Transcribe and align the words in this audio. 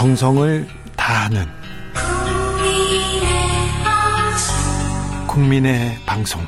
정성을 0.00 0.66
다하는 0.96 1.44
국민의 5.26 5.98
방송 6.06 6.40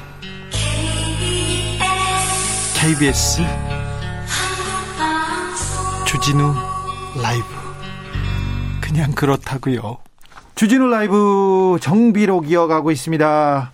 KBS 2.75 3.43
주진우 6.07 6.55
라이브 7.23 7.45
그냥 8.81 9.13
그렇다고요. 9.13 9.99
주진우 10.55 10.87
라이브 10.87 11.77
정비록 11.83 12.51
이어가고 12.51 12.91
있습니다. 12.91 13.71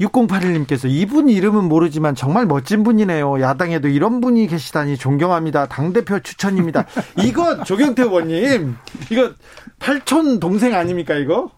6081님께서 0.00 0.88
이분 0.88 1.28
이름은 1.28 1.64
모르지만 1.64 2.14
정말 2.14 2.46
멋진 2.46 2.82
분이네요. 2.82 3.40
야당에도 3.40 3.88
이런 3.88 4.20
분이 4.20 4.46
계시다니 4.46 4.96
존경합니다. 4.96 5.66
당대표 5.66 6.20
추천입니다. 6.20 6.86
이거 7.22 7.62
조경태 7.64 8.02
의원님, 8.02 8.76
이거 9.10 9.32
팔촌 9.78 10.40
동생 10.40 10.74
아닙니까, 10.74 11.14
이거? 11.14 11.50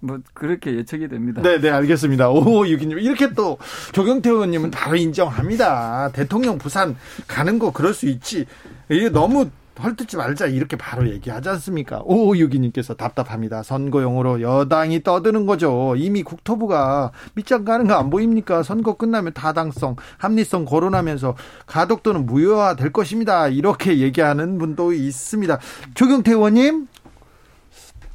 뭐 0.00 0.18
그렇게 0.34 0.76
예측이 0.76 1.08
됩니다. 1.08 1.40
네, 1.42 1.58
네, 1.58 1.70
알겠습니다. 1.70 2.30
오, 2.30 2.66
유기님 2.66 2.98
이렇게 2.98 3.32
또 3.32 3.58
조경태 3.92 4.28
의원님은 4.28 4.70
바로 4.70 4.96
인정합니다. 4.96 6.10
대통령 6.12 6.58
부산 6.58 6.96
가는 7.26 7.58
거 7.58 7.72
그럴 7.72 7.94
수 7.94 8.06
있지. 8.06 8.44
이게 8.90 9.08
너무 9.08 9.50
헐뜯지 9.82 10.16
말자 10.16 10.46
이렇게 10.46 10.76
바로 10.76 11.08
얘기하지 11.08 11.48
않습니까? 11.50 12.00
오유기님께서 12.04 12.94
답답합니다. 12.94 13.62
선거용으로 13.62 14.40
여당이 14.40 15.02
떠드는 15.02 15.44
거죠. 15.46 15.94
이미 15.96 16.22
국토부가 16.22 17.12
밑장 17.34 17.64
가는 17.64 17.86
거 17.86 17.96
안 17.96 18.10
보입니까? 18.10 18.62
선거 18.62 18.94
끝나면 18.94 19.32
다당성, 19.32 19.96
합리성 20.18 20.64
거론하면서 20.66 21.34
가덕도는 21.66 22.26
무효화 22.26 22.76
될 22.76 22.92
것입니다. 22.92 23.48
이렇게 23.48 23.98
얘기하는 23.98 24.58
분도 24.58 24.92
있습니다. 24.92 25.58
조경태 25.94 26.32
의원님. 26.32 26.86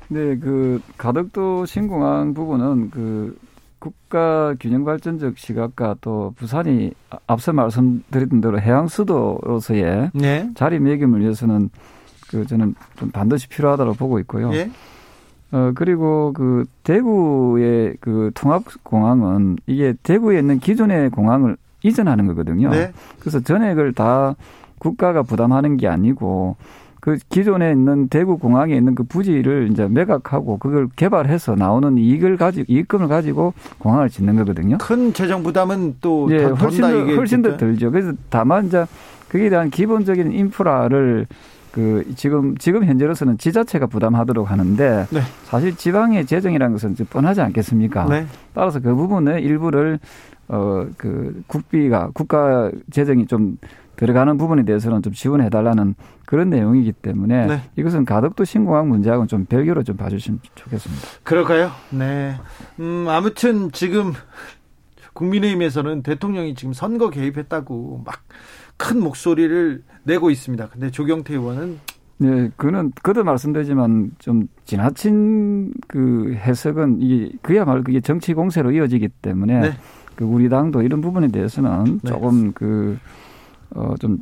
네, 0.09 0.37
그 0.37 0.81
가덕도 0.97 1.65
신공항 1.65 2.33
부분은 2.33 2.89
그 2.91 3.37
국가 3.81 4.53
균형 4.59 4.85
발전적 4.85 5.39
시각과 5.39 5.95
또 6.01 6.33
부산이 6.37 6.93
앞서 7.25 7.51
말씀드렸던 7.51 8.39
대로 8.39 8.61
해양 8.61 8.87
수도로서의 8.87 10.11
네. 10.13 10.51
자리매김을 10.53 11.19
위해서는 11.19 11.71
그 12.29 12.45
저는 12.45 12.75
좀 12.97 13.09
반드시 13.09 13.49
필요하다고 13.49 13.93
보고 13.93 14.19
있고요. 14.19 14.51
네. 14.51 14.69
어 15.51 15.71
그리고 15.73 16.31
그 16.33 16.65
대구의 16.83 17.97
그 17.99 18.29
통합 18.35 18.63
공항은 18.83 19.57
이게 19.65 19.95
대구에 20.03 20.37
있는 20.37 20.59
기존의 20.59 21.09
공항을 21.09 21.57
이전하는 21.81 22.27
거거든요. 22.27 22.69
네. 22.69 22.93
그래서 23.19 23.39
전액을 23.39 23.93
다 23.93 24.35
국가가 24.77 25.23
부담하는 25.23 25.77
게 25.77 25.87
아니고 25.87 26.55
그 27.01 27.17
기존에 27.29 27.71
있는 27.71 28.07
대구 28.07 28.37
공항에 28.37 28.75
있는 28.75 28.93
그 28.93 29.03
부지를 29.03 29.69
이제 29.71 29.87
매각하고 29.87 30.59
그걸 30.59 30.87
개발해서 30.95 31.55
나오는 31.55 31.97
이익을 31.97 32.37
가지고 32.37 32.71
이익금을 32.71 33.07
가지고 33.07 33.53
공항을 33.79 34.09
짓는 34.09 34.35
거거든요. 34.37 34.77
큰 34.77 35.11
재정 35.11 35.41
부담은 35.41 35.97
또 35.99 36.29
예, 36.31 36.43
훨씬 36.43 36.81
더 36.81 36.87
훨씬 37.15 37.41
더 37.41 37.57
들죠. 37.57 37.91
그래서 37.91 38.13
다만 38.29 38.67
이제 38.67 38.85
그에 39.29 39.49
대한 39.49 39.71
기본적인 39.71 40.31
인프라를 40.31 41.25
그 41.71 42.05
지금 42.15 42.55
지금 42.57 42.85
현재로서는 42.85 43.39
지자체가 43.39 43.87
부담하도록 43.87 44.51
하는데 44.51 45.07
네. 45.09 45.21
사실 45.45 45.75
지방의 45.75 46.27
재정이라는 46.27 46.73
것은 46.73 46.95
뻔하지 47.09 47.41
않겠습니까? 47.41 48.05
네. 48.05 48.27
따라서 48.53 48.79
그 48.79 48.93
부분의 48.93 49.41
일부를 49.41 49.99
어 50.47 50.85
그 50.97 51.41
국비가 51.47 52.09
국가 52.13 52.71
재정이 52.91 53.25
좀 53.25 53.57
들어가는 54.01 54.37
부분에 54.37 54.63
대해서는 54.63 55.01
좀 55.01 55.13
지원해 55.13 55.49
달라는 55.49 55.95
그런 56.25 56.49
내용이기 56.49 56.91
때문에 56.91 57.47
네. 57.47 57.61
이것은 57.77 58.05
가덕도 58.05 58.43
신공항 58.43 58.89
문제하고는 58.89 59.27
좀 59.27 59.45
별개로 59.45 59.83
좀 59.83 59.95
봐주시면 59.97 60.39
좋겠습니다. 60.55 61.07
그럴까요? 61.23 61.71
네. 61.91 62.35
음, 62.79 63.05
아무튼 63.07 63.71
지금 63.71 64.13
국민의힘에서는 65.13 66.03
대통령이 66.03 66.55
지금 66.55 66.73
선거 66.73 67.09
개입했다고 67.09 68.03
막 68.05 68.21
큰 68.81 68.99
목소리를 68.99 69.83
내고 70.03 70.31
있습니다. 70.31 70.69
근데 70.69 70.89
조경태 70.89 71.35
의원은 71.35 71.79
네, 72.17 72.49
그는 72.55 72.91
그도 73.03 73.23
말씀드리지만 73.23 74.11
좀 74.17 74.47
지나친 74.65 75.71
그 75.87 76.33
해석은 76.35 76.97
이게 76.99 77.31
그야말로 77.43 77.83
그게 77.83 77.99
정치 78.01 78.33
공세로 78.33 78.71
이어지기 78.71 79.09
때문에 79.21 79.59
네. 79.59 79.71
그 80.15 80.25
우리 80.25 80.49
당도 80.49 80.81
이런 80.81 81.01
부분에 81.01 81.27
대해서는 81.27 81.99
네. 82.03 82.09
조금 82.09 82.51
그 82.53 82.97
어, 83.75 83.95
좀 83.99 84.19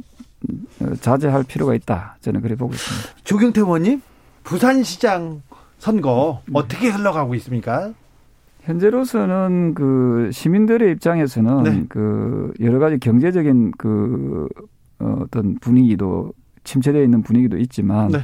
어, 0.82 0.94
자제할 1.02 1.44
필요가 1.44 1.76
있다. 1.76 2.18
저는 2.22 2.42
그래 2.42 2.56
보고 2.56 2.74
있습니다. 2.74 3.10
조경태 3.24 3.62
의원님, 3.62 4.02
부산시장 4.44 5.42
선거 5.78 6.42
어떻게 6.54 6.90
흘러가고 6.90 7.36
있습니까? 7.36 7.94
현재로서는 8.62 9.74
그 9.74 10.30
시민들의 10.32 10.92
입장에서는 10.92 11.64
네. 11.64 11.86
그 11.90 12.54
여러 12.60 12.80
가지 12.80 13.00
경제적인 13.00 13.72
그 13.78 14.48
어, 15.00 15.18
어떤 15.22 15.56
분위기도 15.60 16.34
침체되어 16.64 17.04
있는 17.04 17.24
분위기도 17.24 17.58
있지만 17.58 18.10
네. 18.10 18.20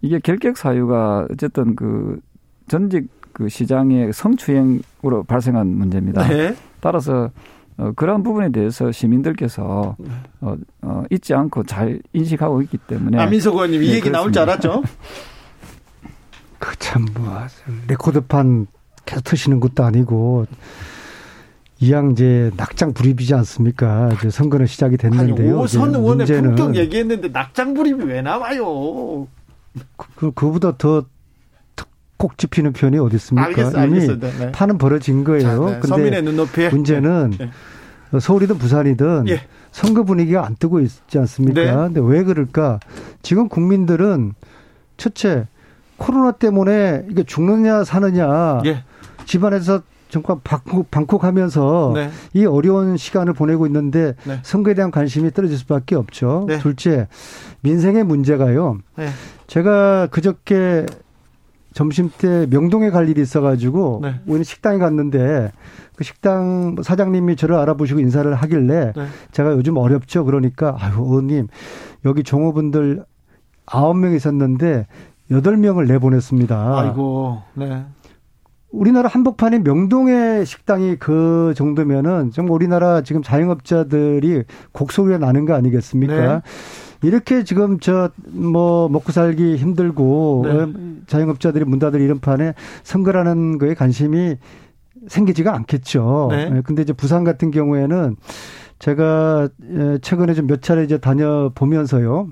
이게 0.00 0.18
결격 0.18 0.56
사유가 0.56 1.26
어쨌든 1.30 1.76
그 1.76 2.20
전직 2.68 3.08
그 3.32 3.48
시장의 3.48 4.12
성추행으로 4.12 5.24
발생한 5.26 5.66
문제입니다. 5.68 6.26
네. 6.26 6.54
따라서 6.80 7.30
어, 7.80 7.92
그러한 7.96 8.22
부분에 8.22 8.50
대해서 8.52 8.92
시민들께서 8.92 9.96
어, 10.42 10.56
어, 10.82 11.02
잊지 11.10 11.32
않고 11.32 11.64
잘 11.64 12.00
인식하고 12.12 12.60
있기 12.62 12.76
때문에. 12.76 13.18
아민석 13.18 13.54
의원님 13.54 13.82
이 13.82 13.86
네, 13.86 13.92
얘기 13.94 14.10
그렇습니다. 14.10 14.18
나올 14.18 14.32
줄 14.32 14.42
알았죠? 14.42 14.82
그 16.58 16.76
참, 16.78 17.06
뭐, 17.14 17.38
레코드판 17.88 18.66
계속 19.06 19.24
트시는 19.24 19.60
것도 19.60 19.82
아니고, 19.82 20.44
이양제 21.78 22.50
낙장 22.58 22.92
불입이지 22.92 23.32
않습니까? 23.32 24.10
이제 24.12 24.28
선거는 24.28 24.66
시작이 24.66 24.98
됐는데요. 24.98 25.54
아니, 25.54 25.64
오선 25.64 25.94
의원의 25.94 26.26
품격 26.26 26.76
얘기했는데 26.76 27.28
낙장 27.28 27.72
불입이 27.72 28.04
왜 28.04 28.20
나와요? 28.20 29.26
그, 30.16 30.30
그보다 30.32 30.76
더 30.76 31.06
꼭 32.20 32.36
집히는 32.36 32.74
표현이 32.74 32.98
어디 32.98 33.16
있습니까? 33.16 33.46
알겠어, 33.46 33.78
알겠어. 33.78 34.18
네, 34.20 34.30
네. 34.38 34.52
판은 34.52 34.76
벌어진 34.76 35.24
거예요. 35.24 35.40
자, 35.40 35.56
네. 35.56 35.80
근데 35.80 36.20
눈높이에. 36.20 36.68
문제는 36.68 37.32
네. 37.38 37.50
서울이든 38.20 38.58
부산이든 38.58 39.26
예. 39.28 39.40
선거 39.72 40.02
분위기가 40.02 40.44
안 40.44 40.54
뜨고 40.54 40.80
있지 40.80 41.18
않습니까? 41.18 41.62
네. 41.62 41.72
근데 41.72 42.00
왜 42.04 42.22
그럴까? 42.22 42.78
지금 43.22 43.48
국민들은 43.48 44.34
첫째 44.98 45.46
코로나 45.96 46.32
때문에 46.32 47.06
이게 47.08 47.22
죽느냐 47.22 47.84
사느냐 47.84 48.60
예. 48.66 48.84
집안에서 49.24 49.80
정말 50.10 50.38
방콕, 50.44 50.90
방콕하면서 50.90 51.92
네. 51.94 52.10
이 52.34 52.44
어려운 52.44 52.98
시간을 52.98 53.32
보내고 53.32 53.66
있는데 53.66 54.14
네. 54.24 54.40
선거에 54.42 54.74
대한 54.74 54.90
관심이 54.90 55.30
떨어질 55.30 55.56
수밖에 55.56 55.94
없죠. 55.94 56.44
네. 56.48 56.58
둘째 56.58 57.08
민생의 57.62 58.04
문제가요. 58.04 58.78
네. 58.96 59.08
제가 59.46 60.08
그저께 60.08 60.84
점심 61.72 62.10
때 62.18 62.46
명동에 62.50 62.90
갈 62.90 63.08
일이 63.08 63.20
있어가지고 63.20 64.00
네. 64.02 64.14
우리는 64.26 64.44
식당에 64.44 64.78
갔는데 64.78 65.52
그 65.94 66.04
식당 66.04 66.76
사장님이 66.82 67.36
저를 67.36 67.56
알아보시고 67.56 68.00
인사를 68.00 68.32
하길래 68.34 68.92
네. 68.96 69.06
제가 69.32 69.52
요즘 69.52 69.76
어렵죠. 69.76 70.24
그러니까 70.24 70.76
아유 70.78 70.94
의원님 70.96 71.48
여기 72.04 72.22
종업원들 72.22 73.04
아홉 73.66 73.96
명 73.96 74.14
있었는데 74.14 74.86
여덟 75.30 75.56
명을 75.56 75.86
내보냈습니다. 75.86 76.78
아이고, 76.78 77.40
네. 77.54 77.84
우리나라 78.72 79.08
한복판에 79.08 79.60
명동의 79.60 80.46
식당이 80.46 80.96
그 80.96 81.54
정도면은 81.56 82.30
정말 82.32 82.54
우리나라 82.54 83.02
지금 83.02 83.22
자영업자들이 83.22 84.44
곡소리가 84.72 85.18
나는 85.18 85.44
거 85.44 85.54
아니겠습니까? 85.54 86.14
네. 86.14 86.40
이렇게 87.02 87.44
지금 87.44 87.78
저 87.80 88.10
뭐 88.32 88.88
먹고 88.88 89.12
살기 89.12 89.56
힘들고 89.56 90.42
네. 90.46 90.50
어, 90.52 90.72
자영업자들이 91.06 91.64
문 91.64 91.78
닫을 91.78 92.00
이런 92.00 92.20
판에 92.20 92.54
선거라는 92.82 93.58
거에 93.58 93.74
관심이 93.74 94.36
생기지가 95.08 95.54
않겠죠. 95.54 96.28
네. 96.30 96.50
예, 96.56 96.60
근데 96.62 96.82
이제 96.82 96.92
부산 96.92 97.24
같은 97.24 97.50
경우에는 97.50 98.16
제가 98.78 99.48
예, 99.72 99.98
최근에 100.02 100.34
좀 100.34 100.46
몇 100.46 100.62
차례 100.62 100.84
이제 100.84 100.98
다녀 100.98 101.50
보면서요. 101.54 102.28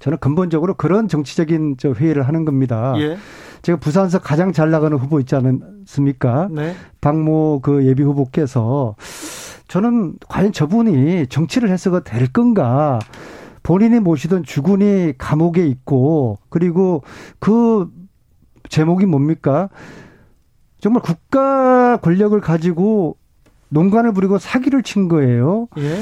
저는 0.00 0.18
근본적으로 0.18 0.74
그런 0.74 1.08
정치적인 1.08 1.76
저 1.78 1.92
회의를 1.92 2.22
하는 2.26 2.44
겁니다. 2.44 2.94
예. 2.98 3.16
제가 3.62 3.78
부산에서 3.78 4.18
가장 4.18 4.52
잘 4.52 4.70
나가는 4.70 4.96
후보 4.98 5.20
있지 5.20 5.36
않습니까? 5.36 6.48
네. 6.50 6.74
박모 7.00 7.60
그 7.62 7.86
예비 7.86 8.02
후보께서 8.02 8.96
저는 9.68 10.14
과연 10.28 10.52
저분이 10.52 11.28
정치를 11.28 11.70
해서가 11.70 12.00
될 12.00 12.26
건가? 12.32 12.98
본인이 13.62 14.00
모시던 14.00 14.44
주군이 14.44 15.14
감옥에 15.18 15.66
있고 15.66 16.38
그리고 16.48 17.02
그 17.38 17.90
제목이 18.68 19.06
뭡니까? 19.06 19.68
정말 20.78 21.02
국가 21.02 21.96
권력을 21.98 22.38
가지고 22.40 23.16
농간을 23.72 24.12
부리고 24.12 24.38
사기를 24.38 24.82
친 24.82 25.08
거예요. 25.08 25.66
예. 25.78 26.00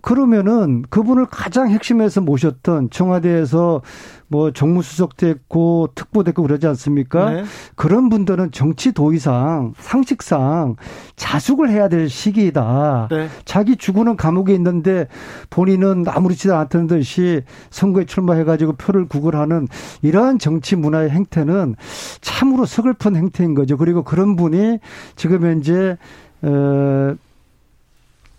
그러면은 0.00 0.82
그분을 0.90 1.26
가장 1.26 1.70
핵심에서 1.70 2.20
모셨던 2.20 2.90
청와대에서 2.90 3.82
뭐 4.26 4.50
정무수석도 4.50 5.28
했고 5.28 5.90
특보도 5.94 6.30
했고 6.30 6.42
그러지 6.42 6.66
않습니까? 6.66 7.30
네. 7.30 7.44
그런 7.76 8.08
분들은 8.08 8.50
정치 8.50 8.90
도의상 8.90 9.74
상식상 9.78 10.74
자숙을 11.14 11.70
해야 11.70 11.88
될 11.88 12.08
시기이다. 12.08 13.08
네. 13.10 13.28
자기 13.44 13.76
주구는 13.76 14.16
감옥에 14.16 14.52
있는데 14.54 15.06
본인은 15.50 16.06
아무렇지도 16.08 16.56
않던 16.56 16.88
듯이 16.88 17.42
선거에 17.70 18.04
출마해가지고 18.04 18.72
표를 18.72 19.06
구걸하는 19.06 19.68
이러한 20.00 20.40
정치 20.40 20.74
문화의 20.74 21.10
행태는 21.10 21.76
참으로 22.20 22.66
서글픈 22.66 23.14
행태인 23.14 23.54
거죠. 23.54 23.76
그리고 23.76 24.02
그런 24.02 24.34
분이 24.34 24.80
지금 25.14 25.44
현재 25.44 25.96
어 26.42 27.14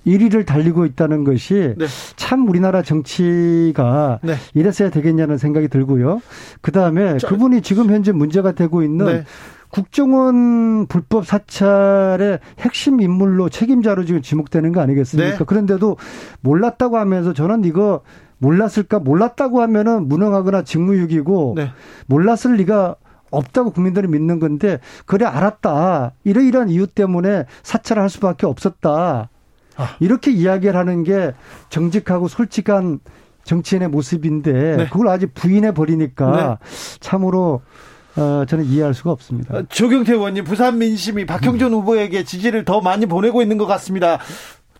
1위를 0.06 0.46
달리고 0.46 0.86
있다는 0.86 1.24
것이 1.24 1.76
네. 1.78 1.86
참 2.18 2.48
우리나라 2.50 2.82
정치가 2.82 4.20
네. 4.22 4.34
이랬어야 4.54 4.90
되겠냐는 4.90 5.38
생각이 5.38 5.70
들고요. 5.70 6.22
그 6.62 6.72
다음에 6.74 7.18
저- 7.20 7.28
그분이 7.30 7.62
지금 7.62 7.90
현재 7.90 8.12
문제가 8.12 8.52
되고 8.52 8.84
있는 8.84 9.06
네. 9.06 9.24
국정원 9.70 10.88
불법 10.88 11.26
사찰의 11.26 12.40
핵심 12.60 13.00
인물로 13.00 13.48
책임자로 13.50 14.04
지금 14.06 14.22
지목되는 14.22 14.72
거 14.74 14.82
아니겠습니까? 14.82 15.38
네. 15.38 15.46
그런데도 15.46 15.98
몰랐다고 16.42 16.98
하면서 16.98 17.32
저는 17.34 17.64
이거 17.64 18.02
몰랐을까? 18.40 19.00
몰랐다고 19.00 19.62
하면은 19.62 20.10
무능하거나 20.10 20.64
직무유기고 20.64 21.54
네. 21.56 21.70
몰랐을 22.08 22.58
리가 22.58 22.98
없다고 23.34 23.72
국민들이 23.72 24.08
믿는 24.08 24.40
건데 24.40 24.80
그래 25.06 25.26
알았다. 25.26 26.14
이러이러한 26.24 26.70
이유 26.70 26.88
때문에 26.88 27.46
사찰을 27.64 28.02
할 28.02 28.10
수밖에 28.10 28.46
없었다. 28.46 29.30
아. 29.76 29.96
이렇게 30.00 30.32
이야기를 30.32 30.76
하는 30.76 31.04
게 31.04 31.34
정직하고 31.70 32.28
솔직한 32.28 33.00
정치인의 33.44 33.90
모습인데 33.90 34.78
네. 34.78 34.86
그걸 34.88 35.10
아직 35.10 35.34
부인해 35.34 35.74
버리니까 35.74 36.60
참으로 37.00 37.62
어, 38.16 38.46
저는 38.48 38.66
이해할 38.66 38.94
수가 38.94 39.12
없습니다. 39.12 39.56
어, 39.58 39.64
조경태 39.68 40.14
의원님 40.14 40.44
부산 40.44 40.78
민심이 40.78 41.26
박형준 41.26 41.74
후보에게 41.74 42.24
지지를 42.24 42.64
더 42.64 42.80
많이 42.80 43.06
보내고 43.06 43.42
있는 43.42 43.58
것 43.58 43.66
같습니다. 43.66 44.20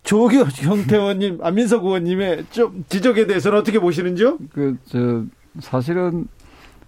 조경태 0.04 0.96
의원님, 0.96 1.38
안민석 1.42 1.84
의원님의 1.84 2.46
좀 2.50 2.84
지적에 2.88 3.26
대해서는 3.26 3.58
어떻게 3.58 3.80
보시는지요? 3.80 4.38
그, 4.52 4.76
저, 4.86 5.24
사실은 5.60 6.28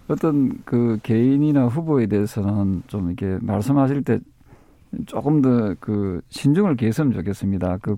어떤 0.07 0.51
그 0.65 0.99
개인이나 1.03 1.65
후보에 1.67 2.07
대해서는 2.07 2.83
좀 2.87 3.07
이렇게 3.07 3.37
말씀하실 3.41 4.03
때 4.03 4.19
조금 5.05 5.41
더 5.41 5.75
그 5.79 6.21
신중을 6.29 6.75
기했으면 6.77 7.13
좋겠습니다. 7.13 7.77
그 7.77 7.97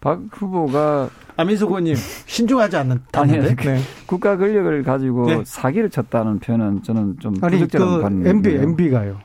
박 0.00 0.20
후보가 0.30 1.08
안민석 1.36 1.70
의원님 1.70 1.96
신중하지 1.96 2.76
않는 2.76 3.00
아니. 3.12 3.32
그 3.56 3.76
국가 4.06 4.36
권력을 4.36 4.82
가지고 4.82 5.26
네. 5.26 5.42
사기를 5.44 5.90
쳤다는 5.90 6.38
표현은 6.38 6.82
저는 6.82 7.16
좀 7.18 7.34
아니 7.40 7.58
부적절한 7.58 7.96
그 7.96 8.02
반응이고요. 8.02 8.30
MB 8.30 8.54
MB가요. 8.54 9.18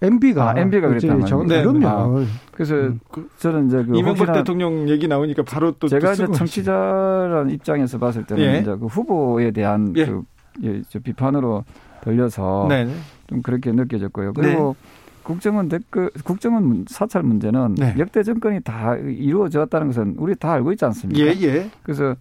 MB가 0.00 0.50
아, 0.50 0.58
MB 0.58 0.80
가 0.80 0.88
그랬단 0.88 1.18
말이에요. 1.18 1.44
네. 1.44 1.62
그럼요. 1.62 2.24
그래서 2.52 2.74
음. 2.74 3.00
저는 3.38 3.66
이제 3.66 3.84
그 3.84 3.98
이명박 3.98 4.32
대통령 4.32 4.88
얘기 4.88 5.08
나오니까 5.08 5.42
바로 5.42 5.72
또 5.72 5.88
제가 5.88 6.14
또 6.14 6.24
이제 6.24 6.26
청취자라는 6.32 7.50
입장에서 7.50 7.98
봤을 7.98 8.24
때는 8.24 8.42
예. 8.44 8.58
이제 8.60 8.76
그 8.76 8.86
후보에 8.86 9.50
대한 9.50 9.92
예. 9.96 10.06
그 10.06 10.22
비판으로 11.02 11.64
들려서 12.02 12.66
네. 12.68 12.88
좀 13.28 13.42
그렇게 13.42 13.72
느껴졌고요. 13.72 14.32
그리고 14.32 14.76
국정원 15.22 15.68
댓글, 15.68 16.10
국정원 16.24 16.64
문- 16.64 16.84
사찰 16.88 17.22
문제는 17.22 17.74
네. 17.74 17.94
역대 17.98 18.22
정권이 18.22 18.60
다 18.60 18.94
이루어졌다는 18.96 19.88
것은 19.88 20.14
우리 20.18 20.34
다 20.34 20.52
알고 20.52 20.72
있지 20.72 20.84
않습니까? 20.86 21.20
예, 21.26 21.32
예. 21.42 21.70
그래서 21.82 22.14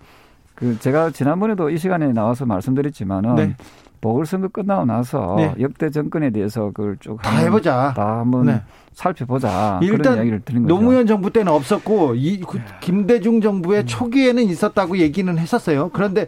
그 0.55 0.77
제가 0.79 1.11
지난번에도 1.11 1.69
이 1.69 1.77
시간에 1.77 2.11
나와서 2.11 2.45
말씀드렸지만은 2.45 3.35
네. 3.35 3.55
보궐선거 4.01 4.49
끝나고 4.49 4.85
나서 4.85 5.35
네. 5.37 5.55
역대 5.59 5.89
정권에 5.89 6.29
대해서 6.31 6.65
그걸 6.71 6.97
쭉 6.99 7.17
다 7.21 7.37
해보자. 7.37 7.93
다 7.95 8.19
한번 8.19 8.45
네. 8.47 8.61
살펴보자 8.93 9.79
일단 9.81 9.97
그런 9.99 10.15
이야기를 10.17 10.41
드린 10.41 10.63
거죠. 10.63 10.75
노무현 10.75 11.07
정부 11.07 11.31
때는 11.31 11.51
없었고 11.51 12.15
이그 12.15 12.59
김대중 12.81 13.41
정부의 13.41 13.85
초기에는 13.85 14.43
있었다고 14.43 14.97
얘기는 14.97 15.35
했었어요. 15.37 15.89
그런데 15.93 16.27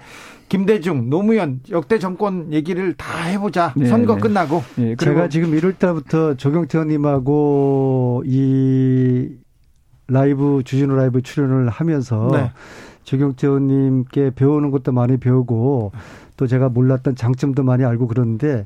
김대중, 0.49 1.09
노무현 1.09 1.61
역대 1.69 1.99
정권 1.99 2.51
얘기를 2.51 2.93
다 2.93 3.23
해보자. 3.23 3.73
네, 3.77 3.85
선거 3.85 4.15
네. 4.15 4.21
끝나고 4.21 4.63
예, 4.79 4.95
그리고 4.95 5.05
제가 5.05 5.29
지금 5.29 5.51
1월 5.51 5.77
달부터 5.77 6.33
조경태 6.35 6.79
의원님하고 6.79 8.23
이 8.25 9.29
라이브 10.07 10.61
주진우 10.65 10.95
라이브 10.95 11.21
출연을 11.21 11.69
하면서 11.69 12.29
네. 12.33 12.51
조경태 13.03 13.47
의원님께 13.47 14.31
배우는 14.31 14.71
것도 14.71 14.91
많이 14.91 15.17
배우고 15.17 15.91
또 16.35 16.47
제가 16.47 16.69
몰랐던 16.69 17.15
장점도 17.15 17.63
많이 17.63 17.85
알고 17.85 18.07
그러는데 18.07 18.65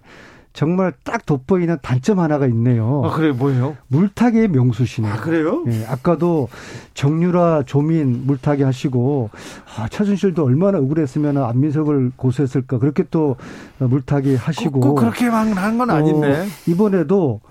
정말 0.53 0.93
딱 1.03 1.25
돋보이는 1.25 1.77
단점 1.81 2.19
하나가 2.19 2.45
있네요. 2.47 3.01
아 3.03 3.09
그래 3.09 3.31
뭐예요? 3.31 3.75
물타기의 3.87 4.49
명수시네요. 4.49 5.11
아 5.11 5.17
그래요? 5.17 5.63
예, 5.67 5.83
아까도 5.87 6.47
정유라 6.93 7.63
조민 7.65 8.25
물타기 8.27 8.61
하시고 8.61 9.31
아, 9.75 9.87
최순실도 9.89 10.45
얼마나 10.45 10.77
억울했으면 10.77 11.37
안민석을 11.37 12.11
고소했을까 12.15 12.77
그렇게 12.77 13.03
또 13.09 13.35
물타기 13.79 14.35
하시고 14.35 14.79
꼭, 14.79 14.89
꼭 14.89 14.95
그렇게만 14.95 15.53
한건 15.53 15.89
아닌데. 15.89 16.41
어, 16.41 16.45
이번에도 16.67 17.41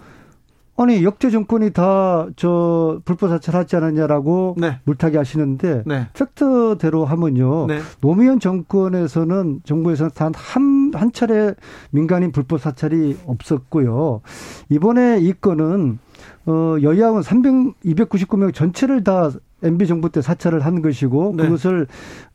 아니 0.77 1.05
역대 1.05 1.31
정권이 1.31 1.71
다 1.71 2.13
저 2.37 3.01
불법 3.05 3.29
사찰하지 3.31 3.77
않았냐라고 3.77 4.57
네. 4.59 4.79
물타기 4.85 5.17
하시는데 5.17 5.83
네. 5.87 6.09
팩트대로 6.15 7.05
하면요. 7.05 7.67
네. 7.67 7.81
노무현 8.01 8.41
정권에서는 8.41 9.61
정부에서는 9.65 10.11
단한 10.15 10.93
한 10.95 11.13
차례 11.13 11.55
민간인 11.91 12.33
불법 12.33 12.61
사찰이 12.61 13.19
없었고요. 13.27 14.21
이번에 14.69 15.19
이 15.21 15.33
건은 15.33 15.99
어 16.47 16.77
여야원 16.83 17.23
300 17.23 17.81
299명 17.85 18.55
전체를 18.55 19.05
다 19.05 19.31
MB 19.63 19.87
정부 19.87 20.11
때 20.11 20.21
사찰을 20.21 20.61
한 20.61 20.83
것이고 20.83 21.35
네. 21.37 21.45
그것을 21.45 21.87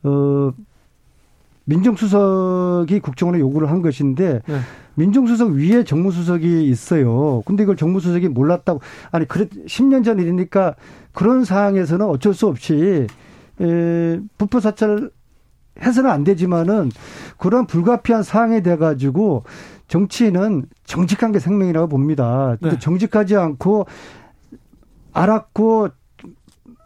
어 0.03 0.51
민정수석이 1.67 3.01
국정원에 3.01 3.39
요구를 3.39 3.69
한 3.69 3.81
것인데 3.81 4.41
네. 4.47 4.59
민정수석 4.95 5.51
위에 5.51 5.83
정무수석이 5.83 6.65
있어요. 6.65 7.41
근데 7.45 7.63
이걸 7.63 7.75
정무수석이 7.75 8.29
몰랐다고 8.29 8.79
아니 9.11 9.27
그래 9.27 9.45
10년 9.45 10.03
전 10.03 10.17
일이니까 10.19 10.75
그런 11.11 11.43
상황에서는 11.43 12.05
어쩔 12.05 12.33
수 12.33 12.47
없이 12.47 13.07
에 13.59 14.19
불법 14.37 14.61
사찰 14.61 15.11
해서는 15.81 16.09
안 16.09 16.23
되지만은 16.23 16.91
그런 17.37 17.67
불가피한 17.67 18.23
상황이 18.23 18.63
돼 18.63 18.77
가지고 18.77 19.43
정치인은 19.87 20.65
정직한 20.85 21.31
게 21.31 21.39
생명이라고 21.39 21.87
봅니다. 21.87 22.55
네. 22.61 22.79
정직하지 22.79 23.35
않고 23.35 23.87
알았고 25.11 25.89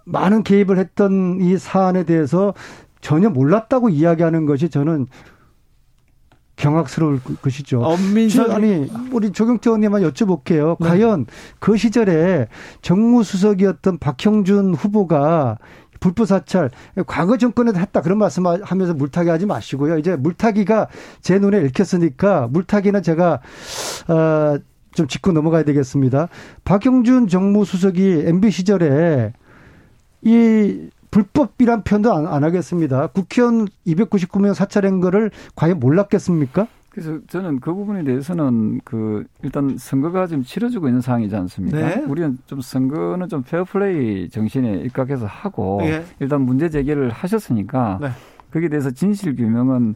많은 0.05 0.43
개입을 0.43 0.77
했던 0.79 1.39
이 1.39 1.57
사안에 1.57 2.03
대해서 2.03 2.53
전혀 3.01 3.29
몰랐다고 3.29 3.89
이야기하는 3.89 4.45
것이 4.45 4.69
저는 4.69 5.07
경악스러울 6.55 7.19
것이죠. 7.41 7.81
엄민석 7.81 8.45
지- 8.47 8.51
아니 8.51 8.87
우리 9.11 9.31
조경태 9.31 9.69
의원님만 9.69 10.03
여쭤볼게요. 10.03 10.77
네. 10.79 10.87
과연 10.89 11.25
그 11.59 11.75
시절에 11.77 12.47
정무수석이었던 12.81 13.97
박형준 13.97 14.75
후보가 14.75 15.57
불법 15.99 16.27
사찰 16.27 16.69
과거 17.07 17.37
정권에도 17.37 17.79
했다 17.79 18.01
그런 18.01 18.17
말씀하면서 18.19 18.93
물타기 18.95 19.29
하지 19.29 19.45
마시고요. 19.45 19.97
이제 19.97 20.15
물타기가 20.15 20.87
제 21.21 21.39
눈에 21.39 21.59
읽혔으니까 21.61 22.47
물타기는 22.51 23.01
제가 23.01 23.39
어, 24.07 24.57
좀 24.93 25.07
짚고 25.07 25.31
넘어가야 25.31 25.63
되겠습니다. 25.63 26.27
박형준 26.63 27.27
정무수석이 27.27 28.23
MB 28.25 28.51
시절에 28.51 29.33
이 30.23 30.89
불법이란 31.11 31.83
표현도 31.83 32.13
안, 32.13 32.25
안 32.25 32.43
하겠습니다. 32.43 33.07
국회의원 33.07 33.67
299명 33.85 34.53
사찰한 34.53 35.01
거를 35.01 35.29
과연 35.55 35.79
몰랐겠습니까? 35.79 36.67
그래서 36.89 37.19
저는 37.27 37.61
그 37.61 37.73
부분에 37.73 38.03
대해서는 38.03 38.81
그 38.83 39.23
일단 39.43 39.77
선거가 39.77 40.27
지금 40.27 40.43
치러지고 40.43 40.87
있는 40.87 40.99
상황이지 40.99 41.33
않습니까? 41.35 41.77
네. 41.77 42.01
우리는 42.01 42.37
좀 42.45 42.59
선거는 42.59 43.29
좀 43.29 43.43
페어플레이 43.43 44.29
정신에 44.29 44.81
입각해서 44.85 45.25
하고 45.25 45.79
예. 45.83 46.03
일단 46.19 46.41
문제 46.41 46.69
제기를 46.69 47.09
하셨으니까 47.09 47.99
네. 48.01 48.09
거기에 48.51 48.67
대해서 48.67 48.91
진실 48.91 49.37
규명은 49.37 49.95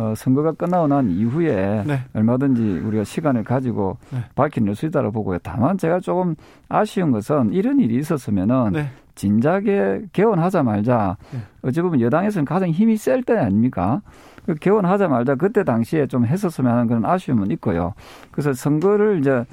어, 0.00 0.14
선거가 0.16 0.52
끝나고 0.52 0.86
난 0.86 1.10
이후에 1.10 1.84
네. 1.86 2.00
얼마든지 2.14 2.80
우리가 2.86 3.04
시간을 3.04 3.44
가지고 3.44 3.98
네. 4.10 4.20
밝혀낼 4.34 4.74
수 4.74 4.86
있다고 4.86 5.12
보고요. 5.12 5.38
다만 5.42 5.76
제가 5.76 6.00
조금 6.00 6.36
아쉬운 6.70 7.10
것은 7.10 7.52
이런 7.52 7.78
일이 7.80 7.96
있었으면은 7.96 8.72
네. 8.72 8.86
진작에 9.14 10.00
개헌하자 10.14 10.62
말자. 10.62 11.18
네. 11.32 11.40
어찌 11.60 11.82
보면 11.82 12.00
여당에서는 12.00 12.46
가장 12.46 12.70
힘이 12.70 12.96
셀 12.96 13.22
때 13.22 13.36
아닙니까? 13.36 14.00
그 14.46 14.54
개헌하자 14.54 15.08
말자 15.08 15.34
그때 15.34 15.64
당시에 15.64 16.06
좀 16.06 16.24
했었으면 16.24 16.72
하는 16.72 16.86
그런 16.86 17.04
아쉬움은 17.04 17.50
있고요. 17.50 17.92
그래서 18.30 18.54
선거를 18.54 19.18
이제 19.18 19.44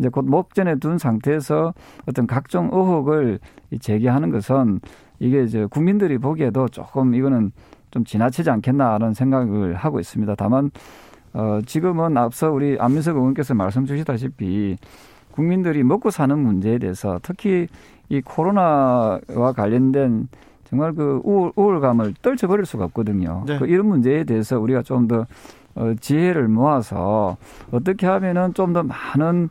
이제 0.00 0.08
곧 0.08 0.24
목전에 0.24 0.80
둔 0.80 0.98
상태에서 0.98 1.74
어떤 2.08 2.26
각종 2.26 2.70
의혹을 2.72 3.38
제기하는 3.78 4.30
것은 4.30 4.80
이게 5.20 5.44
이제 5.44 5.64
국민들이 5.66 6.18
보기에도 6.18 6.66
조금 6.66 7.14
이거는 7.14 7.52
좀 7.92 8.04
지나치지 8.04 8.50
않겠나라는 8.50 9.14
생각을 9.14 9.76
하고 9.76 10.00
있습니다. 10.00 10.34
다만 10.34 10.72
어 11.34 11.60
지금은 11.64 12.16
앞서 12.16 12.50
우리 12.50 12.76
안민석 12.80 13.16
의원께서 13.16 13.54
말씀 13.54 13.86
주시다시피 13.86 14.76
국민들이 15.30 15.82
먹고 15.84 16.10
사는 16.10 16.36
문제에 16.36 16.78
대해서 16.78 17.20
특히 17.22 17.68
이 18.08 18.20
코로나와 18.20 19.52
관련된 19.54 20.28
정말 20.64 20.92
그 20.94 21.20
우울, 21.24 21.52
우울감을 21.56 22.14
떨쳐버릴 22.22 22.66
수가 22.66 22.84
없거든요. 22.86 23.44
네. 23.46 23.58
그 23.58 23.66
이런 23.66 23.86
문제에 23.86 24.24
대해서 24.24 24.58
우리가 24.58 24.82
좀더 24.82 25.26
어, 25.74 25.94
지혜를 26.00 26.48
모아서 26.48 27.36
어떻게 27.70 28.06
하면은 28.06 28.52
좀 28.54 28.72
더 28.74 28.82
많은 28.82 29.48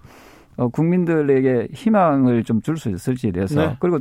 어, 0.58 0.68
국민들에게 0.68 1.70
희망을 1.74 2.44
좀 2.44 2.62
줄 2.62 2.78
수 2.78 2.90
있을지에 2.90 3.32
대해서 3.32 3.60
네. 3.60 3.78
그리고 3.80 4.00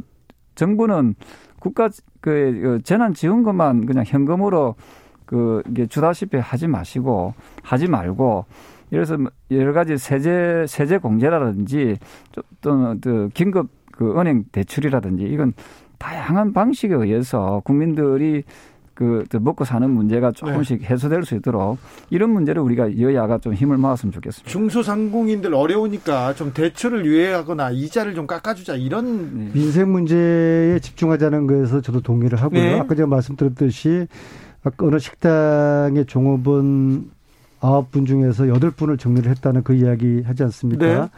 정부는 0.54 1.14
국가 1.60 1.88
그 2.20 2.80
재난 2.82 3.14
지원금만 3.14 3.86
그냥 3.86 4.04
현금으로 4.04 4.74
그 5.24 5.62
이게 5.68 5.86
주다시피 5.86 6.38
하지 6.38 6.66
마시고 6.66 7.34
하지 7.62 7.86
말고 7.86 8.46
이래서 8.90 9.16
여러 9.52 9.72
가지 9.72 9.96
세제 9.96 10.64
세제 10.66 10.98
공제라든지 10.98 11.98
또그 12.60 13.30
긴급 13.32 13.68
그 13.92 14.18
은행 14.18 14.44
대출이라든지 14.50 15.24
이건 15.24 15.52
다양한 15.98 16.52
방식에 16.52 16.94
의해서 16.94 17.60
국민들이 17.64 18.42
그 19.00 19.24
먹고 19.32 19.64
사는 19.64 19.88
문제가 19.88 20.30
조금씩 20.30 20.82
네. 20.82 20.88
해소될 20.88 21.24
수 21.24 21.34
있도록 21.34 21.78
이런 22.10 22.32
문제를 22.32 22.60
우리가 22.60 22.98
여야가 23.00 23.38
좀 23.38 23.54
힘을 23.54 23.78
모았으면 23.78 24.12
좋겠습니다. 24.12 24.50
중소상공인들 24.50 25.54
어려우니까 25.54 26.34
좀 26.34 26.52
대출을 26.52 27.06
유예하거나 27.06 27.70
이자를 27.70 28.14
좀 28.14 28.26
깎아주자 28.26 28.74
이런 28.74 29.38
네. 29.38 29.50
민생 29.54 29.90
문제에 29.90 30.80
집중하자는 30.80 31.46
거에서 31.46 31.80
저도 31.80 32.02
동의를 32.02 32.42
하고요. 32.42 32.60
네. 32.60 32.78
아까 32.78 32.94
제가 32.94 33.08
말씀드렸듯이 33.08 34.06
아까 34.64 34.86
어느 34.86 34.98
식당의 34.98 36.04
종업원 36.04 37.10
아홉 37.62 37.90
분 37.90 38.04
중에서 38.04 38.48
여덟 38.48 38.70
분을 38.70 38.98
정리를 38.98 39.30
했다는 39.30 39.62
그 39.62 39.72
이야기 39.72 40.20
하지 40.26 40.42
않습니까? 40.42 40.86
네. 40.86 41.08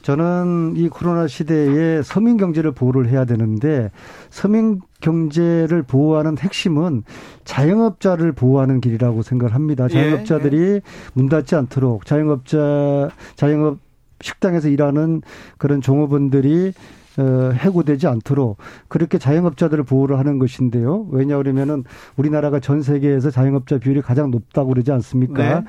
저는 0.00 0.72
이 0.76 0.88
코로나 0.88 1.26
시대에 1.26 2.00
서민 2.02 2.38
경제를 2.38 2.72
보호를 2.72 3.10
해야 3.10 3.26
되는데 3.26 3.90
서민 4.30 4.80
경제를 5.00 5.82
보호하는 5.82 6.38
핵심은 6.38 7.04
자영업자를 7.44 8.32
보호하는 8.32 8.80
길이라고 8.80 9.22
생각을 9.22 9.54
합니다. 9.54 9.84
예, 9.90 9.94
자영업자들이 9.94 10.58
예, 10.58 10.74
예. 10.74 10.80
문 11.14 11.28
닫지 11.28 11.54
않도록 11.56 12.06
자영업자 12.06 13.10
자영업 13.36 13.78
식당에서 14.20 14.68
일하는 14.68 15.22
그런 15.58 15.80
종업원들이 15.80 16.68
어, 16.68 16.99
해고되지 17.18 18.06
않도록 18.06 18.58
그렇게 18.88 19.18
자영업자들을 19.18 19.84
보호를 19.84 20.18
하는 20.18 20.38
것인데요. 20.38 21.06
왜냐 21.10 21.36
그러면은 21.36 21.84
우리나라가 22.16 22.60
전 22.60 22.82
세계에서 22.82 23.30
자영업자 23.30 23.78
비율이 23.78 24.02
가장 24.02 24.30
높다고 24.30 24.68
그러지 24.68 24.92
않습니까? 24.92 25.60
네. 25.60 25.66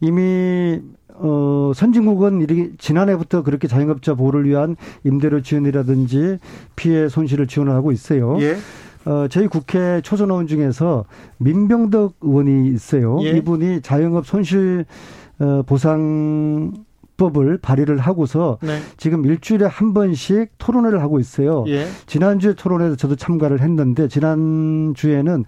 이미 0.00 0.80
어, 1.18 1.72
선진국은 1.74 2.42
이렇게 2.42 2.72
지난해부터 2.78 3.42
그렇게 3.42 3.68
자영업자 3.68 4.14
보호를 4.14 4.46
위한 4.46 4.76
임대료 5.04 5.40
지원이라든지 5.40 6.38
피해 6.76 7.08
손실을 7.08 7.46
지원을 7.46 7.72
하고 7.72 7.92
있어요. 7.92 8.36
예. 8.40 8.56
어, 9.06 9.28
저희 9.28 9.46
국회 9.46 10.00
초선 10.02 10.30
의원 10.30 10.46
중에서 10.46 11.04
민병덕 11.38 12.16
의원이 12.20 12.68
있어요. 12.68 13.18
예. 13.22 13.30
이분이 13.30 13.80
자영업 13.80 14.26
손실 14.26 14.84
어, 15.38 15.62
보상 15.66 16.72
법을 17.16 17.58
발의를 17.58 17.98
하고서 17.98 18.58
네. 18.62 18.80
지금 18.96 19.24
일주일에 19.24 19.66
한 19.66 19.94
번씩 19.94 20.50
토론회를 20.58 21.00
하고 21.00 21.18
있어요. 21.18 21.64
예. 21.68 21.86
지난주에 22.06 22.54
토론회에서 22.54 22.96
저도 22.96 23.16
참가를 23.16 23.60
했는데 23.60 24.08
지난주에는 24.08 25.44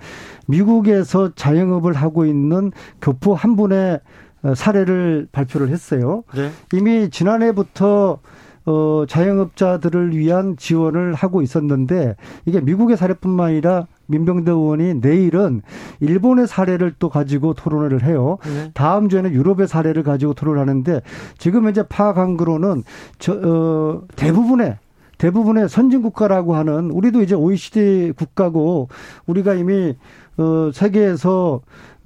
미국에서 0.47 1.35
자영업을 1.35 1.93
하고 1.93 2.25
있는 2.25 2.73
교포 3.01 3.35
한 3.35 3.57
분의 3.57 4.01
어, 4.43 4.55
사례를 4.55 5.29
발표를 5.33 5.69
했어요. 5.69 6.23
네. 6.35 6.51
이미 6.73 7.11
지난해부터 7.11 8.21
어, 8.69 9.07
자영업자들을 9.07 10.15
위한 10.15 10.59
지원을 10.59 11.15
하고 11.15 11.41
있었는데 11.41 12.17
이게 12.45 12.61
미국의 12.61 12.99
사례뿐만 12.99 13.49
아니라 13.49 13.87
민병대 14.09 14.51
의원이 14.51 14.97
내일은 14.97 15.63
일본의 16.01 16.47
사례를 16.47 16.95
또 16.99 17.09
가지고 17.09 17.55
토론을 17.55 18.03
해요. 18.05 18.37
네. 18.45 18.71
다음 18.75 19.09
주에는 19.09 19.33
유럽의 19.33 19.69
사례를 19.69 20.03
가지고 20.03 20.35
토론을 20.35 20.61
하는데 20.61 21.01
지금 21.39 21.65
현재 21.65 21.83
파악한 21.89 22.37
거로는 22.37 22.83
저, 23.19 23.33
어, 23.33 24.03
대부분의 24.17 24.77
대부분의 25.17 25.69
선진 25.71 26.03
국가라고 26.03 26.55
하는 26.55 26.91
우리도 26.91 27.23
이제 27.23 27.35
OECD 27.35 28.13
국가고 28.17 28.89
우리가 29.27 29.55
이미 29.55 29.97
어 30.37 30.71
세계에서 30.73 31.61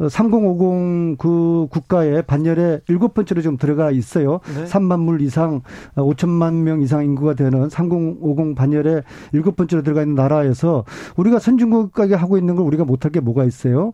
3050 0.09 1.19
그 1.19 1.67
국가의 1.71 2.23
반열에 2.23 2.81
일곱 2.89 3.15
번째로 3.15 3.43
좀 3.43 3.57
들어가 3.57 3.91
있어요. 3.91 4.41
네. 4.55 4.65
3만 4.65 5.01
물 5.01 5.21
이상 5.21 5.63
5천만 5.95 6.49
어, 6.49 6.51
명 6.53 6.81
이상 6.83 7.05
인구가 7.05 7.35
되는 7.35 7.69
3050 7.69 8.55
반열에 8.55 9.03
일곱 9.33 9.57
번째로 9.57 9.83
들어가 9.83 10.03
있는 10.03 10.15
나라에서 10.15 10.85
우리가 11.17 11.39
선진국가에 11.39 12.15
하고 12.15 12.39
있는 12.39 12.57
걸 12.57 12.67
우리가 12.67 12.85
못할 12.85 13.13
게 13.13 13.21
뭐가 13.21 13.45
있어요. 13.45 13.93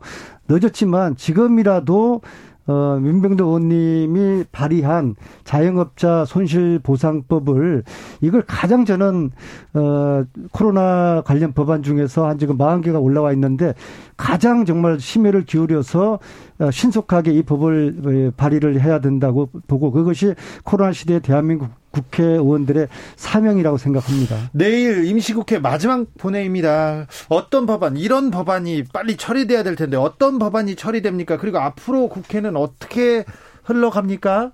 늦었지만 0.49 1.17
지금이라도 1.17 2.21
어, 2.69 2.99
민병도 3.01 3.47
의원님이 3.47 4.45
발의한 4.53 5.17
자영업자 5.45 6.27
손실보상법을 6.27 7.83
이걸 8.21 8.43
가장 8.47 8.85
저는 8.85 9.31
어, 9.73 10.25
코로나 10.53 11.23
관련 11.25 11.55
법안 11.55 11.83
중에서 11.83 12.29
한 12.29 12.39
지금 12.39 12.59
40개가 12.59 13.03
올라와 13.03 13.33
있는데 13.33 13.73
가장 14.19 14.67
정말 14.67 15.01
심혈을 15.01 15.47
기울여서 15.47 16.19
어, 16.59 16.71
신속하게 16.71 17.33
이 17.33 17.43
법을 17.43 18.29
어, 18.29 18.33
발의를 18.37 18.81
해야 18.83 19.01
된다고 19.01 19.49
보고 19.67 19.91
그것이 19.91 20.35
코로나 20.63 20.93
시대에 20.93 21.21
대한민국 21.21 21.71
국회의원들의 21.91 22.89
사명이라고 23.17 23.79
생각합니다. 23.79 24.51
내일 24.53 25.05
임시국회 25.05 25.59
마지막 25.59 26.07
본회의입니다. 26.19 27.07
어떤 27.29 27.67
법안, 27.67 27.97
이런 27.97 28.31
법안이 28.31 28.85
빨리 28.93 29.17
처리돼야 29.17 29.63
될 29.63 29.77
텐데 29.77 29.97
어떤 29.97 30.39
법안이 30.39 30.77
처리됩니까? 30.77 31.39
그리고 31.39 31.59
앞으로 31.59 32.09
국회는 32.09 32.57
어떻게 32.57 33.25
흘러갑니까? 33.65 34.53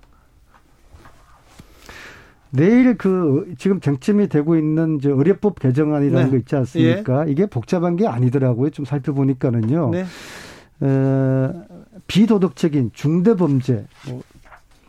내일 2.51 2.97
그 2.97 3.53
지금 3.57 3.81
쟁점이 3.81 4.29
되고 4.29 4.55
있는 4.55 4.99
저 5.01 5.09
의료법 5.09 5.59
개정안이라는 5.59 6.25
네. 6.25 6.31
거 6.31 6.37
있지 6.37 6.55
않습니까? 6.55 7.27
예. 7.27 7.31
이게 7.31 7.45
복잡한 7.47 7.97
게 7.97 8.07
아니더라고요. 8.07 8.69
좀 8.69 8.85
살펴보니까는요. 8.85 9.91
네. 9.91 10.05
에, 10.83 11.49
비도덕적인 12.07 12.91
중대 12.93 13.35
범죄, 13.35 13.85
뭐 14.07 14.21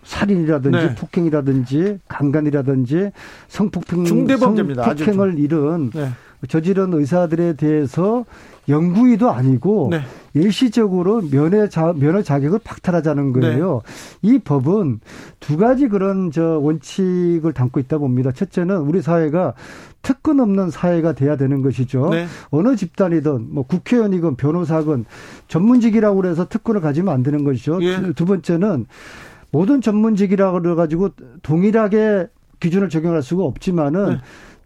살인이라든지 0.06 0.78
네. 0.78 0.94
폭행이라든지 0.94 1.98
강간이라든지 2.08 3.10
성폭행 3.48 4.04
중대범죄입니다. 4.04 4.84
성폭행을 4.84 5.38
이룬 5.38 5.90
네. 5.90 6.10
저지른 6.48 6.92
의사들에 6.94 7.54
대해서 7.54 8.24
영구의도 8.68 9.30
아니고 9.30 9.88
네. 9.90 10.00
일시적으로 10.34 11.22
면회 11.22 11.68
자, 11.68 11.92
면허 11.96 12.22
자격을 12.22 12.60
박탈하자는 12.62 13.32
거예요. 13.32 13.82
네. 14.22 14.30
이 14.30 14.38
법은 14.38 15.00
두 15.40 15.56
가지 15.56 15.88
그런 15.88 16.30
저 16.30 16.58
원칙을 16.58 17.52
담고 17.52 17.80
있다 17.80 17.98
봅니다. 17.98 18.32
첫째는 18.32 18.78
우리 18.78 19.02
사회가 19.02 19.54
특권 20.02 20.40
없는 20.40 20.70
사회가 20.70 21.14
돼야 21.14 21.36
되는 21.36 21.62
것이죠. 21.62 22.10
네. 22.10 22.26
어느 22.50 22.76
집단이든 22.76 23.48
뭐 23.50 23.64
국회의원이건 23.64 24.36
변호사건 24.36 25.04
전문직이라고 25.48 26.16
그래서 26.16 26.46
특권을 26.48 26.80
가지면 26.80 27.12
안 27.12 27.22
되는 27.22 27.44
것이죠. 27.44 27.82
예. 27.82 28.12
두 28.14 28.24
번째는 28.24 28.86
모든 29.56 29.80
전문직이라 29.80 30.52
그래가지고 30.52 31.10
동일하게 31.42 32.26
기준을 32.60 32.90
적용할 32.90 33.22
수가 33.22 33.44
없지만은 33.44 34.08
네. 34.10 34.18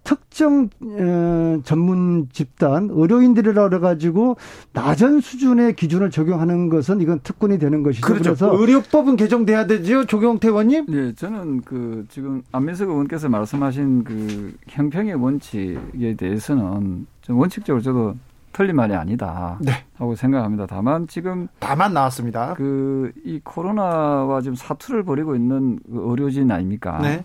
특정 0.02 0.68
어, 0.80 1.60
전문 1.62 2.28
집단 2.32 2.88
의료인들이라 2.90 3.68
그래가지고 3.68 4.36
낮은 4.72 5.20
수준의 5.20 5.76
기준을 5.76 6.10
적용하는 6.10 6.70
것은 6.70 7.00
이건 7.02 7.20
특권이 7.22 7.60
되는 7.60 7.84
것이죠. 7.84 8.04
그렇죠. 8.04 8.30
그래서 8.30 8.58
의료법은 8.58 9.14
개정돼야 9.14 9.66
되죠, 9.66 10.06
조경태 10.06 10.48
의원님? 10.48 10.86
네, 10.88 11.14
저는 11.14 11.60
그 11.60 12.04
지금 12.08 12.42
안민석 12.50 12.88
의원께서 12.88 13.28
말씀하신 13.28 14.02
그 14.02 14.54
형평의 14.66 15.14
원칙에 15.14 16.16
대해서는 16.16 17.06
좀 17.20 17.38
원칙적으로 17.38 17.80
저도 17.80 18.14
틀린 18.52 18.76
말이 18.76 18.94
아니다 18.94 19.58
네. 19.60 19.72
하고 19.96 20.14
생각합니다. 20.16 20.66
다만 20.66 21.06
지금 21.06 21.48
다만 21.60 21.92
나왔습니다. 21.94 22.54
그 22.54 23.12
이 23.24 23.40
코로나와 23.44 24.40
지금 24.40 24.54
사투를 24.54 25.02
벌이고 25.04 25.34
있는 25.36 25.78
그 25.86 26.10
의료진 26.10 26.50
아닙니까? 26.50 26.98
네. 27.00 27.24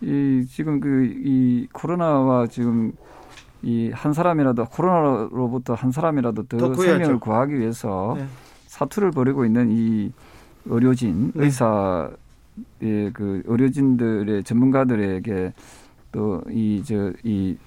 이 0.00 0.44
지금 0.48 0.80
그 0.80 1.04
이 1.04 1.66
코로나와 1.72 2.46
지금 2.46 2.92
이 3.62 3.90
한 3.94 4.12
사람이라도 4.12 4.66
코로나로부터 4.66 5.74
한 5.74 5.90
사람이라도 5.90 6.44
더, 6.44 6.56
더 6.58 6.74
생명을 6.74 7.18
구하기 7.18 7.58
위해서 7.58 8.14
네. 8.16 8.26
사투를 8.66 9.10
벌이고 9.10 9.44
있는 9.46 9.70
이 9.70 10.12
의료진 10.66 11.32
네. 11.34 11.44
의사 11.44 12.10
예, 12.82 13.10
그 13.12 13.42
의료진들의 13.46 14.44
전문가들에게 14.44 15.52
또 16.12 16.42
이 16.50 16.82
저이 16.84 17.58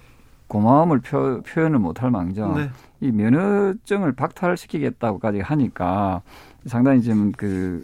고마움을 0.47 0.99
표, 0.99 1.41
표현을 1.41 1.79
못할 1.79 2.11
망정 2.11 2.55
네. 2.55 2.69
이 3.01 3.11
면허증을 3.11 4.13
박탈시키겠다고까지 4.13 5.41
하니까 5.41 6.21
상당히 6.65 7.01
지금 7.01 7.31
그, 7.33 7.83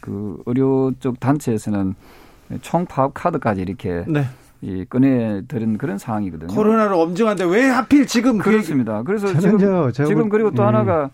그 0.00 0.42
의료 0.46 0.92
쪽 1.00 1.18
단체에서는 1.20 1.94
총파업 2.60 3.14
카드까지 3.14 3.62
이렇게 3.62 4.04
네. 4.06 4.24
이 4.60 4.84
꺼내 4.88 5.42
들은 5.46 5.76
그런 5.76 5.98
상황이거든요. 5.98 6.54
코로나로 6.54 7.00
엄중한데 7.00 7.44
왜 7.44 7.64
하필 7.64 8.06
지금 8.06 8.38
그 8.38 8.50
그렇습니다. 8.50 9.02
그래서 9.02 9.26
지금, 9.38 9.58
저, 9.58 9.90
저, 9.92 10.04
지금 10.04 10.28
그리고 10.28 10.50
또 10.52 10.62
예. 10.62 10.66
하나가 10.66 11.10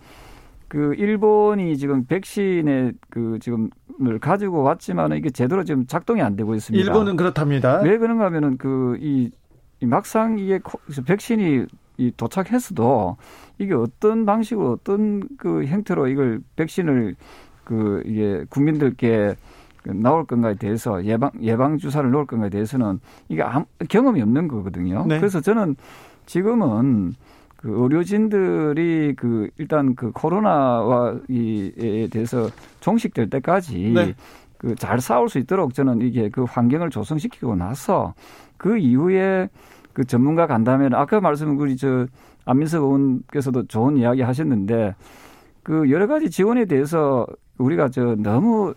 그 0.68 0.94
일본이 0.94 1.76
지금 1.76 2.04
백신의 2.04 2.92
그 3.10 3.38
지금 3.40 3.70
을 4.02 4.18
가지고 4.18 4.62
왔지만 4.62 5.12
이게 5.12 5.28
제대로 5.28 5.62
지금 5.62 5.86
작동이 5.86 6.22
안 6.22 6.34
되고 6.34 6.54
있습니다. 6.54 6.82
일본은 6.82 7.16
그렇답니다. 7.16 7.82
왜 7.82 7.98
그런가 7.98 8.24
하면은 8.26 8.56
그이 8.56 8.98
이 9.02 9.30
막상 9.86 10.38
이게 10.38 10.60
백신이 11.06 11.66
이 11.96 12.12
도착했어도 12.16 13.16
이게 13.58 13.74
어떤 13.74 14.24
방식으로 14.24 14.72
어떤 14.72 15.22
그 15.36 15.64
형태로 15.66 16.08
이걸 16.08 16.40
백신을 16.56 17.14
그 17.64 18.02
이게 18.06 18.44
국민들께 18.48 19.36
그 19.82 19.90
나올 19.90 20.24
건가에 20.24 20.54
대해서 20.54 21.04
예방 21.04 21.30
예방 21.40 21.78
주사를 21.78 22.10
놓을 22.10 22.26
건가에 22.26 22.50
대해서는 22.50 23.00
이게 23.28 23.42
아무, 23.42 23.64
경험이 23.88 24.22
없는 24.22 24.48
거거든요. 24.48 25.04
네. 25.06 25.18
그래서 25.18 25.40
저는 25.40 25.76
지금은 26.26 27.14
그 27.56 27.70
의료진들이 27.70 29.14
그 29.16 29.50
일단 29.58 29.94
그 29.94 30.10
코로나와 30.12 31.18
이에 31.28 32.08
대해서 32.08 32.48
종식될 32.80 33.28
때까지 33.28 33.92
네. 33.94 34.14
그잘 34.56 35.00
싸울 35.00 35.28
수 35.28 35.38
있도록 35.38 35.74
저는 35.74 36.00
이게 36.02 36.28
그 36.28 36.44
환경을 36.44 36.90
조성시키고 36.90 37.56
나서 37.56 38.14
그 38.60 38.76
이후에 38.76 39.48
그 39.94 40.04
전문가 40.04 40.46
간다면 40.46 40.92
아까 40.94 41.18
말씀 41.18 41.58
우리 41.58 41.78
저 41.78 42.06
안민석 42.44 42.82
의원께서도 42.82 43.66
좋은 43.68 43.96
이야기 43.96 44.20
하셨는데 44.20 44.94
그 45.62 45.90
여러 45.90 46.06
가지 46.06 46.30
지원에 46.30 46.66
대해서 46.66 47.26
우리가 47.56 47.88
저 47.88 48.16
너무 48.18 48.74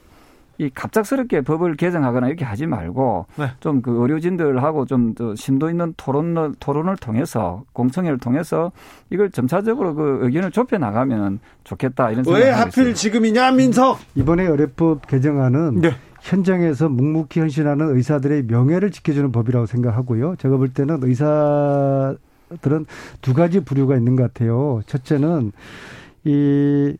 이 0.58 0.70
갑작스럽게 0.70 1.42
법을 1.42 1.76
개정하거나 1.76 2.28
이렇게 2.28 2.46
하지 2.46 2.66
말고 2.68 3.26
네. 3.38 3.48
좀그 3.60 3.92
의료진들하고 4.04 4.86
좀 4.86 5.14
더 5.16 5.36
심도 5.36 5.70
있는 5.70 5.94
토론을 5.98 6.54
토론을 6.62 6.96
통해서 6.98 7.64
공청회를 7.74 8.20
통해서 8.20 8.72
이걸 9.10 9.32
점차적으로 9.32 9.96
그 9.96 10.20
의견을 10.22 10.52
좁혀 10.52 10.78
나가면 10.78 11.40
좋겠다 11.66 12.12
이런 12.12 12.24
생각이 12.24 12.46
왜 12.46 12.52
하필 12.52 12.84
있어요. 12.84 12.94
지금이냐 12.94 13.52
민석 13.52 13.98
이번에 14.16 14.46
의료법 14.46 15.08
개정안은 15.08 15.82
네. 15.82 15.92
현장에서 16.24 16.88
묵묵히 16.88 17.42
헌신하는 17.42 17.96
의사들의 17.98 18.44
명예를 18.44 18.92
지켜주는 18.92 19.32
법이라고 19.34 19.66
생각하고요. 19.66 20.38
제가 20.38 20.56
볼 20.56 20.70
때는 20.70 21.00
의사들은 21.02 22.86
두 23.22 23.34
가지 23.34 23.60
부류가 23.60 23.98
있는 23.98 24.16
것 24.16 24.24
같아요. 24.24 24.82
첫째는 24.88 25.52
이 26.24 26.96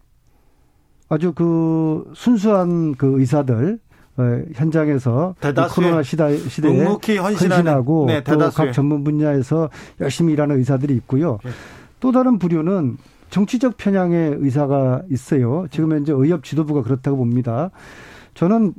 아주 1.08 1.32
그 1.34 2.12
순수한 2.14 2.96
그 2.96 3.20
의사들 3.20 3.80
어, 4.18 4.42
현장에서 4.54 5.36
코로나 5.74 6.04
시다, 6.04 6.30
시대에 6.36 6.72
묵묵히 6.72 7.18
헌신하고 7.18 8.06
네, 8.08 8.24
또각 8.24 8.74
전문 8.74 9.04
분야에서 9.04 9.70
열심히 10.02 10.34
일하는 10.34 10.58
의사들이 10.58 10.94
있고요. 10.98 11.40
네. 11.44 11.52
또 12.00 12.12
다른 12.12 12.38
부류는 12.38 12.98
정치적 13.30 13.78
편향의 13.78 14.36
의사가 14.40 15.04
있어요. 15.10 15.66
지금 15.72 15.94
현재 15.94 16.12
의협 16.14 16.44
지도부가 16.44 16.84
그렇다고 16.84 17.18
봅니다. 17.18 17.72
저는 18.34 18.74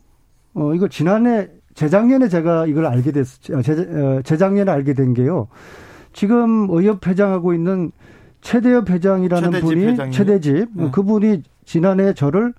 어, 0.54 0.75
이거 0.75 0.88
지난해, 0.88 1.49
재작년에 1.75 2.28
제가 2.28 2.66
이걸 2.66 2.87
알게 2.87 3.12
됐, 3.12 3.26
어, 3.52 3.62
재, 3.62 3.73
어, 3.73 4.23
재작년에 4.23 4.70
알게 4.70 4.94
된 4.94 5.14
게요. 5.14 5.49
지금 6.12 6.68
의협 6.70 7.06
회장하고 7.06 7.54
있는 7.54 7.90
최대엽 8.40 8.90
회장이라는 8.90 9.50
최대집 9.50 9.96
분이. 9.96 10.11
최대집 10.12 10.68
네. 10.75 10.90
그분이 10.92 11.42
지난해 11.64 12.14
저를 12.14 12.52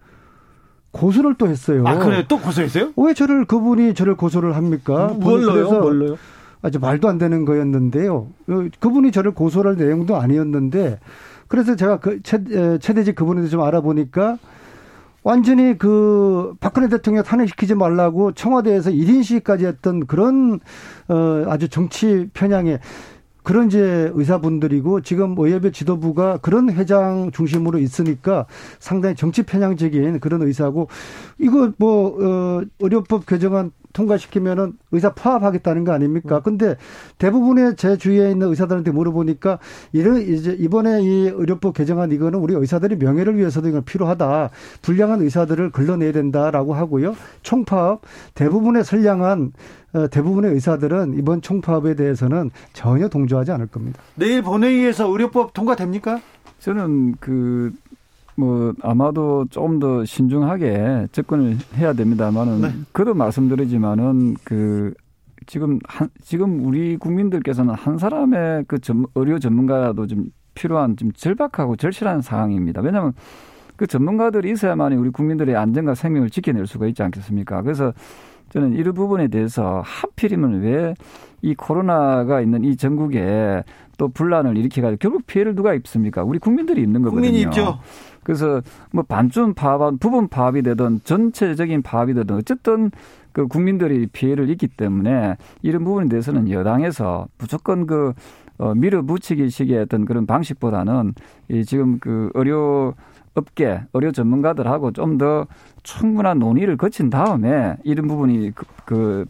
고소를 0.92 1.36
또 1.38 1.48
했어요. 1.48 1.84
아 1.86 1.98
그래 2.00 2.26
또 2.28 2.40
고소했어요? 2.40 2.92
왜 2.98 3.14
저를 3.14 3.46
그분이 3.46 3.94
저를 3.94 4.16
고소를 4.16 4.56
합니까? 4.56 5.16
뭘로요? 5.20 5.80
뭘로요? 5.80 6.18
아주 6.62 6.80
말도 6.80 7.08
안 7.08 7.18
되는 7.18 7.46
거였는데요. 7.46 8.16
어, 8.16 8.68
그분이 8.80 9.12
저를 9.12 9.32
고소할 9.32 9.76
내용도 9.76 10.18
아니었는데 10.18 11.00
그래서 11.48 11.76
제가 11.76 12.00
그 12.00 12.22
최, 12.24 12.44
최대집 12.80 13.16
그분에 13.16 13.42
대해서 13.42 13.52
좀 13.52 13.62
알아보니까 13.62 14.38
완전히 15.26 15.76
그 15.76 16.54
박근혜 16.60 16.88
대통령 16.88 17.24
탄핵시키지 17.24 17.74
말라고 17.74 18.34
청와대에서 18.34 18.92
1인 18.92 19.24
시위까지 19.24 19.66
했던 19.66 20.06
그런 20.06 20.60
어 21.08 21.46
아주 21.48 21.68
정치 21.68 22.30
편향에 22.32 22.80
그런 23.42 23.66
이제 23.68 24.12
의사분들이고 24.14 25.02
지금 25.02 25.34
의협의 25.36 25.72
지도부가 25.72 26.38
그런 26.38 26.72
회장 26.72 27.32
중심으로 27.32 27.80
있으니까 27.80 28.46
상당히 28.80 29.16
정치 29.16 29.42
편향적인 29.42 30.20
그런 30.20 30.44
의사고 30.44 30.90
이거 31.40 31.72
뭐 31.78 32.18
어, 32.22 32.62
의료법 32.80 33.26
개정안 33.26 33.72
통과시키면은 33.96 34.74
의사 34.92 35.14
파업하겠다는 35.14 35.86
거 35.86 35.94
아닙니까? 35.94 36.42
근데 36.42 36.76
대부분의 37.18 37.78
제 37.78 37.98
주위에 37.98 38.30
있는 38.30 38.50
의사들한테 38.50 38.92
물어보니까 38.92 39.58
이런 39.94 40.22
이제 40.22 40.56
이번에 40.60 41.02
이 41.02 41.30
의료법 41.30 41.74
개정안 41.74 42.12
이거는 42.12 42.40
우리 42.40 42.54
의사들의 42.54 42.98
명예를 42.98 43.38
위해서도 43.38 43.70
이건 43.70 43.84
필요하다. 43.86 44.50
불량한 44.82 45.22
의사들을 45.22 45.72
걸러내야 45.72 46.12
된다라고 46.12 46.74
하고요. 46.74 47.16
총파업 47.42 48.02
대부분의 48.36 48.84
선량한 48.84 49.54
어, 49.94 50.08
대부분의 50.10 50.52
의사들은 50.52 51.18
이번 51.18 51.42
총파업에 51.42 51.96
대해서는 51.96 52.52
전혀 52.74 53.08
동조하지 53.08 53.52
않을 53.54 53.68
겁니다. 53.68 54.02
내일 54.16 54.42
본회의에서 54.42 55.08
의료법 55.08 55.54
통과됩니까? 55.54 56.20
저는 56.60 57.16
그 57.20 57.72
뭐 58.36 58.74
아마도 58.82 59.46
조금 59.50 59.80
더 59.80 60.04
신중하게 60.04 61.08
접근을 61.12 61.58
해야 61.76 61.94
됩니다만은 61.94 62.62
네. 62.62 62.70
그도 62.92 63.14
말씀드리지만은 63.14 64.36
그 64.44 64.94
지금 65.48 65.80
한 65.86 66.10
지금 66.22 66.66
우리 66.66 66.98
국민들께서는 66.98 67.74
한 67.74 67.98
사람의 67.98 68.66
그 68.68 68.80
전, 68.80 69.06
의료 69.16 69.40
전문가도 69.40 70.08
좀 70.08 70.26
필요한 70.54 70.98
좀 70.98 71.12
절박하고 71.12 71.76
절실한 71.76 72.22
상황입니다. 72.22 72.82
왜냐하면 72.82 73.14
그 73.76 73.88
전문가들이 73.88 74.52
있어야만이 74.52 74.96
우리 74.96 75.10
국민들의 75.10 75.56
안전과 75.56 75.96
생명을 75.96 76.30
지켜낼 76.30 76.66
수가 76.66 76.88
있지 76.88 77.04
않겠습니까? 77.04 77.62
그래서 77.62 77.94
저는 78.50 78.74
이런 78.74 78.94
부분에 78.94 79.28
대해서 79.28 79.82
하필이면 79.86 80.62
왜 80.62 80.94
이 81.46 81.54
코로나가 81.54 82.42
있는 82.42 82.64
이 82.64 82.76
전국에 82.76 83.64
또 84.00 84.08
분란을 84.08 84.58
일으켜가지고 84.58 84.98
결국 85.00 85.28
피해를 85.28 85.54
누가 85.54 85.76
입습니까? 85.76 86.24
우리 86.24 86.40
국민들이 86.40 86.82
있는 86.82 87.04
거거든요. 87.04 87.22
국민이 87.22 87.44
있죠. 87.44 87.80
그래서 88.26 88.62
뭐 88.92 89.04
반쯤 89.04 89.54
파업, 89.54 90.00
부분 90.02 90.28
파업이 90.28 90.62
되든 90.64 91.00
전체적인 91.06 91.84
파업이 91.84 92.14
되든 92.14 92.36
어쨌든 92.36 92.92
그 93.32 93.48
국민들이 93.48 94.08
피해를 94.08 94.50
입기 94.50 94.68
때문에 94.68 95.38
이런 95.62 95.86
부분에 95.86 96.10
대해서는 96.10 96.50
여당에서 96.50 97.28
무조건 97.38 97.88
그 97.88 98.14
어, 98.58 98.74
밀어붙이기 98.74 99.50
식의 99.50 99.80
어떤 99.80 100.06
그런 100.06 100.26
방식보다는 100.26 101.14
이 101.50 101.64
지금 101.66 102.00
그 102.00 102.32
의료 102.34 102.94
업계, 103.36 103.82
의료 103.94 104.12
전문가들하고 104.12 104.92
좀 104.92 105.18
더 105.18 105.46
충분한 105.84 106.40
논의를 106.40 106.78
거친 106.78 107.10
다음에 107.10 107.78
이런 107.84 108.08
부분이 108.08 108.52
그, 108.56 108.66
그 108.86 109.26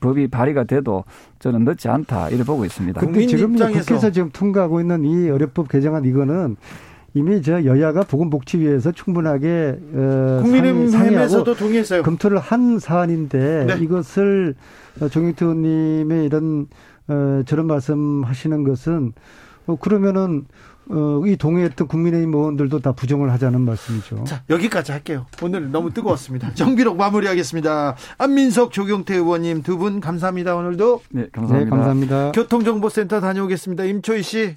법이 0.00 0.28
발의가 0.28 0.64
돼도 0.64 1.04
저는 1.38 1.64
늦지 1.64 1.88
않다 1.88 2.28
이렇게 2.28 2.44
보고 2.44 2.64
있습니다. 2.64 3.00
근데 3.00 3.26
지금 3.26 3.56
국회에서 3.56 4.10
지금 4.10 4.30
통과하고 4.30 4.80
있는 4.80 5.04
이 5.04 5.14
의료법 5.28 5.68
개정안 5.68 6.04
이거는 6.04 6.56
이미 7.18 7.42
저 7.42 7.64
여야가 7.64 8.02
보건복지위에서 8.02 8.92
충분하게 8.92 9.78
어, 9.94 10.40
국민의힘에서도 10.42 11.54
동의했어요. 11.54 12.02
검토를 12.02 12.38
한 12.38 12.78
사안인데 12.78 13.64
네. 13.66 13.78
이것을 13.80 14.54
정영태 15.10 15.44
의원님의 15.44 16.24
이런 16.26 16.66
어, 17.08 17.42
저런 17.46 17.66
말씀하시는 17.66 18.64
것은 18.64 19.12
어, 19.66 19.76
그러면은 19.76 20.44
어, 20.90 21.20
이 21.26 21.36
동의했던 21.36 21.86
국민의힘 21.86 22.32
의원들도 22.32 22.78
다 22.80 22.92
부정을 22.92 23.30
하자는 23.32 23.60
말씀이죠. 23.60 24.24
자, 24.24 24.42
여기까지 24.48 24.92
할게요. 24.92 25.26
오늘 25.42 25.70
너무 25.70 25.92
뜨거웠습니다. 25.92 26.52
정비록 26.56 26.96
마무리하겠습니다. 26.96 27.94
안민석, 28.16 28.72
조경태 28.72 29.14
의원님 29.16 29.62
두 29.62 29.76
분 29.76 30.00
감사합니다. 30.00 30.56
오늘도. 30.56 31.02
네, 31.10 31.26
감사합니다. 31.30 31.64
네, 31.64 31.70
감사합니다. 31.70 32.32
교통정보센터 32.32 33.20
다녀오겠습니다. 33.20 33.84
임초희 33.84 34.22
씨. 34.22 34.56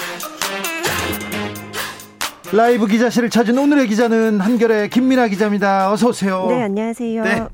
라이브 2.53 2.85
기자실을 2.85 3.29
찾은 3.29 3.57
오늘의 3.57 3.87
기자는 3.87 4.41
한결의 4.41 4.89
김민아 4.89 5.27
기자입니다. 5.29 5.91
어서 5.91 6.09
오세요. 6.09 6.47
네, 6.49 6.63
안녕하세요. 6.63 7.23
네. 7.23 7.47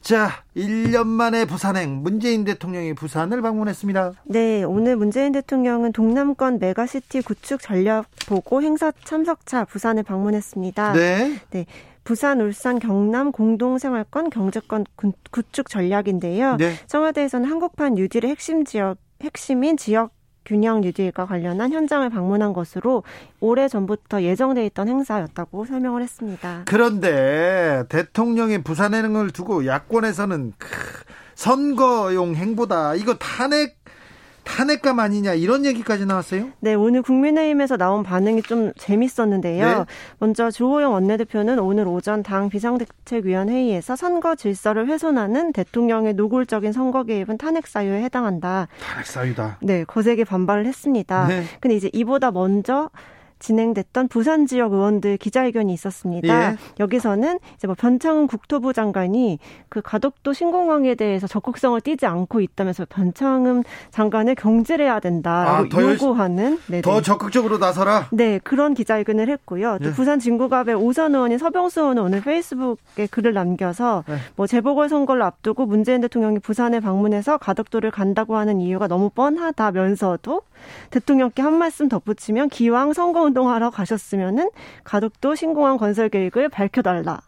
자, 0.00 0.30
1년 0.56 1.06
만에 1.06 1.44
부산행 1.44 2.02
문재인 2.02 2.44
대통령이 2.44 2.94
부산을 2.94 3.42
방문했습니다. 3.42 4.12
네, 4.24 4.62
오늘 4.62 4.96
문재인 4.96 5.32
대통령은 5.32 5.92
동남권 5.92 6.60
메가시티 6.60 7.22
구축 7.22 7.60
전략 7.60 8.06
보고 8.26 8.62
행사 8.62 8.90
참석차 9.04 9.66
부산을 9.66 10.02
방문했습니다. 10.02 10.92
네. 10.94 11.40
네. 11.50 11.66
부산, 12.04 12.40
울산, 12.40 12.78
경남 12.78 13.32
공동생활권 13.32 14.30
경제권 14.30 14.86
구축 15.30 15.68
전략인데요. 15.68 16.56
네. 16.56 16.72
청와대에서는 16.86 17.50
한국판 17.50 17.94
뉴딜의 17.96 18.30
핵심 18.30 18.64
지역 18.64 18.96
핵심인 19.22 19.76
지역 19.76 20.10
균형 20.48 20.82
유지과 20.82 21.26
관련한 21.26 21.72
현장을 21.72 22.08
방문한 22.08 22.54
것으로 22.54 23.02
오래 23.38 23.68
전부터 23.68 24.22
예정돼 24.22 24.64
있던 24.66 24.88
행사였다고 24.88 25.66
설명을 25.66 26.02
했습니다. 26.02 26.62
그런데 26.64 27.84
대통령의 27.90 28.62
부산행을 28.62 29.30
두고 29.30 29.66
야권에서는 29.66 30.54
선거용 31.34 32.34
행보다 32.34 32.94
이거 32.94 33.14
탄핵 33.14 33.77
탄핵감 34.48 34.98
아니냐 34.98 35.34
이런 35.34 35.64
얘기까지 35.66 36.06
나왔어요? 36.06 36.48
네, 36.60 36.74
오늘 36.74 37.02
국민의힘에서 37.02 37.76
나온 37.76 38.02
반응이 38.02 38.42
좀 38.42 38.72
재밌었는데요. 38.76 39.66
네. 39.66 39.84
먼저 40.18 40.50
주호영 40.50 40.92
원내대표는 40.94 41.58
오늘 41.58 41.86
오전 41.86 42.22
당 42.22 42.48
비상대책위원 42.48 43.50
회의에서 43.50 43.94
선거 43.94 44.34
질서를 44.34 44.88
훼손하는 44.88 45.52
대통령의 45.52 46.14
노골적인 46.14 46.72
선거 46.72 47.04
개입은 47.04 47.38
탄핵 47.38 47.66
사유에 47.66 48.02
해당한다. 48.02 48.68
탄핵 48.80 49.06
사유다. 49.06 49.58
네, 49.62 49.84
거세게 49.84 50.24
반발을 50.24 50.66
했습니다. 50.66 51.26
네. 51.28 51.44
근데 51.60 51.76
이제 51.76 51.90
이보다 51.92 52.30
먼저 52.30 52.90
진행됐던 53.38 54.08
부산 54.08 54.46
지역 54.46 54.72
의원들 54.72 55.16
기자회견이 55.16 55.72
있었습니다. 55.72 56.52
예. 56.52 56.56
여기서는 56.80 57.38
이제 57.56 57.66
뭐 57.66 57.74
변창훈 57.78 58.26
국토부 58.26 58.72
장관이 58.72 59.38
그 59.68 59.80
가덕도 59.80 60.32
신공항에 60.32 60.94
대해서 60.94 61.26
적극성을 61.26 61.80
띠지 61.80 62.06
않고 62.06 62.40
있다면서 62.40 62.86
변창흠 62.88 63.62
장관을 63.90 64.34
경질해야 64.34 65.00
된다라고 65.00 65.68
아, 65.76 65.82
요구하는 65.82 66.58
네네. 66.66 66.82
더 66.82 67.00
적극적으로 67.00 67.58
나서라. 67.58 68.08
네 68.12 68.38
그런 68.42 68.74
기자회견을 68.74 69.28
했고요. 69.28 69.78
또 69.82 69.88
예. 69.88 69.92
부산 69.92 70.18
진구갑의 70.18 70.74
오선 70.74 71.14
의원인 71.14 71.38
서병수 71.38 71.80
의원은 71.80 72.02
오늘 72.02 72.20
페이스북에 72.20 73.06
글을 73.10 73.32
남겨서 73.32 74.04
예. 74.08 74.16
뭐 74.36 74.46
재보궐 74.46 74.88
선거를 74.88 75.22
앞두고 75.22 75.66
문재인 75.66 76.00
대통령이 76.00 76.38
부산에 76.40 76.80
방문해서 76.80 77.38
가덕도를 77.38 77.90
간다고 77.90 78.36
하는 78.36 78.60
이유가 78.60 78.88
너무 78.88 79.10
뻔하다면서도 79.10 80.42
대통령께 80.90 81.42
한 81.42 81.58
말씀 81.58 81.88
덧붙이면 81.88 82.48
기왕 82.48 82.92
선거 82.92 83.22
운동하러 83.22 83.70
가셨으면은 83.70 84.50
가덕도 84.84 85.34
신공항 85.34 85.76
건설 85.76 86.08
계획을 86.08 86.48
밝혀달라. 86.48 87.20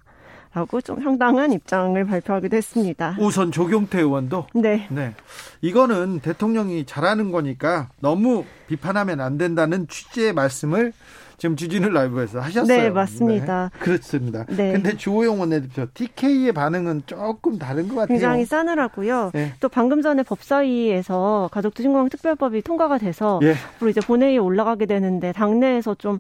라고 0.52 0.80
좀 0.80 1.00
상당한 1.00 1.52
입장을 1.52 2.04
발표하기도 2.04 2.56
했습니다. 2.56 3.16
우선 3.20 3.52
조경태 3.52 4.00
의원도 4.00 4.46
네. 4.54 4.88
네. 4.90 5.14
이거는 5.60 6.20
대통령이 6.20 6.86
잘하는 6.86 7.30
거니까 7.30 7.88
너무 8.00 8.44
비판하면 8.66 9.20
안 9.20 9.38
된다는 9.38 9.86
취지의 9.86 10.32
말씀을 10.32 10.92
지금 11.40 11.56
주진우 11.56 11.88
라이브에서 11.88 12.40
하셨어요. 12.40 12.66
네, 12.66 12.90
맞습니다. 12.90 13.70
네, 13.72 13.78
그렇습니다. 13.78 14.44
네. 14.44 14.72
근데 14.72 14.96
주호영 14.96 15.40
원내대표 15.40 15.86
TK의 15.94 16.52
반응은 16.52 17.04
조금 17.06 17.56
다른 17.58 17.88
것 17.88 17.94
같아요. 17.94 18.08
굉장히 18.08 18.44
싸늘하고요. 18.44 19.30
네. 19.32 19.54
또 19.58 19.70
방금 19.70 20.02
전에 20.02 20.22
법사위에서 20.22 21.48
가족도 21.50 21.82
신공 21.82 22.10
특별법이 22.10 22.60
통과가 22.60 22.98
돼서 22.98 23.40
예. 23.42 23.54
앞으로 23.76 23.88
이제 23.88 24.00
본회의에 24.02 24.36
올라가게 24.36 24.84
되는데 24.84 25.32
당내에서 25.32 25.94
좀 25.94 26.18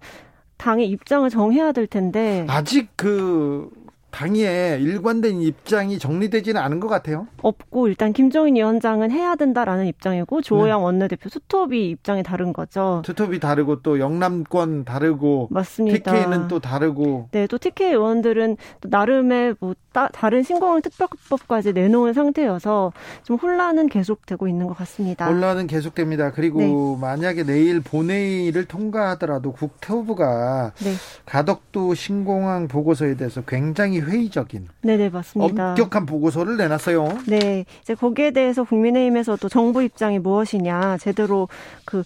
당의 0.56 0.88
입장을 0.88 1.28
정해야 1.28 1.72
될 1.72 1.86
텐데 1.86 2.46
아직 2.48 2.88
그 2.96 3.70
당의 4.10 4.82
일관된 4.82 5.40
입장이 5.40 5.98
정리되지는 5.98 6.60
않은 6.60 6.80
것 6.80 6.88
같아요. 6.88 7.26
없고 7.42 7.88
일단 7.88 8.12
김종인 8.12 8.56
위원장은 8.56 9.10
해야 9.10 9.36
된다라는 9.36 9.86
입장이고 9.86 10.42
조호영 10.42 10.80
네. 10.80 10.84
원내대표 10.84 11.28
수톱이 11.28 11.90
입장이 11.90 12.22
다른 12.22 12.52
거죠. 12.52 13.02
수톱이 13.06 13.40
다르고 13.40 13.82
또 13.82 13.98
영남권 14.00 14.84
다르고 14.84 15.48
맞습니다. 15.50 16.12
TK는 16.12 16.48
또 16.48 16.58
다르고. 16.58 17.28
네, 17.32 17.46
또 17.46 17.58
TK 17.58 17.88
의원들은 17.88 18.56
또 18.80 18.88
나름의 18.88 19.56
뭐 19.60 19.74
따, 19.92 20.08
다른 20.08 20.42
신공항 20.42 20.82
특별법까지 20.82 21.72
내놓은 21.72 22.12
상태여서 22.12 22.92
좀 23.22 23.36
혼란은 23.36 23.88
계속되고 23.88 24.48
있는 24.48 24.66
것 24.66 24.76
같습니다. 24.78 25.26
혼란은 25.26 25.66
계속됩니다. 25.66 26.32
그리고 26.32 26.60
네. 26.60 27.00
만약에 27.00 27.44
내일 27.44 27.80
본회의를 27.80 28.64
통과하더라도 28.66 29.52
국토부가 29.52 30.72
네. 30.82 30.92
가덕도 31.26 31.94
신공항 31.94 32.68
보고서에 32.68 33.16
대해서 33.16 33.42
굉장히 33.42 33.99
회의적인 34.00 34.68
네네 34.82 35.10
맞습니다. 35.10 35.70
엄격한 35.70 36.06
보고서를 36.06 36.56
내놨어요. 36.56 37.18
네, 37.26 37.64
이제 37.82 37.94
거기에 37.94 38.30
대해서 38.32 38.64
국민의힘에서도 38.64 39.48
정부 39.48 39.82
입장이 39.82 40.18
무엇이냐 40.18 40.98
제대로 40.98 41.48
그 41.84 42.02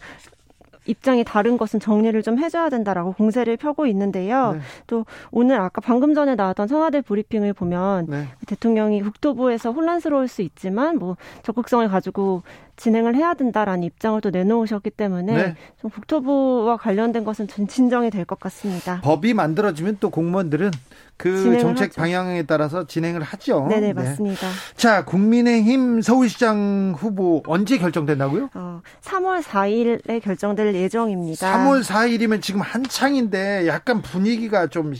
입장이 0.86 1.24
다른 1.24 1.56
것은 1.56 1.80
정리를 1.80 2.22
좀 2.22 2.38
해줘야 2.38 2.68
된다라고 2.68 3.12
공세를 3.12 3.56
펴고 3.56 3.86
있는데요. 3.86 4.52
네. 4.52 4.60
또 4.86 5.06
오늘 5.30 5.58
아까 5.58 5.80
방금 5.80 6.14
전에 6.14 6.34
나왔던 6.34 6.68
청와대 6.68 7.00
브리핑을 7.00 7.54
보면 7.54 8.06
네. 8.06 8.28
대통령이 8.46 9.00
국토부에서 9.00 9.72
혼란스러울 9.72 10.28
수 10.28 10.42
있지만 10.42 10.98
뭐 10.98 11.16
적극성을 11.42 11.88
가지고 11.88 12.42
진행을 12.76 13.14
해야 13.14 13.32
된다라는 13.32 13.82
입장을 13.84 14.20
또 14.20 14.28
내놓으셨기 14.28 14.90
때문에 14.90 15.32
네. 15.34 15.56
좀 15.80 15.90
국토부와 15.90 16.76
관련된 16.76 17.24
것은 17.24 17.46
진정이 17.48 18.10
될 18.10 18.26
것 18.26 18.38
같습니다. 18.40 19.00
법이 19.02 19.32
만들어지면 19.32 19.98
또 20.00 20.10
공무원들은 20.10 20.70
그 21.16 21.58
정책 21.60 21.90
하죠. 21.90 22.00
방향에 22.00 22.42
따라서 22.42 22.86
진행을 22.86 23.22
하죠. 23.22 23.66
네네 23.68 23.80
네. 23.80 23.92
맞습니다. 23.92 24.48
자 24.76 25.04
국민의힘 25.04 26.00
서울시장 26.02 26.94
후보 26.96 27.42
언제 27.46 27.78
결정된다고요? 27.78 28.50
어, 28.54 28.80
3월 29.02 29.42
4일에 29.42 30.20
결정될 30.22 30.74
예정입니다. 30.74 31.52
3월 31.66 31.82
4일이면 31.84 32.42
지금 32.42 32.60
한창인데 32.60 33.66
약간 33.66 34.02
분위기가 34.02 34.66
좀 34.66 34.92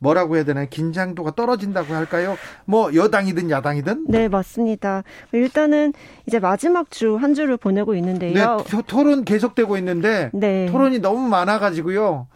뭐라고 0.00 0.34
해야 0.34 0.44
되나요? 0.44 0.66
긴장도가 0.68 1.36
떨어진다고 1.36 1.94
할까요? 1.94 2.36
뭐 2.64 2.92
여당이든 2.92 3.48
야당이든? 3.50 4.06
네, 4.08 4.26
맞습니다. 4.28 5.04
일단은 5.32 5.92
이제 6.26 6.40
마지막 6.40 6.90
주 6.90 7.16
한 7.16 7.34
주를 7.34 7.56
보내고 7.56 7.94
있는데요. 7.94 8.64
네, 8.66 8.82
토론 8.88 9.24
계속되고 9.24 9.76
있는데 9.78 10.30
네. 10.32 10.66
토론이 10.66 10.98
너무 10.98 11.28
많아 11.28 11.58
가지고요. 11.60 12.26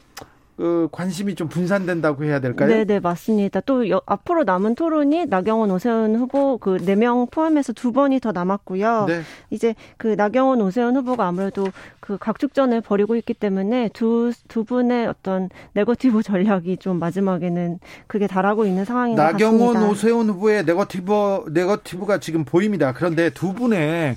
그 0.63 0.87
관심이 0.93 1.35
좀 1.35 1.49
분산된다고 1.49 2.23
해야 2.23 2.39
될까요? 2.39 2.69
네, 2.69 2.85
네, 2.85 3.01
맞습니다. 3.01 3.59
또 3.63 3.91
여, 3.91 4.01
앞으로 4.07 4.45
남은 4.45 4.77
토론이 4.77 5.27
나경원 5.27 5.73
오세훈 5.73 6.15
후보 6.15 6.57
그 6.59 6.77
네 6.79 6.95
명 6.95 7.27
포함해서 7.29 7.73
두 7.73 7.91
번이 7.91 8.21
더 8.21 8.31
남았고요. 8.31 9.07
네. 9.09 9.23
이제 9.51 9.75
그 9.97 10.15
나경원 10.17 10.61
오세훈 10.61 10.95
후보가 10.95 11.27
아무래도 11.27 11.67
그 11.99 12.17
각축전을 12.17 12.81
벌이고 12.81 13.17
있기 13.17 13.35
때문에 13.35 13.89
두 13.93 14.31
두 14.47 14.63
분의 14.63 15.09
어떤 15.09 15.49
네거티브 15.73 16.23
전략이 16.23 16.77
좀 16.77 17.01
마지막에는 17.01 17.81
그게 18.07 18.29
달하고 18.29 18.65
있는 18.65 18.85
상황인 18.85 19.17
것 19.17 19.23
같습니다. 19.23 19.49
나경원 19.51 19.91
오세훈 19.91 20.29
후보의 20.29 20.65
네거티브 20.65 21.47
네거티브가 21.51 22.19
지금 22.21 22.45
보입니다. 22.45 22.93
그런데 22.93 23.31
두 23.31 23.53
분의 23.53 24.17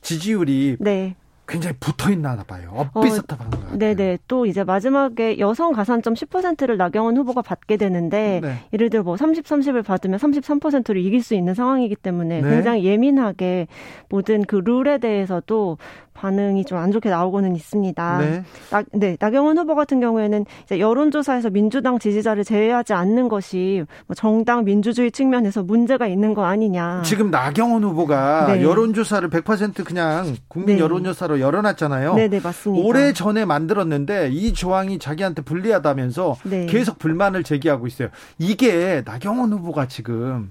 지지율이 0.00 0.78
네. 0.80 1.14
굉장히 1.46 1.76
붙어 1.78 2.10
있나 2.10 2.36
봐요. 2.44 2.88
엇비슷한 2.94 3.38
어, 3.38 3.50
것 3.50 3.78
네네. 3.78 4.18
또 4.28 4.46
이제 4.46 4.64
마지막에 4.64 5.38
여성 5.38 5.72
가산점 5.72 6.14
10%를 6.14 6.76
나경원 6.76 7.16
후보가 7.16 7.42
받게 7.42 7.76
되는데 7.76 8.40
네. 8.42 8.58
예를 8.72 8.90
들어 8.90 9.02
뭐 9.02 9.16
30, 9.16 9.44
30을 9.44 9.84
받으면 9.84 10.18
33%를 10.18 11.00
이길 11.00 11.22
수 11.22 11.34
있는 11.34 11.54
상황이기 11.54 11.96
때문에 11.96 12.40
네. 12.40 12.48
굉장히 12.48 12.84
예민하게 12.84 13.66
모든 14.08 14.44
그 14.44 14.56
룰에 14.56 14.98
대해서도 14.98 15.78
반응이 16.14 16.64
좀 16.64 16.78
안 16.84 16.92
좋게 16.92 17.08
나오고는 17.08 17.56
있습니다. 17.56 18.18
네. 18.18 18.44
나, 18.70 18.82
네, 18.92 19.16
나경원 19.18 19.56
후보 19.56 19.74
같은 19.74 20.00
경우에는 20.00 20.44
이제 20.64 20.78
여론조사에서 20.78 21.50
민주당 21.50 21.98
지지자를 21.98 22.44
제외하지 22.44 22.92
않는 22.92 23.28
것이 23.28 23.84
뭐 24.06 24.14
정당 24.14 24.64
민주주의 24.64 25.10
측면에서 25.10 25.62
문제가 25.62 26.06
있는 26.06 26.34
거 26.34 26.44
아니냐. 26.44 27.02
지금 27.04 27.30
나경원 27.30 27.84
후보가 27.84 28.54
네. 28.54 28.62
여론조사를 28.62 29.30
100% 29.30 29.84
그냥 29.84 30.36
국민 30.48 30.76
네. 30.76 30.82
여론조사로 30.82 31.40
열어놨잖아요. 31.40 32.14
네, 32.14 32.28
네, 32.28 32.40
맞습니다. 32.40 32.86
오래 32.86 33.12
전에 33.12 33.44
만들었는데 33.44 34.30
이 34.32 34.52
조항이 34.52 34.98
자기한테 34.98 35.42
불리하다면서 35.42 36.36
네. 36.44 36.66
계속 36.66 36.98
불만을 36.98 37.44
제기하고 37.44 37.86
있어요. 37.86 38.08
이게 38.38 39.02
나경원 39.04 39.52
후보가 39.52 39.88
지금 39.88 40.50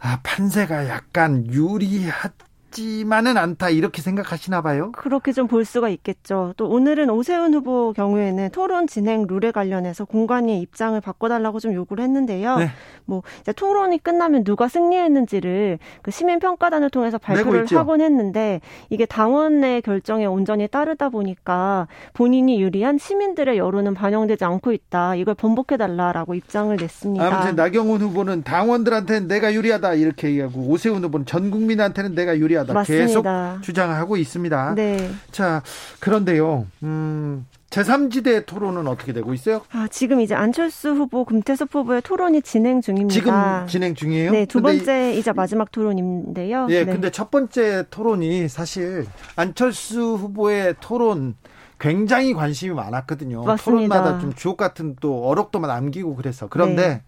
아, 0.00 0.18
판세가 0.22 0.88
약간 0.88 1.46
유리하 1.46 2.30
같지만은 2.78 3.36
않다 3.36 3.70
이렇게 3.70 4.00
생각하시나 4.02 4.62
봐요. 4.62 4.92
그렇게 4.92 5.32
좀 5.32 5.48
볼 5.48 5.64
수가 5.64 5.88
있겠죠. 5.88 6.52
또 6.58 6.68
오늘은 6.68 7.08
오세훈 7.08 7.54
후보 7.54 7.94
경우에는 7.94 8.50
토론 8.50 8.86
진행 8.86 9.26
룰에 9.26 9.50
관련해서 9.50 10.04
공관위의 10.04 10.60
입장을 10.60 11.00
바꿔달라고 11.00 11.58
좀 11.58 11.72
요구를 11.72 12.04
했는데요. 12.04 12.56
네. 12.58 12.68
뭐 13.06 13.22
이제 13.40 13.52
토론이 13.52 14.02
끝나면 14.02 14.44
누가 14.44 14.68
승리했는지를 14.68 15.78
그 16.02 16.10
시민 16.10 16.38
평가단을 16.38 16.90
통해서 16.90 17.16
발표를 17.16 17.64
하곤 17.70 18.02
했는데 18.02 18.60
이게 18.90 19.06
당원 19.06 19.62
내 19.62 19.80
결정에 19.80 20.26
온전히 20.26 20.68
따르다 20.68 21.08
보니까 21.08 21.88
본인이 22.12 22.60
유리한 22.60 22.98
시민들의 22.98 23.56
여론은 23.56 23.94
반영되지 23.94 24.44
않고 24.44 24.72
있다. 24.72 25.14
이걸 25.14 25.34
번복해달라라고 25.34 26.34
입장을 26.34 26.76
냈습니다. 26.76 27.26
아무튼 27.26 27.56
나경원 27.56 28.02
후보는 28.02 28.42
당원들한테는 28.42 29.28
내가 29.28 29.54
유리하다 29.54 29.94
이렇게 29.94 30.28
얘기하고 30.28 30.60
오세훈 30.68 31.02
후보는 31.04 31.24
전 31.24 31.50
국민한테는 31.50 32.14
내가 32.14 32.36
유리하다 32.36 32.67
맞습니다. 32.74 33.52
계속 33.54 33.62
주장하고 33.62 34.16
있습니다. 34.16 34.74
네. 34.74 35.10
자 35.30 35.62
그런데요. 36.00 36.66
음, 36.82 37.46
제3지대 37.70 38.46
토론은 38.46 38.86
어떻게 38.86 39.12
되고 39.12 39.34
있어요? 39.34 39.60
아, 39.72 39.88
지금 39.90 40.20
이제 40.20 40.34
안철수 40.34 40.90
후보, 40.90 41.24
금태섭 41.24 41.74
후보의 41.74 42.00
토론이 42.02 42.42
진행 42.42 42.80
중입니다. 42.80 43.12
지금 43.12 43.66
진행 43.66 43.94
중이에요? 43.94 44.30
네, 44.30 44.46
두 44.46 44.62
번째이자 44.62 45.34
마지막 45.34 45.70
토론인데요. 45.70 46.66
예, 46.70 46.84
네. 46.84 46.92
근데 46.92 47.10
첫 47.10 47.30
번째 47.30 47.84
토론이 47.90 48.48
사실 48.48 49.06
안철수 49.36 50.00
후보의 50.14 50.76
토론 50.80 51.36
굉장히 51.78 52.32
관심이 52.32 52.74
많았거든요. 52.74 53.44
맞습니다. 53.44 53.94
토론마다 53.96 54.20
좀 54.20 54.32
주옥 54.34 54.56
같은 54.56 54.96
또 55.00 55.28
어록도 55.28 55.60
만 55.60 55.68
남기고 55.68 56.16
그래서. 56.16 56.48
그런데 56.48 56.88
네. 56.88 57.02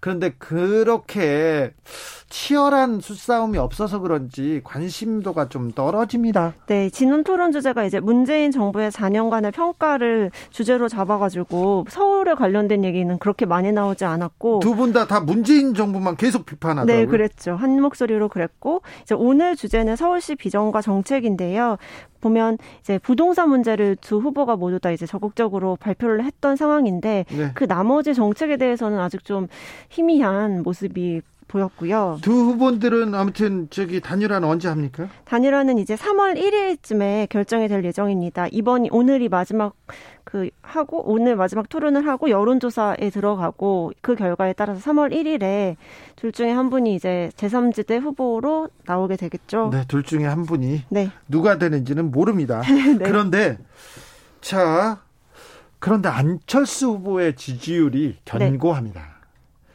그런데 0.00 0.30
그렇게 0.38 1.72
치열한 2.34 2.98
수싸움이 2.98 3.58
없어서 3.58 4.00
그런지 4.00 4.60
관심도가 4.64 5.48
좀 5.48 5.70
떨어집니다. 5.70 6.54
네, 6.66 6.90
진원 6.90 7.22
토론 7.22 7.52
주제가 7.52 7.84
이제 7.84 8.00
문재인 8.00 8.50
정부의 8.50 8.90
4년간의 8.90 9.54
평가를 9.54 10.32
주제로 10.50 10.88
잡아가지고 10.88 11.86
서울에 11.88 12.34
관련된 12.34 12.82
얘기는 12.82 13.16
그렇게 13.20 13.46
많이 13.46 13.70
나오지 13.70 14.04
않았고 14.04 14.58
두분다다 14.58 15.20
문재인 15.20 15.74
정부만 15.74 16.16
계속 16.16 16.44
비판하더라고요. 16.44 17.04
네, 17.04 17.08
그랬죠. 17.08 17.54
한 17.54 17.80
목소리로 17.80 18.28
그랬고 18.28 18.82
이제 19.02 19.14
오늘 19.14 19.54
주제는 19.54 19.94
서울시 19.94 20.34
비전과 20.34 20.82
정책인데요. 20.82 21.76
보면 22.20 22.56
이제 22.80 22.98
부동산 22.98 23.50
문제를 23.50 23.96
두 24.00 24.18
후보가 24.18 24.56
모두 24.56 24.80
다 24.80 24.90
이제 24.90 25.06
적극적으로 25.06 25.76
발표를 25.76 26.24
했던 26.24 26.56
상황인데 26.56 27.26
네. 27.28 27.50
그 27.54 27.68
나머지 27.68 28.14
정책에 28.14 28.56
대해서는 28.56 28.98
아직 28.98 29.24
좀 29.24 29.46
희미한 29.90 30.62
모습이 30.62 31.20
보였고요. 31.48 32.18
두 32.22 32.32
후보들은 32.32 33.14
아무튼 33.14 33.68
저기 33.70 34.00
단일화는 34.00 34.48
언제 34.48 34.68
합니까? 34.68 35.08
단일화는 35.24 35.78
이제 35.78 35.94
3월 35.94 36.38
1일쯤에 36.38 37.28
결정이 37.28 37.68
될 37.68 37.84
예정입니다. 37.84 38.48
이번이 38.48 38.88
오늘이 38.92 39.28
마지막 39.28 39.74
그 40.24 40.48
하고 40.62 41.02
오늘 41.08 41.36
마지막 41.36 41.68
토론을 41.68 42.06
하고 42.06 42.28
여론조사에 42.28 43.10
들어가고 43.12 43.92
그 44.00 44.16
결과에 44.16 44.52
따라서 44.52 44.80
3월 44.90 45.12
1일에 45.12 45.76
둘 46.16 46.32
중에 46.32 46.50
한 46.50 46.70
분이 46.70 46.94
이제 46.94 47.30
제3지대 47.36 48.00
후보로 48.00 48.68
나오게 48.86 49.16
되겠죠. 49.16 49.70
네, 49.72 49.84
둘 49.86 50.02
중에 50.02 50.24
한 50.24 50.44
분이 50.44 50.84
네. 50.88 51.10
누가 51.28 51.58
되는지는 51.58 52.10
모릅니다. 52.10 52.62
네. 52.66 53.04
그런데 53.04 53.58
자 54.40 54.98
그런데 55.78 56.08
안철수 56.08 56.88
후보의 56.88 57.36
지지율이 57.36 58.16
견고합니다. 58.24 59.00
네. 59.00 59.13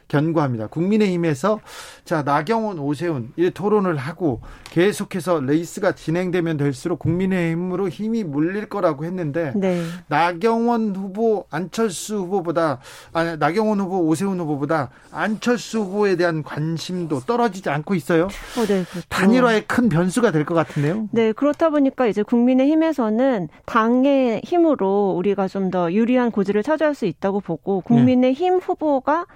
견고합니다. 0.10 0.68
국민의힘에서 0.68 1.62
자 2.04 2.24
나경원, 2.24 2.80
오세훈 2.80 3.32
이 3.38 3.50
토론을 3.52 3.96
하고 3.96 4.42
계속해서 4.72 5.40
레이스가 5.40 5.94
진행되면 5.94 6.58
될수록 6.58 7.00
국민의힘으로 7.00 7.88
힘이 7.88 8.26
몰릴 8.26 8.68
거라고 8.68 9.06
했는데 9.06 9.54
네. 9.56 9.82
나경원 10.08 10.96
후보, 10.96 11.46
안철수 11.50 12.18
후보보다 12.18 12.80
아니 13.14 13.38
나경원 13.38 13.80
후보, 13.80 14.00
오세훈 14.06 14.40
후보보다 14.42 14.90
안철수 15.12 15.80
후보에 15.80 16.18
대한 16.18 16.44
관심도 16.44 17.22
떨어지지 17.22 17.70
않고 17.70 17.96
있어요. 17.96 18.24
어, 18.26 18.66
네, 18.68 18.84
그렇죠. 18.84 19.08
단일화의 19.08 19.66
큰 19.68 19.88
변수가 19.88 20.32
될 20.32 20.44
것 20.50 20.56
같은데요. 20.56 21.08
네, 21.12 21.32
그렇다 21.32 21.70
보니까 21.70 22.08
이제 22.08 22.24
국민의힘에서는 22.24 23.50
당의 23.66 24.42
힘으로 24.44 25.14
우리가 25.16 25.48
좀 25.48 25.70
더 25.70 25.94
유리한 25.94 26.32
고지를 26.32 26.64
차지할 26.64 26.96
수 26.96 27.06
있다고 27.06 27.42
보고 27.42 27.82
국민의힘 27.82 28.54
네. 28.58 28.66
후보가 28.66 29.28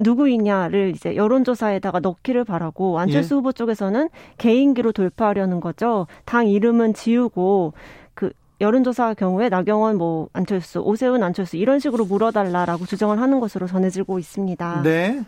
누구이냐를 0.00 0.92
이제 0.94 1.14
여론조사에다가 1.14 2.00
넣기를 2.00 2.44
바라고 2.44 2.98
안철수 2.98 3.34
예. 3.34 3.36
후보 3.36 3.52
쪽에서는 3.52 4.08
개인기로 4.38 4.92
돌파하려는 4.92 5.60
거죠. 5.60 6.06
당 6.24 6.48
이름은 6.48 6.94
지우고 6.94 7.74
그 8.14 8.30
여론조사 8.60 9.14
경우에 9.14 9.48
나경원 9.48 9.96
뭐 9.96 10.28
안철수, 10.32 10.80
오세훈 10.80 11.22
안철수 11.22 11.56
이런 11.56 11.78
식으로 11.78 12.06
물어달라라고 12.06 12.86
주장을 12.86 13.20
하는 13.20 13.40
것으로 13.40 13.66
전해지고 13.66 14.18
있습니다. 14.18 14.82
네. 14.82 15.24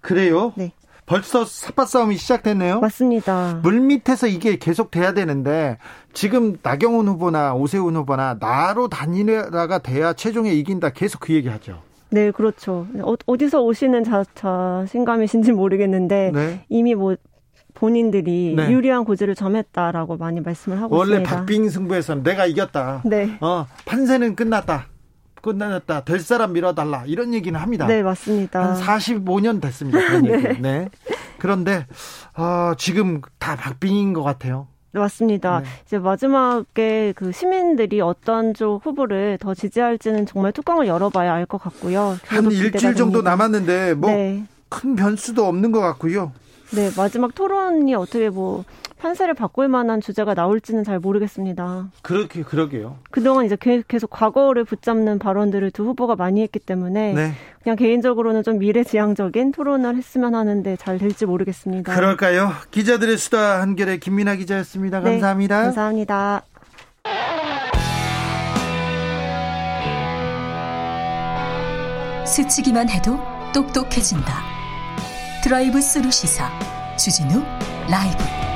그래요? 0.00 0.52
네. 0.56 0.72
벌써 1.06 1.46
삿바 1.46 1.86
싸움이 1.86 2.16
시작됐네요. 2.18 2.80
맞습니다. 2.80 3.60
물 3.62 3.80
밑에서 3.80 4.26
이게 4.26 4.58
계속 4.58 4.90
돼야 4.90 5.14
되는데 5.14 5.78
지금 6.12 6.58
나경원 6.62 7.08
후보나 7.08 7.54
오세훈 7.54 7.96
후보나 7.96 8.36
나로 8.38 8.88
다니라가 8.88 9.78
돼야 9.78 10.12
최종에 10.12 10.52
이긴다 10.52 10.90
계속 10.90 11.20
그 11.20 11.32
얘기하죠. 11.32 11.87
네, 12.10 12.30
그렇죠. 12.30 12.86
어, 13.02 13.36
디서 13.36 13.62
오시는 13.62 14.04
자, 14.04 14.24
자신감이신지 14.34 15.52
모르겠는데 15.52 16.30
네. 16.34 16.64
이미 16.68 16.94
뭐 16.94 17.16
본인들이 17.74 18.54
네. 18.56 18.70
유리한 18.70 19.04
고지를 19.04 19.34
점했다라고 19.34 20.16
많이 20.16 20.40
말씀을 20.40 20.80
하고 20.80 20.96
원래 20.96 21.12
있습니다. 21.12 21.30
원래 21.30 21.40
박빙 21.40 21.68
승부에서는 21.68 22.22
내가 22.22 22.46
이겼다. 22.46 23.02
네. 23.04 23.38
어, 23.40 23.66
판세는 23.84 24.34
끝났다. 24.34 24.86
끝났다. 25.40 26.04
될 26.04 26.18
사람 26.20 26.52
밀어달라. 26.52 27.04
이런 27.06 27.32
얘기는 27.34 27.58
합니다. 27.58 27.86
네, 27.86 28.02
맞습니다. 28.02 28.74
한 28.74 28.80
45년 28.80 29.60
됐습니다. 29.60 29.98
네. 30.20 30.58
네. 30.60 30.88
그런데 31.38 31.86
어, 32.36 32.72
지금 32.76 33.20
다 33.38 33.54
박빙인 33.54 34.12
것 34.12 34.22
같아요. 34.22 34.66
네, 34.92 35.00
맞습니다. 35.00 35.60
네. 35.60 35.66
이제 35.86 35.98
마지막에 35.98 37.12
그 37.14 37.30
시민들이 37.32 38.00
어떤 38.00 38.54
쪽 38.54 38.84
후보를 38.84 39.38
더 39.40 39.54
지지할지는 39.54 40.26
정말 40.26 40.52
뚜껑을 40.52 40.86
열어봐야 40.86 41.32
알 41.34 41.46
것 41.46 41.58
같고요. 41.62 42.18
한 42.26 42.50
일주일 42.50 42.94
정도 42.94 43.22
남았는데 43.22 43.94
뭐큰 43.94 44.16
네. 44.16 44.96
변수도 44.96 45.46
없는 45.46 45.72
것 45.72 45.80
같고요. 45.80 46.32
네, 46.74 46.90
마지막 46.96 47.34
토론이 47.34 47.94
어떻게 47.94 48.28
뭐 48.28 48.64
판세를 48.98 49.34
바꿀 49.34 49.68
만한 49.68 50.00
주제가 50.00 50.34
나올지는 50.34 50.84
잘 50.84 50.98
모르겠습니다. 50.98 51.88
그렇게 52.02 52.42
그러게요. 52.42 52.98
그동안 53.10 53.46
이제 53.46 53.56
계속 53.86 54.10
과거를 54.10 54.64
붙잡는 54.64 55.18
발언들을 55.18 55.70
두 55.70 55.84
후보가 55.84 56.16
많이 56.16 56.42
했기 56.42 56.58
때문에 56.58 57.12
네. 57.14 57.32
그냥 57.62 57.76
개인적으로는 57.76 58.42
좀 58.42 58.58
미래지향적인 58.58 59.52
토론을 59.52 59.96
했으면 59.96 60.34
하는데 60.34 60.76
잘 60.76 60.98
될지 60.98 61.26
모르겠습니다. 61.26 61.94
그럴까요? 61.94 62.52
기자들의 62.70 63.16
수다 63.16 63.60
한결의 63.60 64.00
김민아 64.00 64.36
기자였습니다. 64.36 65.00
네, 65.00 65.12
감사합니다. 65.12 65.58
네, 65.58 65.64
감사합니다. 65.64 66.42
스치기만 72.26 72.88
해도 72.90 73.18
똑똑해진다. 73.54 74.58
드라이브 75.42 75.80
스루 75.80 76.10
시사 76.10 76.50
주진우 76.96 77.42
라이브 77.90 78.47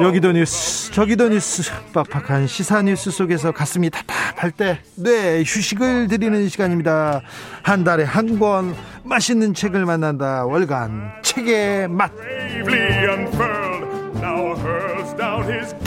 여기도 0.00 0.32
뉴스 0.32 0.92
저기도 0.92 1.28
뉴스. 1.28 1.70
빡빡한 1.92 2.46
시사 2.46 2.82
뉴스 2.82 3.10
속에서 3.10 3.50
가슴이 3.52 3.90
답답할 3.90 4.52
때네 4.52 5.40
휴식을 5.44 6.08
드리는 6.08 6.48
시간입니다. 6.48 7.20
한 7.62 7.84
달에 7.84 8.04
한 8.04 8.38
권 8.38 8.74
맛있는 9.02 9.54
책을 9.54 9.84
만난다. 9.86 10.44
월간 10.46 11.10
책의 11.22 11.88
맛. 11.88 12.12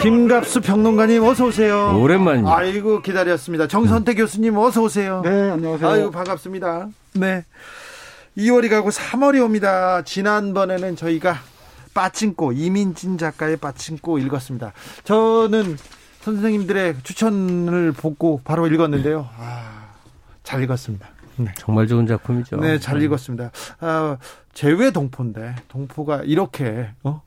김갑수 0.02 0.62
평론가님 0.62 1.24
어서 1.24 1.46
오세요. 1.46 1.98
오랜만입니다. 1.98 2.58
아이고 2.58 3.02
기다렸습니다. 3.02 3.68
정선태 3.68 4.16
교수님 4.16 4.58
어서 4.58 4.82
오세요. 4.82 5.22
네 5.24 5.52
안녕하세요. 5.52 5.90
아이고 5.90 6.12
반갑습니다. 6.12 6.88
네. 7.14 7.46
2월이 8.38 8.70
가고 8.70 8.90
3월이 8.90 9.44
옵니다. 9.44 10.02
지난번에는 10.04 10.96
저희가 10.96 11.38
빠친코 11.94 12.52
이민진 12.54 13.18
작가의 13.18 13.58
빠친코 13.58 14.18
읽었습니다. 14.20 14.74
저는 15.04 15.78
선생님들의 16.22 16.98
추천을 17.04 17.92
보고 17.92 18.42
바로 18.44 18.68
읽었는데요. 18.68 19.28
아, 19.38 19.90
잘 20.44 20.62
읽었습니다. 20.64 21.08
네. 21.38 21.52
정말 21.58 21.88
좋은 21.88 22.06
작품이죠. 22.08 22.58
네, 22.58 22.80
잘 22.80 23.00
네. 23.00 23.06
읽었습니다. 23.06 23.52
아, 23.80 24.18
제외 24.54 24.92
동포인데 24.92 25.56
동포가 25.68 26.22
이렇게 26.24 26.90
어? 27.04 27.22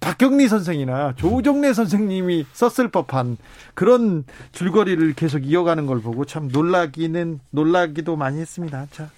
박경리 0.00 0.46
선생이나 0.48 1.14
조정래 1.16 1.72
선생님이 1.72 2.46
썼을 2.52 2.88
법한 2.90 3.38
그런 3.74 4.24
줄거리를 4.52 5.14
계속 5.14 5.44
이어가는 5.44 5.86
걸 5.86 6.00
보고 6.00 6.24
참 6.24 6.48
놀라기는 6.48 7.40
놀라기도 7.50 8.14
많이 8.16 8.40
했습니다. 8.40 8.86
자, 8.92 9.10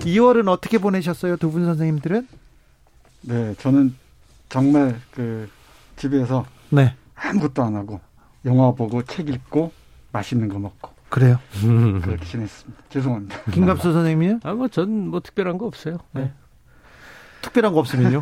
2월은 0.00 0.48
어떻게 0.48 0.78
보내셨어요, 0.78 1.36
두 1.36 1.50
분 1.50 1.64
선생님들은? 1.64 2.28
네, 3.22 3.54
저는 3.58 3.94
정말 4.48 5.00
그 5.10 5.48
집에서 5.96 6.46
네. 6.70 6.94
아무것도 7.14 7.62
안 7.62 7.74
하고 7.76 8.00
영화 8.44 8.70
보고 8.72 9.02
책 9.02 9.28
읽고 9.28 9.72
맛있는 10.12 10.48
거 10.48 10.58
먹고 10.58 10.90
그래요? 11.08 11.38
그렇게 12.02 12.24
지냈습니다. 12.24 12.82
죄송합니다. 12.90 13.36
김갑수 13.52 13.92
선생님이요? 13.92 14.40
아, 14.42 14.52
뭐, 14.54 14.68
전 14.68 15.08
뭐 15.08 15.20
특별한 15.20 15.56
거 15.58 15.66
없어요. 15.66 15.98
네. 16.12 16.32
특별한 17.42 17.72
거 17.72 17.78
없으면요? 17.80 18.20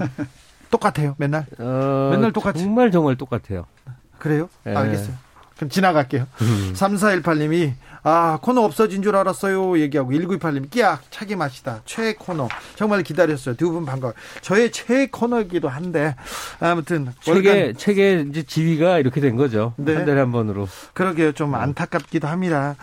똑같아요, 0.71 1.15
맨날? 1.19 1.47
어, 1.59 2.11
맨날 2.13 2.33
똑같이? 2.33 2.63
정말 2.63 2.91
정말 2.91 3.17
똑같아요. 3.17 3.67
그래요? 4.19 4.49
네. 4.65 4.75
알겠어요. 4.77 5.17
그럼 5.57 5.71
지나갈게요. 5.71 6.27
음. 6.43 6.73
3418님이 6.75 7.75
아 8.07 8.39
코너 8.43 8.61
없어진 8.63 9.03
줄 9.03 9.17
알았어요. 9.17 9.79
얘기하고 9.79 10.11
1928님 10.13 10.69
끼악 10.71 11.03
차기 11.11 11.37
맛이다. 11.37 11.81
최애 11.87 12.15
코너. 12.19 12.49
정말 12.77 13.03
기다렸어요. 13.03 13.55
두 13.57 13.71
분 13.73 13.87
반가워 13.87 14.13
저의 14.43 14.71
최애 14.73 15.09
코너이기도 15.11 15.69
한데 15.69 16.15
아무튼 16.61 17.13
책의 17.23 17.75
책의 17.77 18.27
이제 18.29 18.43
지위가 18.43 18.99
이렇게 18.99 19.21
된 19.21 19.37
거죠. 19.37 19.73
네. 19.77 19.95
한 19.95 20.05
달에 20.05 20.21
한 20.21 20.33
번으로. 20.33 20.69
그러게요. 20.93 21.33
좀 21.33 21.55
안타깝기도 21.55 22.29
합니다. 22.29 22.77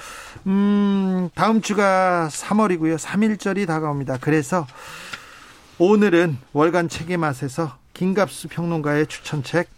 음 0.48 1.30
다음 1.36 1.62
주가 1.62 2.28
3월이고요. 2.32 2.98
3일절이 2.98 3.68
다가옵니다. 3.68 4.18
그래서 4.22 4.66
오늘은 5.78 6.38
월간 6.54 6.90
책의 6.90 7.18
맛에서 7.18 7.78
김갑수 7.94 8.48
평론가의 8.50 9.08
추천책 9.08 9.70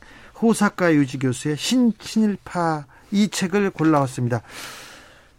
호사카 0.41 0.93
유지 0.93 1.19
교수의 1.19 1.57
신친일파 1.57 2.85
이 3.11 3.27
책을 3.29 3.69
골라왔습니다. 3.69 4.41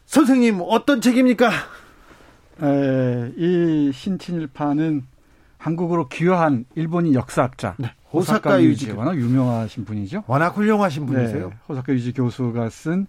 선생님 0.07 0.61
어떤 0.63 1.01
책입니까? 1.01 1.51
에, 2.63 3.33
이 3.37 3.91
신친일파는 3.93 5.03
한국으로 5.59 6.09
귀화한 6.09 6.67
일본인 6.75 7.15
역사학자 7.15 7.75
네. 7.79 7.93
호사카, 8.13 8.63
유지 8.63 8.93
워낙 8.93 9.17
유명하신 9.17 9.85
분이죠. 9.85 10.23
워낙 10.29 10.57
훌륭하신 10.57 11.07
분이세요. 11.07 11.49
네, 11.49 11.57
호사카 11.69 11.93
유지 11.93 12.13
교수가 12.13 12.71
쓴 12.71 13.07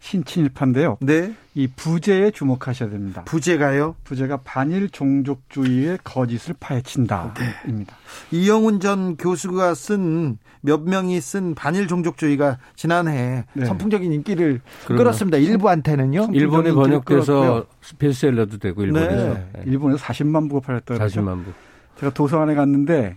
신친일파인데요. 0.00 0.98
네. 1.00 1.34
이 1.54 1.66
부제에 1.68 2.30
주목하셔야 2.30 2.90
됩니다. 2.90 3.24
부제가요? 3.24 3.96
부제가 4.04 4.38
반일 4.38 4.90
종족주의의 4.90 5.98
거짓을 6.04 6.54
파헤친다입니다. 6.60 7.34
네. 7.66 7.74
이영훈 8.30 8.80
전 8.80 9.16
교수가 9.16 9.74
쓴 9.74 10.38
몇 10.66 10.82
명이 10.82 11.20
쓴 11.20 11.54
반일 11.54 11.86
종족주의가 11.86 12.58
지난해 12.74 13.44
네. 13.52 13.64
선풍적인 13.64 14.12
인기를 14.12 14.60
그러면. 14.84 15.04
끌었습니다. 15.04 15.38
일부한테는요. 15.38 16.30
일본에 16.32 16.72
번역돼서 16.72 17.66
베스트셀러도 17.98 18.58
되고 18.58 18.82
일본에서. 18.82 19.34
네. 19.34 19.46
네. 19.52 19.62
일본에서 19.66 20.02
40만 20.04 20.48
부가 20.48 20.66
팔렸다고 20.66 20.98
40만 20.98 21.44
부. 21.44 21.52
제가 22.00 22.12
도서관에 22.12 22.56
갔는데 22.56 23.16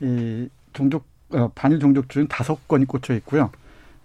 이 0.00 0.48
종족 0.72 1.06
어, 1.30 1.50
반일 1.54 1.78
종족주의는 1.78 2.28
다섯 2.28 2.66
권이 2.66 2.84
꽂혀 2.86 3.14
있고요. 3.14 3.50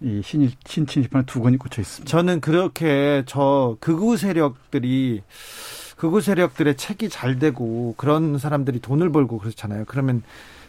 이 0.00 0.22
신, 0.22 0.50
신친지판에 0.64 1.24
두 1.26 1.40
권이 1.40 1.56
꽂혀 1.56 1.82
있습니다. 1.82 2.08
저는 2.08 2.40
그렇게 2.40 3.24
저 3.26 3.76
극우 3.80 4.16
세력들이 4.16 5.22
극우 5.96 6.20
세력들의 6.20 6.76
책이 6.76 7.08
잘 7.08 7.38
되고 7.38 7.94
그런 7.96 8.38
사람들이 8.38 8.80
돈을 8.80 9.10
벌고 9.10 9.38
그렇잖아요. 9.38 9.84
그러면 9.86 10.22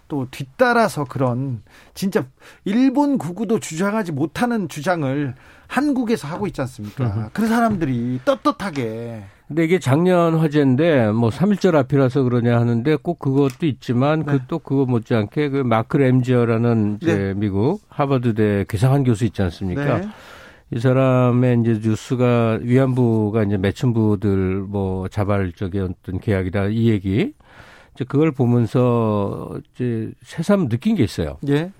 또 0.08 0.28
뒤따라서 0.32 1.06
그런 1.06 1.62
진짜 1.94 2.26
일본 2.65 3.20
구구도 3.20 3.60
주장하지 3.60 4.12
못하는 4.12 4.68
주장을 4.68 5.36
한국에서 5.68 6.28
하고 6.28 6.48
있지 6.48 6.62
않습니까? 6.62 7.30
그 7.32 7.48
사람들이 7.48 8.22
떳떳하게 8.26 9.24
근데 9.50 9.64
이게 9.64 9.80
작년 9.80 10.36
화제인데 10.36 11.12
뭐 11.12 11.30
3일절 11.30 11.74
앞이라서 11.74 12.22
그러냐 12.22 12.60
하는데 12.60 12.96
꼭 12.98 13.18
그것도 13.18 13.66
있지만 13.66 14.24
그 14.24 14.32
네. 14.32 14.38
그또 14.38 14.60
그거 14.60 14.86
못지않게 14.86 15.50
그 15.50 15.58
마크 15.58 15.98
램지어라는 15.98 17.00
이제 17.02 17.18
네. 17.18 17.34
미국 17.34 17.82
하버드대 17.90 18.66
괴상한 18.70 19.04
교수 19.04 19.26
있지 19.26 19.42
않습니까? 19.42 20.02
네. 20.02 20.08
이 20.72 20.80
사람의 20.80 21.62
이제 21.62 21.80
뉴스가 21.84 22.60
위안부가 22.62 23.42
이제 23.42 23.58
매춘부들 23.58 24.66
뭐 24.70 25.08
자발적인 25.08 25.82
어떤 25.82 26.20
계약이다 26.20 26.68
이 26.68 26.90
얘기 26.90 27.34
이제 27.96 28.06
그걸 28.08 28.32
보면서 28.32 29.60
이제 29.74 30.12
새삼 30.22 30.70
느낀 30.70 30.96
게 30.96 31.04
있어요. 31.04 31.40
예. 31.48 31.72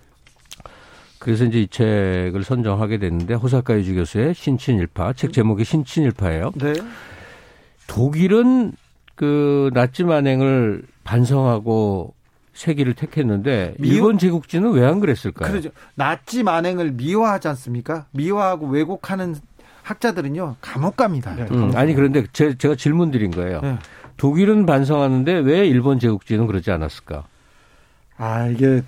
그래서 1.20 1.46
이제 1.46 1.62
이 1.62 1.68
책을 1.68 2.44
선정하게 2.44 2.98
됐는데 2.98 3.36
호사카 3.36 3.76
유지 3.76 3.94
교수의 3.94 4.34
신친일파 4.34 5.14
책 5.14 5.34
제목이 5.34 5.64
신친일파예요. 5.64 6.54
네. 6.56 6.74
독일은 7.90 8.72
그 9.16 9.72
나치 9.74 10.04
만행을 10.04 10.84
반성하고 11.04 12.14
세기를 12.54 12.94
택했는데 12.94 13.74
미워? 13.80 13.96
일본 13.96 14.18
제국주의는 14.20 14.72
왜 14.72 14.86
안 14.86 15.00
그랬을까요? 15.00 15.50
그렇죠. 15.50 15.70
나치 15.96 16.44
만행을 16.44 16.92
미화하지 16.92 17.48
않습니까? 17.50 18.06
미화하고 18.12 18.68
왜곡하는 18.68 19.36
학자들은요 19.84 20.58
감옥 20.62 20.96
갑니다. 20.98 21.34
네. 21.36 21.48
음, 21.52 21.72
아니 21.76 21.94
그런데 21.96 22.26
제, 22.32 22.54
가 22.54 22.76
질문 22.76 23.10
드린 23.12 23.32
거예요. 23.32 23.60
네. 23.62 23.78
독일은 24.18 24.66
반성하는데 24.66 25.34
왜 25.40 25.68
일본 25.68 26.00
제국주의는 26.00 26.46
그러지 26.48 26.70
않았을까? 26.72 27.26
아 28.18 28.48
이게 28.48 28.84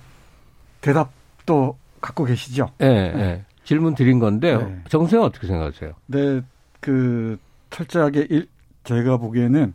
대답도 0.80 1.76
갖고 2.00 2.24
계시죠? 2.24 2.70
네, 2.78 2.88
네. 2.88 3.12
네. 3.12 3.44
질문 3.64 3.94
드린 3.94 4.18
건데 4.20 4.56
네. 4.56 4.80
정수영 4.88 5.24
어떻게 5.24 5.46
생각하세요? 5.48 5.92
네, 6.06 6.40
그 6.80 7.36
철저하게 7.70 8.26
일, 8.30 8.46
제가 8.84 9.16
보기에는 9.18 9.74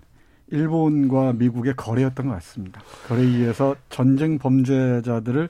일본과 0.50 1.34
미국의 1.34 1.76
거래였던 1.76 2.28
것 2.28 2.34
같습니다. 2.36 2.82
거래에 3.08 3.26
의해서 3.26 3.76
전쟁 3.89 4.38
범죄자들을 4.38 5.50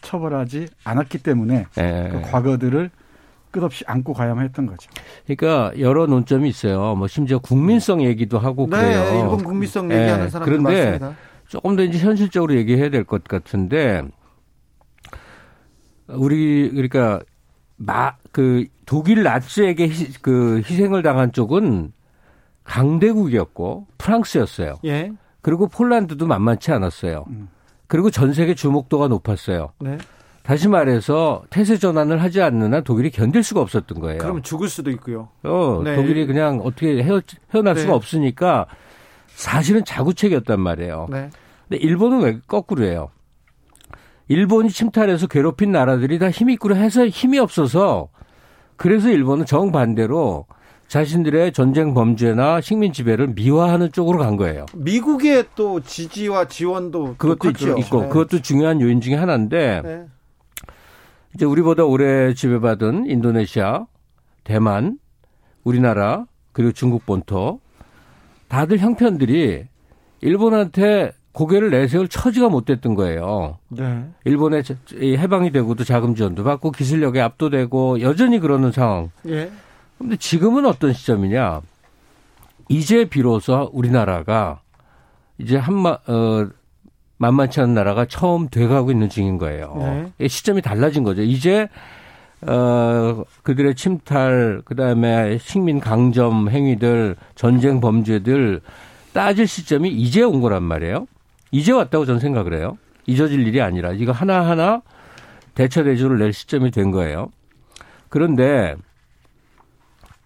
처벌하지 0.00 0.68
않았기 0.84 1.18
때문에 1.18 1.66
네. 1.74 2.08
그 2.10 2.20
과거들을 2.22 2.90
끝없이 3.50 3.84
안고 3.86 4.12
가야만 4.12 4.44
했던 4.44 4.66
거죠. 4.66 4.90
그러니까 5.26 5.72
여러 5.78 6.06
논점이 6.06 6.48
있어요. 6.48 6.94
뭐 6.94 7.06
심지어 7.08 7.38
국민성 7.38 8.02
얘기도 8.02 8.38
하고 8.38 8.66
네, 8.70 8.76
그래요. 8.76 9.20
일본 9.22 9.44
국민성 9.44 9.90
얘기하는 9.90 10.24
네. 10.24 10.30
사람들 10.30 10.58
그런데 10.58 10.84
많습니다. 10.84 11.16
조금 11.48 11.76
더 11.76 11.82
이제 11.82 11.98
현실적으로 11.98 12.54
얘기해야 12.56 12.90
될 12.90 13.04
것 13.04 13.24
같은데 13.24 14.02
우리 16.08 16.70
그러니까 16.70 17.20
마 17.76 18.16
그 18.30 18.66
독일 18.86 19.22
나치에게 19.24 19.88
희, 19.88 20.12
그 20.22 20.58
희생을 20.58 21.02
당한 21.02 21.32
쪽은 21.32 21.92
강대국이었고 22.68 23.86
프랑스였어요. 23.96 24.76
예. 24.84 25.10
그리고 25.40 25.68
폴란드도 25.68 26.26
만만치 26.26 26.70
않았어요. 26.70 27.24
음. 27.28 27.48
그리고 27.86 28.10
전 28.10 28.34
세계 28.34 28.54
주목도가 28.54 29.08
높았어요. 29.08 29.72
네. 29.80 29.96
다시 30.42 30.68
말해서 30.68 31.42
태세 31.50 31.78
전환을 31.78 32.22
하지 32.22 32.42
않는 32.42 32.74
한 32.74 32.84
독일이 32.84 33.10
견딜 33.10 33.42
수가 33.42 33.60
없었던 33.60 34.00
거예요. 34.00 34.18
그럼 34.18 34.42
죽을 34.42 34.68
수도 34.68 34.90
있고요. 34.90 35.28
어, 35.42 35.80
네. 35.82 35.96
독일이 35.96 36.26
그냥 36.26 36.60
어떻게 36.62 37.02
헤어, 37.02 37.20
헤어날 37.54 37.74
네. 37.74 37.80
수가 37.80 37.94
없으니까 37.94 38.66
사실은 39.28 39.84
자구책이었단 39.84 40.60
말이에요. 40.60 41.06
네. 41.10 41.30
근데 41.68 41.82
일본은 41.82 42.20
왜 42.20 42.40
거꾸로예요? 42.46 43.10
일본이 44.28 44.68
침탈해서 44.68 45.26
괴롭힌 45.26 45.72
나라들이 45.72 46.18
다 46.18 46.30
힘이 46.30 46.54
있고 46.54 46.74
해서 46.74 47.06
힘이 47.06 47.38
없어서 47.38 48.08
그래서 48.76 49.08
일본은 49.08 49.46
정반대로 49.46 50.46
자신들의 50.88 51.52
전쟁 51.52 51.92
범죄나 51.92 52.62
식민 52.62 52.92
지배를 52.92 53.28
미화하는 53.28 53.92
쪽으로 53.92 54.18
간 54.18 54.36
거예요. 54.36 54.64
미국의 54.74 55.44
또 55.54 55.80
지지와 55.80 56.48
지원도 56.48 57.16
그것도 57.18 57.50
있죠. 57.50 57.76
있고 57.78 58.02
네. 58.02 58.08
그것도 58.08 58.40
중요한 58.40 58.80
요인 58.80 59.00
중에 59.00 59.14
하나인데 59.14 59.82
네. 59.84 60.06
이제 61.34 61.44
우리보다 61.44 61.84
오래 61.84 62.32
지배받은 62.32 63.06
인도네시아, 63.06 63.86
대만, 64.44 64.98
우리나라 65.62 66.24
그리고 66.52 66.72
중국 66.72 67.04
본토 67.04 67.60
다들 68.48 68.78
형편들이 68.78 69.66
일본한테 70.22 71.12
고개를 71.32 71.70
내세울 71.70 72.08
처지가 72.08 72.48
못 72.48 72.64
됐던 72.64 72.94
거예요. 72.94 73.58
네. 73.68 74.06
일본에 74.24 74.62
해방이 74.94 75.52
되고도 75.52 75.84
자금 75.84 76.14
지원도 76.14 76.44
받고 76.44 76.72
기술력에 76.72 77.20
압도되고 77.20 78.00
여전히 78.00 78.40
그러는 78.40 78.72
상황. 78.72 79.10
예. 79.28 79.50
근데 79.98 80.16
지금은 80.16 80.64
어떤 80.64 80.92
시점이냐? 80.92 81.60
이제 82.68 83.04
비로소 83.04 83.70
우리나라가 83.72 84.60
이제 85.38 85.56
한마 85.56 85.98
어 86.06 86.48
만만치 87.16 87.60
않은 87.60 87.74
나라가 87.74 88.04
처음 88.06 88.48
돼가고 88.48 88.90
있는 88.90 89.08
중인 89.08 89.38
거예요. 89.38 90.12
네. 90.18 90.28
시점이 90.28 90.62
달라진 90.62 91.02
거죠. 91.02 91.22
이제 91.22 91.68
어, 92.42 93.24
그들의 93.42 93.74
침탈, 93.74 94.62
그 94.64 94.76
다음에 94.76 95.38
식민 95.38 95.80
강점 95.80 96.48
행위들, 96.48 97.16
전쟁 97.34 97.80
범죄들 97.80 98.60
따질 99.12 99.48
시점이 99.48 99.90
이제 99.90 100.22
온 100.22 100.40
거란 100.40 100.62
말이에요. 100.62 101.06
이제 101.50 101.72
왔다고 101.72 102.04
저는 102.06 102.20
생각을 102.20 102.54
해요. 102.54 102.78
잊어질 103.06 103.46
일이 103.46 103.60
아니라 103.60 103.92
이거 103.92 104.12
하나하나 104.12 104.82
대처 105.54 105.82
대조를 105.82 106.18
낼 106.18 106.32
시점이 106.32 106.70
된 106.70 106.92
거예요. 106.92 107.32
그런데 108.08 108.76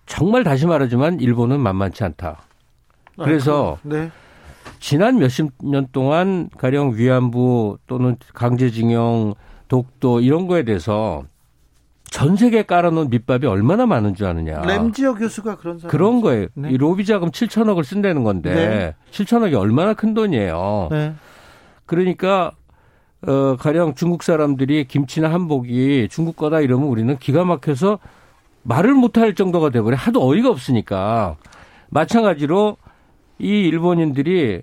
정말 0.07 0.45
다시 0.45 0.67
말하지만 0.67 1.21
일본은 1.21 1.61
만만치 1.61 2.05
않다. 2.05 2.43
그래서 3.17 3.79
아, 3.85 3.89
네. 3.89 4.11
지난 4.79 5.19
몇십 5.19 5.51
년 5.63 5.87
동안 5.93 6.49
가령 6.59 6.97
위안부 6.97 7.79
또는 7.87 8.17
강제징용, 8.35 9.35
독도 9.69 10.21
이런 10.21 10.47
거에 10.47 10.65
대해서 10.65 11.23
전 12.11 12.37
세계에 12.37 12.65
깔아놓은 12.65 13.09
밑밥이 13.09 13.47
얼마나 13.47 13.87
많은 13.87 14.15
줄 14.15 14.27
아느냐. 14.27 14.61
램지어 14.61 15.15
교수가 15.15 15.57
그런 15.57 15.79
사람. 15.79 15.91
그런 15.91 16.21
거예요. 16.21 16.49
네. 16.55 16.71
이 16.71 16.77
로비 16.77 17.07
자금 17.07 17.31
7천억을 17.31 17.85
쓴다는 17.85 18.23
건데 18.23 18.55
네. 18.55 18.95
7천억이 19.13 19.55
얼마나 19.55 19.95
큰 19.95 20.13
돈이에요. 20.13 20.89
네. 20.91 21.15
그러니까 21.87 22.53
어 23.27 23.57
가령 23.57 23.95
중국 23.95 24.25
사람들이 24.25 24.87
김치나 24.89 25.33
한복이 25.33 26.09
중국 26.11 26.37
거다 26.37 26.61
이러면 26.61 26.89
우리는 26.89 27.17
기가 27.19 27.45
막혀서 27.45 27.99
말을 28.63 28.95
못할 28.95 29.35
정도가 29.35 29.71
돼버려. 29.71 29.97
하도 29.97 30.27
어이가 30.27 30.49
없으니까. 30.51 31.37
마찬가지로 31.91 32.77
이 33.39 33.49
일본인들이 33.49 34.63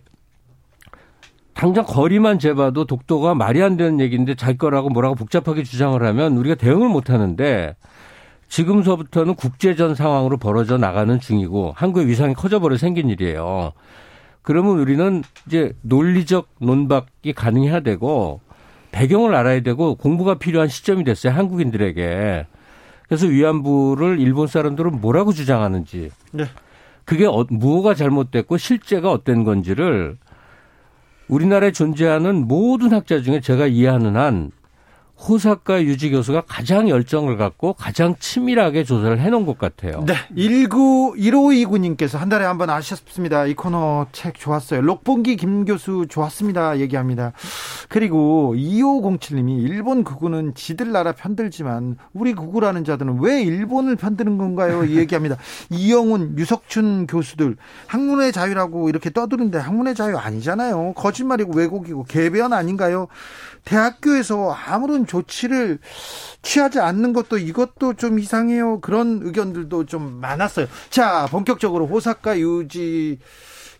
당장 1.53 1.83
거리만 1.85 2.39
재봐도 2.39 2.85
독도가 2.85 3.35
말이 3.35 3.61
안 3.61 3.75
되는 3.75 3.99
얘기인데 3.99 4.35
자기 4.35 4.57
거라고 4.57 4.89
뭐라고 4.89 5.15
복잡하게 5.15 5.63
주장을 5.63 6.01
하면 6.01 6.37
우리가 6.37 6.55
대응을 6.55 6.87
못 6.87 7.09
하는데 7.09 7.75
지금서부터는 8.47 9.35
국제전 9.35 9.93
상황으로 9.93 10.37
벌어져 10.37 10.77
나가는 10.77 11.19
중이고 11.19 11.73
한국의 11.75 12.07
위상이 12.07 12.33
커져버려 12.33 12.77
생긴 12.77 13.09
일이에요. 13.09 13.73
그러면 14.41 14.79
우리는 14.79 15.21
이제 15.47 15.73
논리적 15.81 16.47
논박이 16.59 17.33
가능해야 17.33 17.81
되고 17.81 18.39
배경을 18.91 19.35
알아야 19.35 19.59
되고 19.59 19.95
공부가 19.95 20.35
필요한 20.35 20.67
시점이 20.69 21.03
됐어요. 21.03 21.33
한국인들에게. 21.33 22.47
그래서 23.09 23.25
위안부를 23.25 24.19
일본 24.19 24.47
사람들은 24.47 25.01
뭐라고 25.01 25.33
주장하는지. 25.33 26.11
네. 26.31 26.45
그게 27.03 27.25
어, 27.25 27.43
무엇가 27.49 27.95
잘못됐고 27.95 28.57
실제가 28.57 29.11
어떤 29.11 29.43
건지를 29.43 30.17
우리나라에 31.27 31.71
존재하는 31.71 32.47
모든 32.47 32.93
학자 32.93 33.21
중에 33.21 33.41
제가 33.41 33.65
이해하는 33.65 34.15
한 34.15 34.51
호사카 35.27 35.83
유지 35.83 36.09
교수가 36.11 36.43
가장 36.47 36.87
열정을 36.87 37.35
갖고 37.35 37.73
가장 37.73 38.15
치밀하게 38.19 38.83
조사를 38.85 39.19
해놓은 39.19 39.45
것 39.45 39.57
같아요. 39.57 40.03
네. 40.05 40.13
19, 40.35 41.15
1529님께서 41.17 42.17
한 42.17 42.29
달에 42.29 42.45
한 42.45 42.57
번 42.59 42.69
아셨습니다. 42.69 43.45
이 43.45 43.53
코너 43.53 44.07
책 44.11 44.35
좋았어요. 44.35 44.81
록봉기 44.81 45.37
김 45.37 45.63
교수 45.65 46.05
좋았습니다. 46.09 46.79
얘기합니다. 46.79 47.31
그리고 47.87 48.53
2507님이 48.57 49.63
일본 49.63 50.03
극우는 50.03 50.55
지들 50.55 50.91
나라 50.91 51.13
편들지만 51.13 51.97
우리 52.13 52.33
극우라는 52.33 52.83
자들은 52.83 53.19
왜 53.21 53.41
일본을 53.41 53.95
편드는 53.95 54.37
건가요? 54.37 54.83
이 54.83 54.97
얘기합니다. 54.97 55.37
이영훈, 55.71 56.37
유석춘 56.37 57.07
교수들 57.07 57.55
학문의 57.87 58.31
자유라고 58.33 58.89
이렇게 58.89 59.09
떠드는데 59.09 59.57
학문의 59.57 59.95
자유 59.95 60.17
아니잖아요. 60.17 60.93
거짓말이고 60.95 61.53
왜곡이고 61.55 62.03
개변 62.05 62.51
아닌가요? 62.53 63.07
대학교에서 63.69 64.51
아무런 64.51 65.05
조치를 65.05 65.77
취하지 66.41 66.79
않는 66.79 67.13
것도 67.13 67.37
이것도 67.37 67.93
좀 67.93 68.17
이상해요. 68.17 68.79
그런 68.79 69.19
의견들도 69.21 69.85
좀 69.85 70.19
많았어요. 70.19 70.65
자, 70.89 71.27
본격적으로 71.29 71.85
호사카 71.85 72.39
유지 72.39 73.19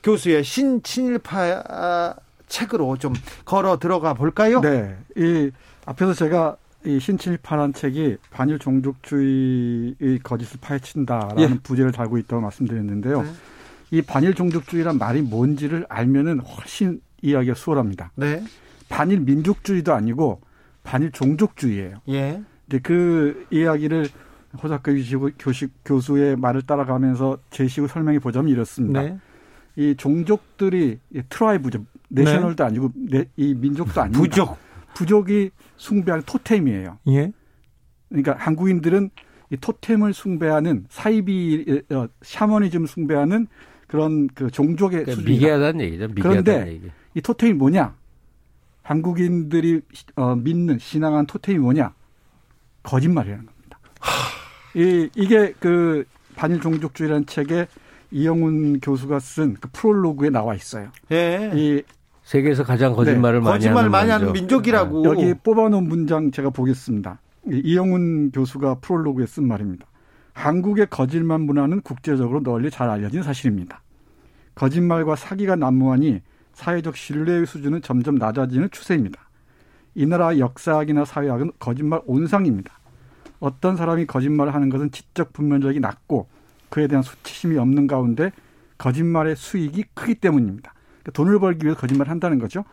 교수의 0.03 0.43
신친일파 0.43 2.15
책으로 2.47 2.97
좀 2.97 3.13
걸어 3.45 3.79
들어가 3.79 4.13
볼까요? 4.13 4.61
네. 4.61 4.95
이 5.17 5.49
앞에서 5.85 6.13
제가 6.13 6.57
이 6.85 6.99
신친일파란 6.99 7.73
책이 7.73 8.17
반일 8.29 8.59
종족주의의 8.59 10.19
거짓을 10.21 10.59
파헤친다라는 10.61 11.41
예. 11.41 11.59
부제를 11.63 11.91
달고 11.91 12.19
있다고 12.19 12.43
말씀드렸는데요. 12.43 13.23
네. 13.23 13.31
이 13.91 14.01
반일 14.03 14.35
종족주의란 14.35 14.99
말이 14.99 15.23
뭔지를 15.23 15.87
알면은 15.89 16.41
훨씬 16.41 17.01
이야기가 17.23 17.55
수월합니다. 17.55 18.11
네. 18.15 18.43
반일 18.89 19.21
민족주의도 19.21 19.93
아니고 19.93 20.41
반일 20.83 21.11
종족주의예요. 21.11 22.01
예. 22.09 22.41
근데 22.67 22.81
그 22.81 23.47
이야기를 23.51 24.07
호사카 24.61 24.91
교식 25.37 25.71
교수의 25.85 26.35
말을 26.35 26.63
따라가면서 26.63 27.37
제시고 27.51 27.87
설명해 27.87 28.19
보자면 28.19 28.51
이렇습니다. 28.51 29.01
네. 29.01 29.17
이 29.75 29.95
종족들이 29.95 30.99
tribe죠. 31.29 31.85
national도 32.09 32.63
네. 32.63 32.67
아니고 32.67 32.91
이 33.37 33.53
민족도 33.53 34.01
아니고 34.01 34.21
부족. 34.21 34.57
부족이 34.95 35.51
숭배하는 35.77 36.23
토템이에요. 36.25 36.97
예. 37.09 37.31
그러니까 38.09 38.35
한국인들은 38.37 39.11
이 39.51 39.57
토템을 39.57 40.13
숭배하는 40.13 40.85
사이비 40.89 41.83
어, 41.91 42.07
샤머니즘 42.21 42.87
숭배하는 42.87 43.47
그런 43.87 44.27
그 44.27 44.49
종족의 44.51 45.05
그러니까 45.05 45.29
미개하다는 45.29 45.81
얘기죠. 45.85 46.07
미개하다는 46.07 46.43
그런데 46.43 46.71
얘기. 46.71 46.87
이 47.15 47.21
토템이 47.21 47.53
뭐냐? 47.53 47.95
한국인들이 48.89 49.81
어, 50.15 50.35
믿는 50.35 50.79
신앙한 50.79 51.27
토템이 51.27 51.59
뭐냐? 51.59 51.93
거짓말이라는 52.81 53.45
겁니다. 53.45 53.79
이, 54.73 55.07
이게 55.15 55.53
그 55.59 56.05
반일 56.35 56.59
종족주의라는 56.59 57.27
책에 57.27 57.67
이영훈 58.09 58.79
교수가 58.79 59.19
쓴 59.19 59.57
그 59.61 59.69
프롤로그에 59.71 60.31
나와 60.31 60.55
있어요. 60.55 60.89
예. 61.11 61.51
이 61.53 61.83
세계에서 62.23 62.63
가장 62.63 62.95
거짓말을 62.95 63.41
네. 63.41 63.43
많이 63.45 63.57
거짓말 63.57 63.77
하는 63.77 63.91
많이 63.91 64.09
하는 64.09 64.33
민족이라고. 64.33 65.05
여기 65.05 65.35
뽑아놓은 65.35 65.87
문장 65.87 66.31
제가 66.31 66.49
보겠습니다. 66.49 67.19
이영훈 67.47 68.31
교수가 68.31 68.79
프롤로그에 68.81 69.27
쓴 69.27 69.47
말입니다. 69.47 69.85
한국의 70.33 70.87
거짓말 70.89 71.37
문화는 71.37 71.81
국제적으로 71.81 72.41
널리 72.41 72.71
잘 72.71 72.89
알려진 72.89 73.21
사실입니다. 73.21 73.83
거짓말과 74.55 75.15
사기가 75.15 75.55
난무하니 75.55 76.21
사회적 76.59 76.97
신뢰의 76.97 77.45
수준은 77.45 77.81
점점 77.81 78.15
낮아지는 78.15 78.69
추세입니다. 78.69 79.17
이 79.95 80.05
나라 80.05 80.37
역사학이나 80.37 81.05
사회학은 81.05 81.53
거짓말 81.57 82.01
온상입니다. 82.05 82.77
어떤 83.39 83.77
사람이 83.77 84.05
거짓말을 84.05 84.53
하는 84.53 84.67
것은 84.67 84.91
지적 84.91 85.31
분별력이 85.31 85.79
낮고 85.79 86.27
그에 86.67 86.87
대한 86.87 87.01
수치심이 87.01 87.57
없는 87.57 87.87
가운데 87.87 88.33
거짓말의 88.77 89.37
수익이 89.37 89.85
크기 89.93 90.15
때문입니다. 90.15 90.73
그러니까 90.99 91.11
돈을 91.13 91.39
벌기 91.39 91.65
위해서 91.65 91.79
거짓말을 91.79 92.11
한다는 92.11 92.39
거죠. 92.39 92.65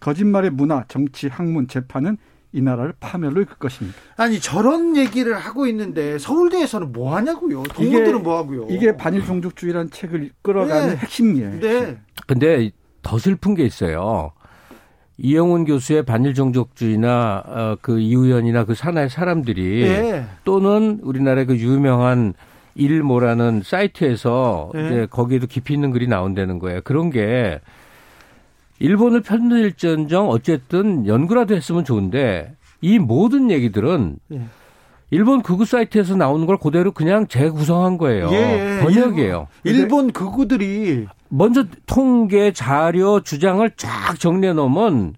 거짓말의 0.00 0.50
문화, 0.50 0.84
정치, 0.88 1.28
학문, 1.28 1.68
재판은 1.68 2.16
이 2.52 2.62
나라를 2.62 2.94
파멸로 2.98 3.42
이끌 3.42 3.56
것입니다. 3.56 3.98
아니 4.16 4.40
저런 4.40 4.96
얘기를 4.96 5.34
하고 5.36 5.66
있는데 5.66 6.18
서울대에서는 6.18 6.92
뭐 6.92 7.14
하냐고요? 7.14 7.64
동문들은 7.64 8.22
뭐 8.22 8.38
하고요? 8.38 8.68
이게 8.70 8.96
반일 8.96 9.24
종족주의라는 9.26 9.90
책을 9.90 10.30
끌어가는 10.40 10.88
네. 10.88 10.96
핵심이에요. 10.96 11.60
네. 11.60 11.98
근데 12.26 12.70
더 13.04 13.18
슬픈 13.18 13.54
게 13.54 13.64
있어요. 13.64 14.32
이영훈 15.16 15.64
교수의 15.64 16.04
반일 16.04 16.34
종족주의나 16.34 17.42
어, 17.46 17.76
그 17.80 18.00
이우연이나 18.00 18.64
그 18.64 18.74
산하의 18.74 19.08
사람들이 19.08 19.84
네. 19.84 20.26
또는 20.42 20.98
우리나라의 21.02 21.46
그 21.46 21.56
유명한 21.56 22.34
일모라는 22.74 23.62
사이트에서 23.64 24.72
네. 24.74 24.86
이제 24.86 25.06
거기에도 25.08 25.46
깊이 25.46 25.74
있는 25.74 25.92
글이 25.92 26.08
나온다는 26.08 26.58
거예요. 26.58 26.80
그런 26.82 27.10
게 27.10 27.60
일본을 28.80 29.20
편들일전정 29.20 30.28
어쨌든 30.28 31.06
연구라도 31.06 31.54
했으면 31.54 31.84
좋은데 31.84 32.56
이 32.80 32.98
모든 32.98 33.52
얘기들은 33.52 34.16
네. 34.26 34.40
일본 35.10 35.42
극우 35.42 35.64
사이트에서 35.64 36.16
나오는 36.16 36.44
걸 36.44 36.56
그대로 36.56 36.90
그냥 36.90 37.28
재구성한 37.28 37.98
거예요. 37.98 38.30
예, 38.32 38.78
예. 38.78 38.82
번역이에요. 38.82 39.46
일본 39.62 40.10
극우들이 40.10 41.06
먼저 41.36 41.64
통계, 41.86 42.52
자료, 42.52 43.20
주장을 43.20 43.68
쫙 43.76 44.20
정리해 44.20 44.52
놓으면 44.52 45.14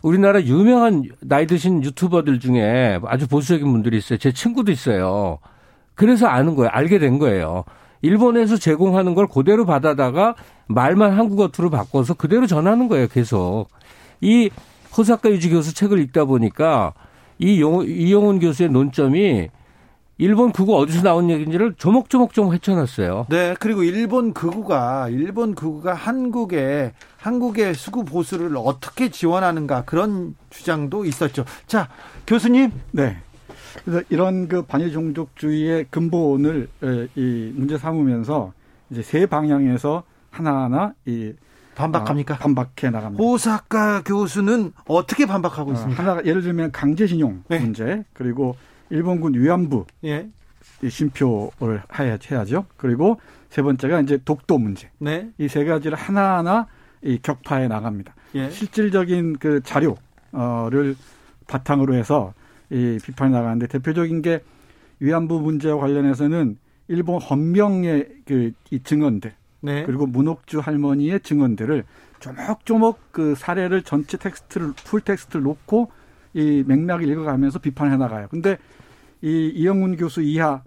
우리나라 0.00 0.40
유명한 0.42 1.04
나이 1.20 1.46
드신 1.46 1.84
유튜버들 1.84 2.40
중에 2.40 2.98
아주 3.04 3.28
보수적인 3.28 3.70
분들이 3.70 3.98
있어요. 3.98 4.18
제 4.18 4.32
친구도 4.32 4.72
있어요. 4.72 5.40
그래서 5.94 6.26
아는 6.26 6.54
거예요. 6.54 6.70
알게 6.72 6.98
된 6.98 7.18
거예요. 7.18 7.64
일본에서 8.00 8.56
제공하는 8.56 9.14
걸 9.14 9.26
그대로 9.26 9.66
받아다가 9.66 10.36
말만 10.68 11.12
한국어 11.18 11.48
투로 11.48 11.68
바꿔서 11.68 12.14
그대로 12.14 12.46
전하는 12.46 12.88
거예요. 12.88 13.06
계속. 13.08 13.66
이 14.22 14.48
호사카 14.96 15.28
유지 15.28 15.50
교수 15.50 15.74
책을 15.74 15.98
읽다 15.98 16.24
보니까 16.24 16.94
이 17.38 17.60
용, 17.60 17.84
이영훈 17.86 18.40
교수의 18.40 18.70
논점이 18.70 19.48
일본 20.22 20.52
극우 20.52 20.80
어디서 20.80 21.02
나온 21.02 21.30
얘기인지를 21.30 21.74
조목조목 21.74 22.32
좀 22.32 22.54
헤쳐놨어요. 22.54 23.26
네, 23.28 23.56
그리고 23.58 23.82
일본 23.82 24.32
극우가 24.32 25.08
일본 25.08 25.56
극우가 25.56 25.94
한국의 25.94 26.92
한국의 27.16 27.74
수구 27.74 28.04
보수를 28.04 28.52
어떻게 28.56 29.10
지원하는가 29.10 29.82
그런 29.84 30.36
주장도 30.50 31.06
있었죠. 31.06 31.44
자, 31.66 31.88
교수님. 32.24 32.70
네. 32.92 33.16
그래서 33.84 34.04
이런 34.10 34.46
그 34.46 34.62
반일 34.62 34.92
종족주의의 34.92 35.86
근본을 35.90 36.68
이 37.16 37.52
문제 37.56 37.76
삼으면서 37.76 38.52
이제 38.90 39.02
세 39.02 39.26
방향에서 39.26 40.04
하나하나 40.30 40.94
이 41.04 41.32
반박합니까? 41.74 42.34
아, 42.34 42.38
반박해 42.38 42.90
나갑니다. 42.90 43.24
호사카 43.24 44.02
교수는 44.04 44.72
어떻게 44.86 45.26
반박하고 45.26 45.70
어, 45.70 45.74
있습니까? 45.74 46.00
하나가 46.00 46.24
예를 46.24 46.42
들면 46.42 46.70
강제징용 46.70 47.42
네. 47.48 47.58
문제 47.58 48.04
그리고 48.12 48.54
일본군 48.92 49.34
위안부 49.34 49.86
예. 50.04 50.28
이 50.82 50.90
심표를 50.90 51.82
해야, 51.98 52.18
해야죠. 52.30 52.66
그리고 52.76 53.20
세 53.48 53.62
번째가 53.62 54.00
이제 54.00 54.18
독도 54.24 54.58
문제. 54.58 54.90
네. 54.98 55.30
이세 55.38 55.64
가지를 55.64 55.96
하나하나 55.96 56.66
이 57.02 57.18
격파해 57.20 57.68
나갑니다. 57.68 58.14
예. 58.34 58.50
실질적인 58.50 59.38
그 59.38 59.60
자료를 59.62 60.94
바탕으로 61.48 61.94
해서 61.94 62.34
이 62.70 62.98
비판이 63.04 63.32
나가는데 63.32 63.66
대표적인 63.66 64.22
게 64.22 64.42
위안부 65.00 65.40
문제와 65.40 65.78
관련해서는 65.78 66.58
일본 66.88 67.20
헌병의 67.20 68.08
그 68.26 68.52
이 68.72 68.82
증언들 68.82 69.34
네. 69.60 69.84
그리고 69.84 70.06
문옥주 70.06 70.60
할머니의 70.60 71.20
증언들을 71.20 71.84
조목조목 72.20 73.12
그 73.12 73.34
사례를 73.34 73.82
전체 73.82 74.16
텍스트를 74.16 74.72
full 74.84 75.02
text를 75.02 75.42
놓고 75.42 75.92
이 76.32 76.64
맥락을 76.66 77.06
읽어가면서 77.06 77.58
비판해 77.58 77.96
나가요. 77.98 78.28
근데 78.30 78.56
이 79.22 79.52
이영훈 79.54 79.96
교수 79.96 80.20
이하 80.20 80.62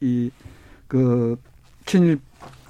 이이이그 0.00 1.36
친일 1.84 2.20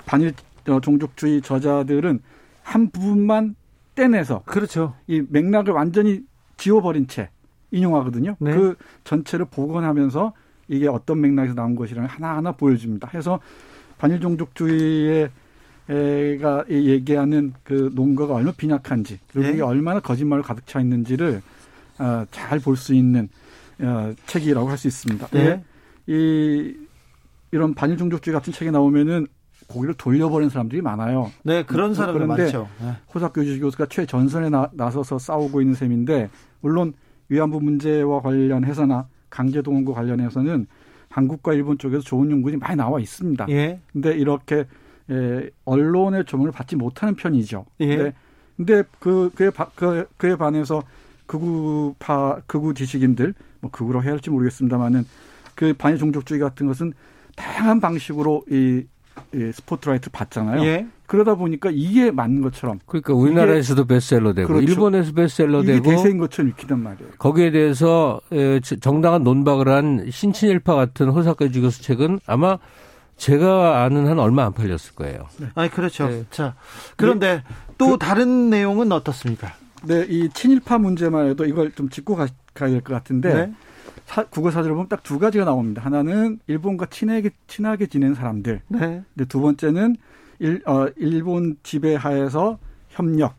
반일 0.07 0.33
어, 0.69 0.81
종족주의 0.81 1.43
저자들은 1.43 2.21
한 2.63 2.91
부분만 2.91 3.55
떼내서 3.95 4.43
그렇죠. 4.47 4.95
이 5.07 5.23
맥락을 5.29 5.73
완전히 5.75 6.23
지워버린 6.57 7.07
채 7.07 7.29
인용하거든요. 7.71 8.37
네. 8.39 8.55
그 8.55 8.77
전체를 9.05 9.47
복원하면서 9.47 10.33
이게 10.69 10.89
어떤 10.89 11.21
맥락에서 11.21 11.55
나온 11.55 11.75
것이라는 11.75 12.09
하나하나 12.09 12.53
보여줍니다. 12.53 13.11
해서 13.13 13.41
반일 13.99 14.21
종족주의의 14.21 15.31
가 16.41 16.65
얘기하는 16.71 17.53
그 17.65 17.91
논거가 17.95 18.35
얼마나 18.35 18.55
빈약한지 18.57 19.19
그리고 19.31 19.49
네. 19.49 19.55
이게 19.55 19.63
얼마나 19.63 20.01
거짓말로 20.01 20.43
가득 20.43 20.67
차 20.67 20.81
있는지를 20.81 21.43
어, 21.99 22.25
잘볼 22.31 22.77
수 22.77 22.95
있는 22.95 23.29
어, 23.83 24.13
책이라고 24.27 24.69
할 24.69 24.79
수 24.79 24.89
있습니다. 24.89 25.29
네. 25.29 25.63
이 26.07 26.75
이런 27.51 27.75
반일 27.75 27.97
종족주의 27.97 28.33
같은 28.35 28.53
책이 28.53 28.71
나오면은 28.71 29.27
고개를 29.69 29.95
돌려버리는 29.95 30.51
사람들이 30.51 30.83
많아요. 30.83 31.31
네, 31.45 31.63
그런 31.65 31.95
사람들 31.95 32.23
그런데 32.23 32.45
많죠. 32.45 32.69
네. 32.81 32.93
호사교 33.15 33.43
교수가 33.43 33.87
최전선에 33.87 34.51
나, 34.51 34.69
나서서 34.73 35.19
싸우고 35.19 35.61
있는 35.61 35.75
셈인데 35.75 36.31
물론 36.61 36.93
위안부 37.29 37.61
문제와 37.61 38.21
관련해서나 38.23 39.07
강제동원과 39.31 39.93
관련해서는 39.95 40.67
한국과 41.09 41.55
일본 41.55 41.79
쪽에서 41.79 42.03
좋은 42.03 42.31
연구들이 42.31 42.59
많이 42.59 42.77
나와 42.77 42.99
있습니다. 43.01 43.47
예. 43.51 43.81
근데 43.93 44.13
이렇게 44.15 44.65
에, 45.11 45.51
언론의 45.65 46.25
조명을 46.25 46.53
받지 46.53 46.77
못하는 46.77 47.15
편이죠. 47.15 47.65
예. 47.81 47.97
근데, 47.97 48.13
근데 48.57 48.83
그 48.99 49.31
그에 49.35 49.51
바, 49.51 49.71
그, 49.75 50.07
그에 50.17 50.37
반해서 50.37 50.83
극우파 51.27 52.41
극우 52.47 52.75
지식인들 52.75 53.35
뭐 53.63 53.71
극우로 53.71 54.03
해야 54.03 54.13
할지 54.13 54.29
모르겠습니다만은 54.29 55.07
그 55.55 55.73
반일 55.73 55.97
종족주의 55.97 56.39
같은 56.39 56.67
것은 56.67 56.93
다양한 57.37 57.81
방식으로 57.81 58.45
이, 58.51 58.83
이 59.33 59.53
스포트라이트 59.55 60.11
받잖아요. 60.11 60.63
예. 60.65 60.87
그러다 61.07 61.37
보니까 61.37 61.71
이게 61.73 62.11
맞는 62.11 62.43
것처럼 62.43 62.81
그러니까 62.87 63.15
우리나라에서도 63.15 63.85
베스트셀러 63.85 64.33
되고 64.35 64.49
그렇죠. 64.49 64.67
일본에서 64.67 65.13
베스트셀러 65.13 65.63
이게 65.63 65.75
되고 65.75 65.91
대세인 65.91 66.19
것처럼 66.19 66.51
읽히단 66.51 66.79
말이에요. 66.79 67.13
거기에 67.19 67.51
대해서 67.51 68.21
에, 68.33 68.61
정당한 68.61 69.23
논박을 69.23 69.69
한 69.69 70.11
신친일파 70.11 70.75
같은 70.75 71.09
호사카 71.11 71.49
주교수 71.49 71.83
책은 71.83 72.21
아마 72.27 72.59
제가 73.17 73.85
아는 73.85 74.09
한 74.09 74.19
얼마 74.19 74.45
안 74.45 74.53
팔렸을 74.53 74.95
거예요. 74.97 75.29
아니 75.55 75.71
그렇죠. 75.71 76.09
네. 76.09 76.25
자, 76.31 76.55
그런데 76.97 77.45
또 77.79 77.97
다른 77.97 78.51
내용은 78.51 78.91
어떻습니까? 78.91 79.53
네, 79.85 80.07
이 80.09 80.29
친일파 80.31 80.79
문제만 80.79 81.29
해도 81.29 81.45
이걸 81.45 81.73
좀 81.73 81.89
짚고 81.89 82.17
가, 82.17 82.27
가야 82.55 82.71
될 82.71 82.81
것 82.83 82.93
같은데 82.95 83.35
네. 83.35 83.53
사- 84.07 84.25
국어 84.25 84.51
사전을 84.51 84.75
보면 84.75 84.89
딱 84.89 85.03
두 85.03 85.19
가지가 85.19 85.45
나옵니다. 85.45 85.83
하나는 85.83 86.39
일본과 86.47 86.87
친하게 86.87 87.31
친하게 87.47 87.87
지낸 87.87 88.15
사람들. 88.15 88.61
네. 88.69 88.79
근데 89.15 89.25
두 89.29 89.41
번째는 89.41 89.97
일, 90.39 90.63
어, 90.67 90.87
일본 90.97 91.57
지배하에서 91.63 92.59
협력 92.89 93.35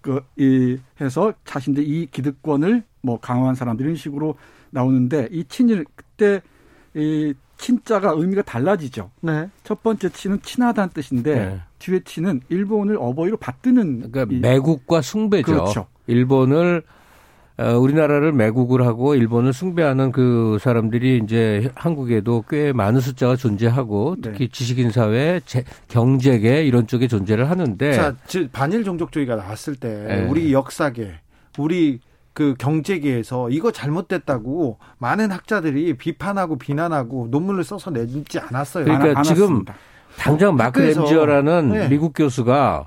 그, 0.00 0.20
이, 0.36 0.76
해서 1.00 1.32
자신들 1.44 1.86
이 1.86 2.06
기득권을 2.10 2.82
뭐 3.02 3.20
강화한 3.20 3.54
사람들 3.54 3.84
이런 3.86 3.96
식으로 3.96 4.34
나오는데 4.70 5.28
이 5.30 5.44
친일 5.44 5.84
그때 5.94 6.42
이 6.94 7.32
친자가 7.58 8.12
의미가 8.16 8.42
달라지죠. 8.42 9.10
네. 9.20 9.48
첫 9.62 9.82
번째 9.84 10.08
친은 10.08 10.42
친하다는 10.42 10.90
뜻인데 10.92 11.34
네. 11.34 11.60
뒤에 11.78 12.00
친은 12.04 12.40
일본을 12.48 12.96
어버이로 12.98 13.36
받드는 13.36 14.10
그러니까 14.10 14.34
이- 14.34 14.40
매국과 14.40 15.00
숭배죠. 15.02 15.52
그렇죠. 15.52 15.86
일본을 16.08 16.82
어, 16.86 17.01
우리나라를 17.58 18.32
매국을 18.32 18.86
하고 18.86 19.14
일본을 19.14 19.52
숭배하는 19.52 20.10
그 20.12 20.58
사람들이 20.60 21.20
이제 21.22 21.70
한국에도 21.74 22.44
꽤 22.48 22.72
많은 22.72 23.00
숫자가 23.00 23.36
존재하고 23.36 24.16
네. 24.18 24.30
특히 24.32 24.48
지식인 24.48 24.90
사회, 24.90 25.40
제- 25.44 25.64
경제계 25.88 26.64
이런 26.64 26.86
쪽에 26.86 27.08
존재를 27.08 27.50
하는데 27.50 27.92
자, 27.92 28.14
즉 28.26 28.50
반일 28.52 28.84
종족주의가 28.84 29.36
나왔을 29.36 29.76
때 29.76 30.04
네. 30.08 30.26
우리 30.28 30.52
역사계, 30.52 31.12
우리 31.58 32.00
그 32.34 32.54
경제계에서 32.58 33.50
이거 33.50 33.70
잘못됐다고 33.70 34.78
많은 34.98 35.30
학자들이 35.30 35.94
비판하고 35.98 36.56
비난하고 36.56 37.28
논문을 37.30 37.62
써서 37.64 37.90
내지 37.90 38.24
않았어요. 38.40 38.84
그러니까 38.84 39.18
안- 39.18 39.24
지금. 39.24 39.64
당장 40.18 40.56
마크 40.56 40.80
램지어라는 40.80 41.70
네. 41.70 41.88
미국 41.88 42.12
교수가 42.14 42.86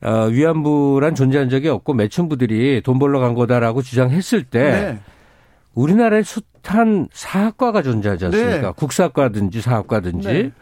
어, 0.00 0.26
위안부란 0.30 1.14
존재한 1.14 1.48
적이 1.48 1.68
없고 1.68 1.94
매춘부들이 1.94 2.82
돈 2.84 2.98
벌러 2.98 3.18
간 3.20 3.34
거다라고 3.34 3.82
주장했을 3.82 4.44
때 4.44 4.62
네. 4.62 4.98
우리나라에 5.74 6.22
숱한 6.22 7.08
사학과가 7.12 7.82
존재하지 7.82 8.26
않습니까? 8.26 8.60
네. 8.60 8.72
국사과든지 8.76 9.60
사학과든지. 9.60 10.28
네. 10.28 10.52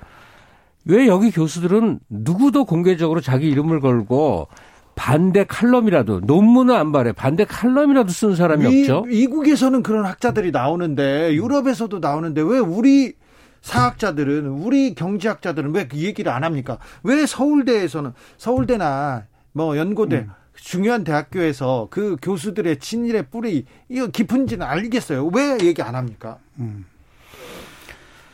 왜 0.87 1.07
여기 1.07 1.31
교수들은 1.31 1.99
누구도 2.09 2.65
공개적으로 2.65 3.21
자기 3.21 3.49
이름을 3.49 3.81
걸고 3.81 4.49
반대 4.95 5.45
칼럼이라도 5.45 6.21
논문은 6.21 6.75
안 6.75 6.93
발해 6.93 7.13
반대 7.13 7.45
칼럼이라도 7.45 8.09
쓴 8.11 8.35
사람이 8.35 8.67
미, 8.67 8.81
없죠. 8.81 9.03
미국에서는 9.03 9.83
그런 9.83 10.07
학자들이 10.07 10.53
나오는데 10.53 11.35
유럽에서도 11.35 11.99
나오는데 11.99 12.41
왜 12.41 12.59
우리 12.59 13.15
사학자들은 13.63 14.47
우리 14.49 14.95
경제학자들은 14.95 15.75
왜 15.75 15.87
그 15.89 15.97
얘기를 15.99 16.31
안 16.33 16.45
합니까? 16.45 16.79
왜 17.03 17.27
서울대에서는 17.27 18.13
서울대나 18.39 19.25
뭐 19.53 19.77
연고대 19.77 20.17
음. 20.19 20.31
중요한 20.55 21.05
대학교에서 21.05 21.89
그 21.91 22.17
교수들의 22.23 22.79
친일의 22.79 23.27
뿌리 23.31 23.67
이거 23.89 24.07
깊은지는 24.07 24.65
알겠어요. 24.67 25.27
왜 25.27 25.59
얘기 25.63 25.83
안 25.83 25.95
합니까? 25.95 26.39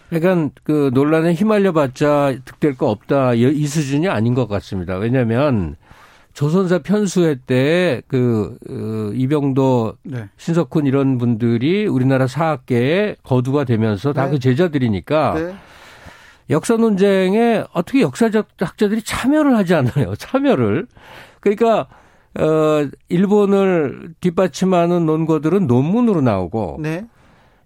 그러니까 0.08 0.50
그 0.62 0.90
논란에 0.92 1.32
휘말려봤자 1.34 2.36
득될 2.44 2.76
거 2.76 2.90
없다 2.90 3.34
이- 3.34 3.40
이 3.56 3.66
수준이 3.66 4.08
아닌 4.08 4.34
것 4.34 4.46
같습니다. 4.46 4.96
왜냐하면 4.96 5.76
조선사 6.32 6.78
편수회 6.78 7.36
때그 7.46 8.58
어, 8.68 9.12
이병도 9.14 9.94
네. 10.04 10.28
신석훈 10.36 10.86
이런 10.86 11.18
분들이 11.18 11.86
우리나라 11.86 12.26
사학계에 12.26 13.16
거두가 13.22 13.64
되면서 13.64 14.12
다 14.12 14.26
네. 14.26 14.32
그 14.32 14.38
제자들이니까 14.38 15.34
네. 15.34 15.54
역사 16.50 16.76
논쟁에 16.76 17.64
어떻게 17.72 18.00
역사적 18.00 18.48
학자들이 18.58 19.02
참여를 19.02 19.56
하지 19.56 19.74
않아요. 19.74 20.14
참여를. 20.16 20.86
그러니까 21.40 21.88
어 22.38 22.88
일본을 23.08 24.14
뒷받침하는 24.20 25.04
논거들은 25.04 25.66
논문으로 25.66 26.22
나오고 26.22 26.78
네. 26.80 27.06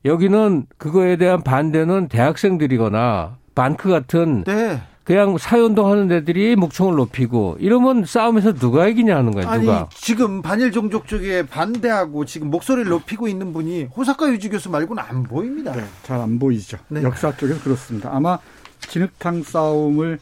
여기는 0.05 0.67
그거에 0.77 1.17
대한 1.17 1.43
반대는 1.43 2.09
대학생들이거나 2.09 3.39
반크 3.55 3.89
같은 3.89 4.45
네. 4.45 4.81
그냥 5.07 5.39
사회운동 5.39 5.89
하는 5.89 6.11
애들이 6.11 6.57
목청을 6.57 6.97
높이고 6.97 7.57
이러면 7.61 8.05
싸움에서 8.05 8.53
누가 8.55 8.89
이기냐 8.89 9.17
하는 9.17 9.31
거예요. 9.31 9.49
아니 9.49 9.65
누가. 9.65 9.89
지금 9.95 10.43
반일 10.43 10.73
종족 10.73 11.07
쪽에 11.07 11.45
반대하고 11.47 12.25
지금 12.25 12.51
목소리를 12.51 12.91
높이고 12.91 13.29
있는 13.29 13.53
분이 13.53 13.85
호사카 13.85 14.29
유지 14.33 14.49
교수 14.49 14.69
말고는 14.69 15.01
안 15.01 15.23
보입니다. 15.23 15.71
네, 15.73 15.85
잘안 16.03 16.41
보이죠. 16.41 16.79
네. 16.89 17.05
역사 17.05 17.35
쪽에서 17.37 17.63
그렇습니다. 17.63 18.11
아마 18.13 18.37
진흙탕 18.81 19.45
싸움을 19.45 20.19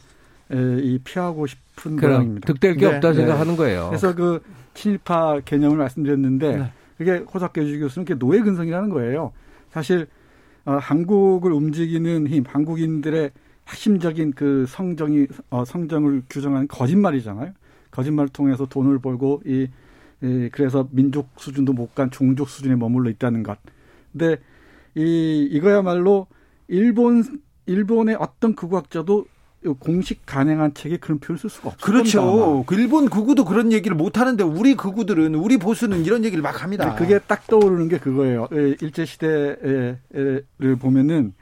에, 0.51 0.55
이 0.83 0.99
피하고 1.03 1.47
싶은 1.47 1.95
모양입니다. 1.95 2.53
득될 2.53 2.75
게 2.75 2.87
네, 2.87 2.95
없다 2.95 3.09
네. 3.09 3.15
생각하는 3.15 3.57
거예요. 3.57 3.87
그래서 3.87 4.13
그 4.13 4.43
친일파 4.75 5.39
개념을 5.45 5.77
말씀드렸는데 5.77 6.57
네. 6.57 6.71
그게 6.99 7.23
호사케주 7.33 7.79
교수는 7.79 8.05
그게 8.05 8.19
노예 8.19 8.39
근성이라는 8.41 8.91
거예요. 8.91 9.31
사실 9.71 10.05
어, 10.65 10.77
한국을 10.79 11.51
움직이는 11.53 12.27
힘, 12.27 12.43
한국인들의 12.47 13.31
핵심적인 13.67 14.33
그 14.33 14.65
성정이 14.67 15.27
어, 15.49 15.65
성정을 15.65 16.23
규정하는 16.29 16.67
거짓말이잖아요. 16.67 17.51
거짓말을 17.91 18.29
통해서 18.29 18.65
돈을 18.65 18.99
벌고 18.99 19.41
이, 19.45 19.67
이 20.21 20.49
그래서 20.51 20.87
민족 20.91 21.29
수준도 21.37 21.73
못 21.73 21.93
간 21.95 22.11
종족 22.11 22.49
수준에 22.49 22.75
머물러 22.75 23.09
있다는 23.09 23.43
것. 23.43 23.57
근데 24.11 24.37
이 24.95 25.47
이거야말로 25.51 26.27
일본 26.67 27.23
일본의 27.65 28.15
어떤 28.19 28.55
극우학자도 28.55 29.25
공식 29.79 30.25
가능한 30.27 30.75
책에 30.75 30.97
그런 30.97 31.17
표현을 31.19 31.39
쓸 31.39 31.49
수가 31.49 31.69
없어요. 31.69 31.83
그렇죠. 31.91 32.63
그 32.67 32.75
일본 32.75 33.09
극우도 33.09 33.45
그런 33.45 33.71
얘기를 33.71 33.97
못 33.97 34.19
하는데 34.19 34.43
우리 34.43 34.75
극우들은 34.75 35.33
우리 35.33 35.57
보수는 35.57 36.05
이런 36.05 36.23
얘기를 36.23 36.43
막 36.43 36.61
합니다. 36.63 36.93
그게 36.95 37.17
딱 37.17 37.47
떠오르는 37.47 37.89
게 37.89 37.97
그거예요. 37.97 38.47
예, 38.53 38.75
일제 38.81 39.05
시대를 39.05 40.75
보면은 40.79 41.33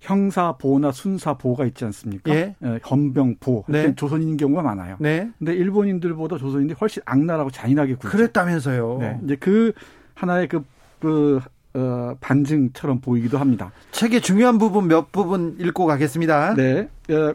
형사 0.00 0.52
보나 0.52 0.92
순사 0.92 1.34
보가 1.34 1.66
있지 1.66 1.84
않습니까? 1.84 2.34
예. 2.34 2.54
헌병 2.90 3.36
보. 3.38 3.64
네. 3.68 3.94
조선인인 3.94 4.36
경우가 4.36 4.62
많아요. 4.62 4.96
네. 4.98 5.30
근데 5.38 5.54
일본인들보다 5.54 6.38
조선인들이 6.38 6.76
훨씬 6.80 7.02
악랄하고 7.04 7.50
잔인하게 7.50 7.94
굴죠. 7.96 8.16
그랬다면서요. 8.16 8.98
네. 8.98 9.20
이제 9.24 9.36
그 9.36 9.72
하나의 10.14 10.48
그, 10.48 10.64
그 11.00 11.40
어, 11.74 12.14
반증처럼 12.20 13.00
보이기도 13.00 13.38
합니다. 13.38 13.72
책의 13.92 14.22
중요한 14.22 14.58
부분 14.58 14.88
몇 14.88 15.12
부분 15.12 15.56
읽고 15.60 15.86
가겠습니다. 15.86 16.54
네. 16.54 16.88
어, 17.10 17.34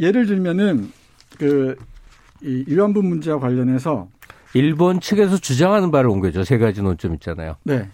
예를 0.00 0.26
들면은 0.26 0.90
그이 1.38 2.64
위안부 2.66 3.02
문제와 3.02 3.38
관련해서 3.38 4.08
일본 4.54 5.00
측에서 5.00 5.36
주장하는 5.36 5.90
바를 5.90 6.08
옮겨죠. 6.10 6.42
세 6.42 6.58
가지 6.58 6.82
논점 6.82 7.14
있잖아요. 7.14 7.56
네. 7.64 7.88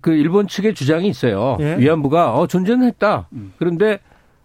그 0.00 0.12
일본 0.12 0.48
측의 0.48 0.74
주장이 0.74 1.08
있어요. 1.08 1.56
예? 1.60 1.76
위안부가 1.78 2.34
어, 2.38 2.46
존재는 2.46 2.86
했다. 2.86 3.28
음. 3.32 3.52
그런데 3.58 3.98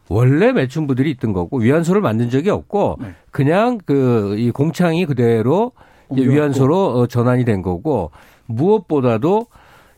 원래 0.09 0.51
매춘부들이 0.51 1.09
있던 1.11 1.33
거고 1.33 1.57
위안소를 1.59 2.01
만든 2.01 2.29
적이 2.29 2.51
없고 2.51 2.97
네. 3.01 3.13
그냥 3.31 3.77
그 3.85 4.35
이 4.37 4.51
공창이 4.51 5.05
그대로 5.05 5.71
위안소로 6.09 6.99
어, 6.99 7.07
전환이 7.07 7.43
된 7.45 7.61
거고 7.61 8.11
무엇보다도 8.45 9.47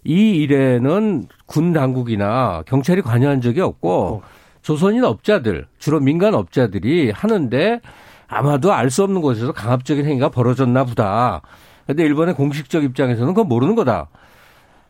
이 0.03 0.31
일에는 0.31 1.25
군 1.45 1.73
당국이나 1.73 2.63
경찰이 2.65 3.01
관여한 3.01 3.41
적이 3.41 3.61
없고 3.61 3.91
어. 3.91 4.21
조선인 4.61 5.03
업자들 5.03 5.67
주로 5.77 5.99
민간 5.99 6.33
업자들이 6.33 7.11
하는데 7.11 7.81
아마도 8.27 8.71
알 8.73 8.89
수 8.89 9.03
없는 9.03 9.21
곳에서 9.21 9.51
강압적인 9.51 10.05
행위가 10.05 10.29
벌어졌나 10.29 10.83
보다. 10.85 11.41
근데 11.87 12.03
일본의 12.03 12.35
공식적 12.35 12.83
입장에서는 12.83 13.33
그건 13.33 13.47
모르는 13.49 13.75
거다. 13.75 14.07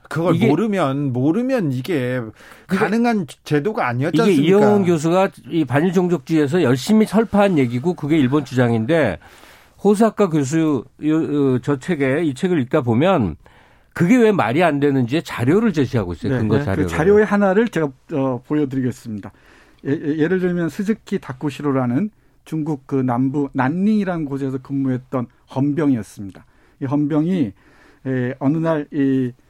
그걸 0.10 0.34
모르면 0.34 1.14
모르면 1.14 1.72
이게 1.72 2.20
가능한 2.68 3.28
제도가 3.43 3.88
아니었지 3.88 4.20
않습니까? 4.20 4.41
이게 4.41 4.49
이영훈 4.49 4.86
교수가 4.86 5.30
이 5.49 5.64
반일 5.66 5.93
종족주의에서 5.93 6.64
열심히 6.64 7.05
설파한 7.05 7.57
얘기고 7.60 7.93
그게 7.93 8.18
일본 8.18 8.43
주장인데 8.43 9.20
호사카 9.84 10.30
교수 10.30 10.84
저 11.62 11.78
책에 11.78 12.24
이 12.24 12.34
책을 12.34 12.60
읽다 12.62 12.82
보면 12.82 13.38
그게 13.93 14.18
왜 14.18 14.32
말이 14.32 14.64
안 14.64 14.80
되는지 14.80 15.22
자료를 15.24 15.74
제시하고 15.74 16.14
있어요. 16.14 16.34
네, 16.34 16.39
근거 16.39 16.64
자료. 16.64 16.84
그 16.84 16.89
자료의 16.89 17.26
하나를 17.26 17.68
제가 17.68 17.89
어, 18.14 18.41
보여드리겠습니다. 18.47 19.32
예, 19.86 20.28
를 20.28 20.39
들면 20.39 20.70
스즈키 20.70 21.20
다쿠시로라는 21.20 22.10
중국 22.45 22.88
그 22.88 22.95
남부 22.95 23.49
난닝이라는 23.53 24.26
곳에서 24.26 24.57
근무했던 24.57 25.28
헌병이었습니다. 25.55 26.45
이 26.82 26.86
헌병이 26.86 27.51
에, 28.07 28.34
어느 28.39 28.57
날이 28.57 29.34
어, 29.34 29.49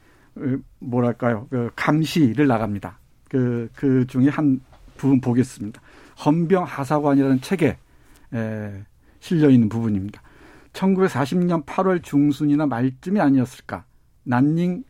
뭐랄까요 0.80 1.48
그 1.50 1.72
감시를 1.76 2.48
나갑니다. 2.48 3.00
그, 3.30 3.70
그 3.76 4.08
중에 4.08 4.30
한 4.30 4.62
부분 4.98 5.22
보겠습니다. 5.22 5.82
헌병 6.26 6.64
하사관이라는 6.64 7.42
책에 7.42 7.78
에, 8.34 8.84
실려 9.20 9.50
있는 9.50 9.70
부분입니다. 9.70 10.22
1940년 10.74 11.66
8월 11.66 12.04
중순이나 12.04 12.66
말쯤이 12.66 13.20
아니었을까. 13.20 13.86
난닝 14.24 14.84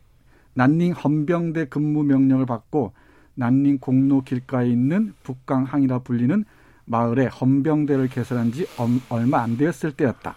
난닝 0.54 0.92
헌병대 0.92 1.66
근무 1.66 2.02
명령을 2.02 2.46
받고 2.46 2.92
난닝 3.34 3.78
공로 3.78 4.22
길가에 4.22 4.68
있는 4.68 5.14
북강항이라 5.22 6.00
불리는 6.00 6.44
마을에 6.84 7.26
헌병대를 7.26 8.08
개설한 8.08 8.52
지 8.52 8.66
얼마 9.08 9.42
안 9.42 9.56
되었을 9.56 9.92
때였다. 9.92 10.34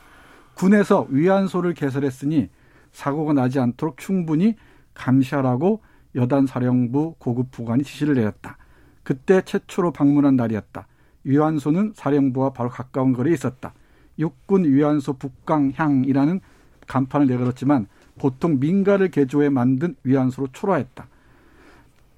군에서 0.53 1.07
위안소를 1.09 1.73
개설했으니 1.73 2.49
사고가 2.91 3.33
나지 3.33 3.59
않도록 3.59 3.97
충분히 3.97 4.55
감시하라고 4.93 5.81
여단 6.15 6.45
사령부 6.45 7.15
고급 7.17 7.51
부관이 7.51 7.83
지시를 7.83 8.15
내렸다. 8.15 8.57
그때 9.03 9.41
최초로 9.41 9.91
방문한 9.91 10.35
날이었다. 10.35 10.87
위안소는 11.23 11.93
사령부와 11.95 12.53
바로 12.53 12.69
가까운 12.69 13.13
거리에 13.13 13.33
있었다. 13.33 13.73
육군 14.19 14.65
위안소 14.65 15.13
북강향이라는 15.13 16.39
간판을 16.87 17.27
내걸었지만 17.27 17.87
보통 18.19 18.59
민가를 18.59 19.09
개조해 19.09 19.49
만든 19.49 19.95
위안소로 20.03 20.49
초라했다. 20.51 21.07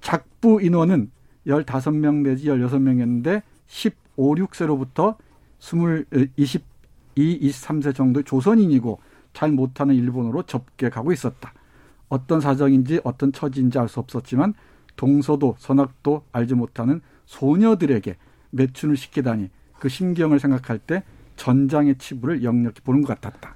작부 0.00 0.60
인원은 0.60 1.10
15명 1.46 2.22
내지 2.22 2.48
16명이었는데 2.48 3.42
15, 3.66 4.34
6세로부터 4.34 5.16
20, 6.36 6.62
22, 7.16 7.40
23세 7.50 7.94
정도의 7.94 8.24
조선인이고 8.24 9.00
잘 9.32 9.50
못하는 9.52 9.94
일본어로 9.94 10.42
접객하고 10.42 11.12
있었다. 11.12 11.52
어떤 12.08 12.40
사정인지 12.40 13.00
어떤 13.04 13.32
처지인지 13.32 13.78
알 13.78 13.88
수 13.88 14.00
없었지만 14.00 14.54
동서도 14.96 15.56
서낙도 15.58 16.22
알지 16.32 16.54
못하는 16.54 17.00
소녀들에게 17.26 18.16
매춘을 18.50 18.96
시키다니 18.96 19.50
그 19.78 19.88
심경을 19.88 20.40
생각할 20.40 20.78
때 20.78 21.02
전장의 21.36 21.96
치부를 21.98 22.42
역력히 22.42 22.80
보는 22.80 23.02
것 23.02 23.20
같았다. 23.20 23.54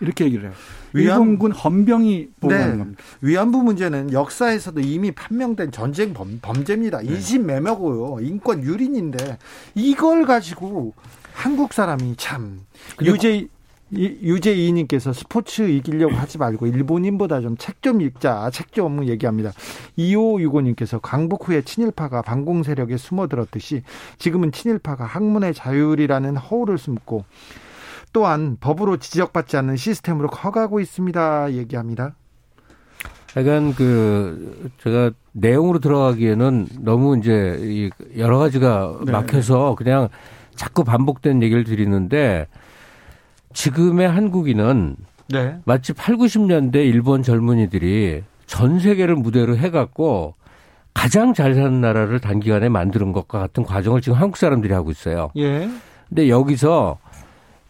이렇게 0.00 0.26
얘기를 0.26 0.44
해요. 0.44 0.52
위안군 0.92 1.52
헌병이 1.52 2.32
보고하는 2.40 2.72
네. 2.72 2.78
겁니다. 2.78 3.02
위안부 3.22 3.62
문제는 3.62 4.12
역사에서도 4.12 4.80
이미 4.80 5.10
판명된 5.10 5.72
전쟁 5.72 6.12
범, 6.12 6.40
죄입니다 6.64 7.00
네. 7.00 7.06
인신매매고요. 7.06 8.20
인권 8.20 8.62
유린인데 8.62 9.38
이걸 9.74 10.26
가지고 10.26 10.92
한국 11.32 11.72
사람이 11.72 12.14
참 12.16 12.60
유죄 13.02 13.48
유재이님께서 13.92 15.12
스포츠 15.12 15.62
이기려고 15.62 16.14
하지 16.14 16.38
말고 16.38 16.66
일본인보다 16.66 17.40
좀 17.40 17.56
책좀 17.56 18.00
읽자. 18.00 18.50
책 18.50 18.72
좀 18.72 19.06
얘기합니다. 19.06 19.52
2565님께서 19.96 20.98
광복 21.00 21.48
후에 21.48 21.62
친일파가 21.62 22.22
반공 22.22 22.64
세력에 22.64 22.96
숨어들었듯이 22.96 23.82
지금은 24.18 24.50
친일파가 24.50 25.04
학문의 25.04 25.54
자율이라는 25.54 26.36
허울을 26.36 26.76
숨고 26.76 27.24
또한 28.12 28.56
법으로 28.58 28.96
지적받지 28.96 29.56
않는 29.58 29.76
시스템으로 29.76 30.28
커가고 30.28 30.80
있습니다. 30.80 31.52
얘기합니다. 31.52 32.14
약간 33.36 33.74
그 33.74 34.70
제가 34.82 35.10
내용으로 35.32 35.80
들어가기에는 35.80 36.68
너무 36.80 37.18
이제 37.18 37.90
여러 38.16 38.38
가지가 38.38 38.98
네. 39.04 39.12
막혀서 39.12 39.74
그냥 39.76 40.08
자꾸 40.54 40.84
반복된 40.84 41.42
얘기를 41.42 41.64
드리는데 41.64 42.46
지금의 43.54 44.08
한국인은 44.08 44.96
네. 45.30 45.56
마치 45.64 45.94
8, 45.94 46.16
90년대 46.16 46.76
일본 46.76 47.22
젊은이들이 47.22 48.22
전 48.46 48.78
세계를 48.78 49.16
무대로 49.16 49.56
해갖고 49.56 50.34
가장 50.92 51.32
잘 51.32 51.54
사는 51.54 51.80
나라를 51.80 52.20
단기간에 52.20 52.68
만드는 52.68 53.12
것과 53.12 53.38
같은 53.38 53.64
과정을 53.64 54.00
지금 54.02 54.18
한국 54.18 54.36
사람들이 54.36 54.74
하고 54.74 54.90
있어요. 54.90 55.30
예. 55.36 55.68
근데 56.08 56.28
여기서 56.28 56.98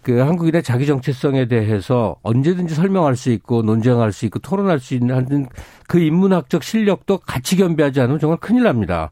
그 0.02 0.18
한국인의 0.18 0.62
자기 0.62 0.84
정체성에 0.84 1.46
대해서 1.46 2.16
언제든지 2.22 2.74
설명할 2.74 3.16
수 3.16 3.30
있고 3.30 3.62
논쟁할 3.62 4.12
수 4.12 4.26
있고 4.26 4.40
토론할 4.40 4.80
수 4.80 4.94
있는 4.94 5.48
그 5.86 5.98
인문학적 5.98 6.62
실력도 6.62 7.18
같이 7.18 7.56
겸비하지 7.56 8.00
않으면 8.00 8.18
정말 8.18 8.38
큰일 8.38 8.64
납니다. 8.64 9.10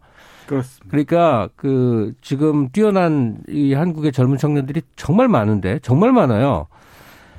그렇습니다. 0.52 0.86
그러니까 0.90 1.48
그 1.56 2.12
지금 2.20 2.68
뛰어난 2.68 3.38
이 3.48 3.72
한국의 3.72 4.12
젊은 4.12 4.36
청년들이 4.36 4.82
정말 4.96 5.28
많은데 5.28 5.78
정말 5.80 6.12
많아요. 6.12 6.66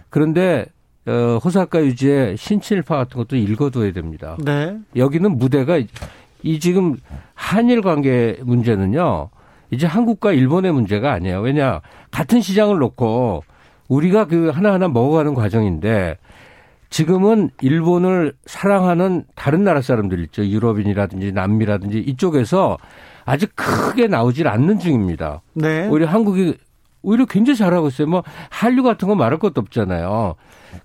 그런데 0.09 0.65
어, 1.05 1.37
호사카 1.43 1.83
유지의 1.83 2.37
신친일파 2.37 2.95
같은 2.97 3.17
것도 3.17 3.35
읽어둬야 3.35 3.91
됩니다. 3.91 4.37
네. 4.43 4.77
여기는 4.95 5.37
무대가 5.37 5.79
이 6.41 6.59
지금 6.59 6.97
한일 7.35 7.81
관계 7.81 8.39
문제는요. 8.43 9.29
이제 9.69 9.85
한국과 9.85 10.31
일본의 10.33 10.71
문제가 10.71 11.11
아니에요. 11.13 11.41
왜냐 11.41 11.81
같은 12.09 12.41
시장을 12.41 12.79
놓고 12.79 13.43
우리가 13.89 14.25
그 14.25 14.49
하나하나 14.49 14.87
먹어가는 14.87 15.35
과정인데 15.35 16.17
지금은 16.93 17.49
일본을 17.59 18.33
사랑하는 18.45 19.23
다른 19.33 19.63
나라 19.63 19.81
사람들 19.81 20.19
있죠. 20.25 20.45
유럽인이라든지 20.45 21.31
남미라든지 21.31 21.97
이쪽에서 21.97 22.77
아직 23.25 23.55
크게 23.55 24.05
나오질 24.05 24.47
않는 24.47 24.77
중입니다. 24.77 25.41
네. 25.55 25.87
오히려 25.87 26.05
한국이 26.05 26.55
오히려 27.01 27.25
굉장히 27.25 27.57
잘하고 27.57 27.87
있어요. 27.87 28.07
뭐 28.07 28.23
한류 28.51 28.83
같은 28.83 29.07
거 29.07 29.15
말할 29.15 29.39
것도 29.39 29.59
없잖아요. 29.59 30.35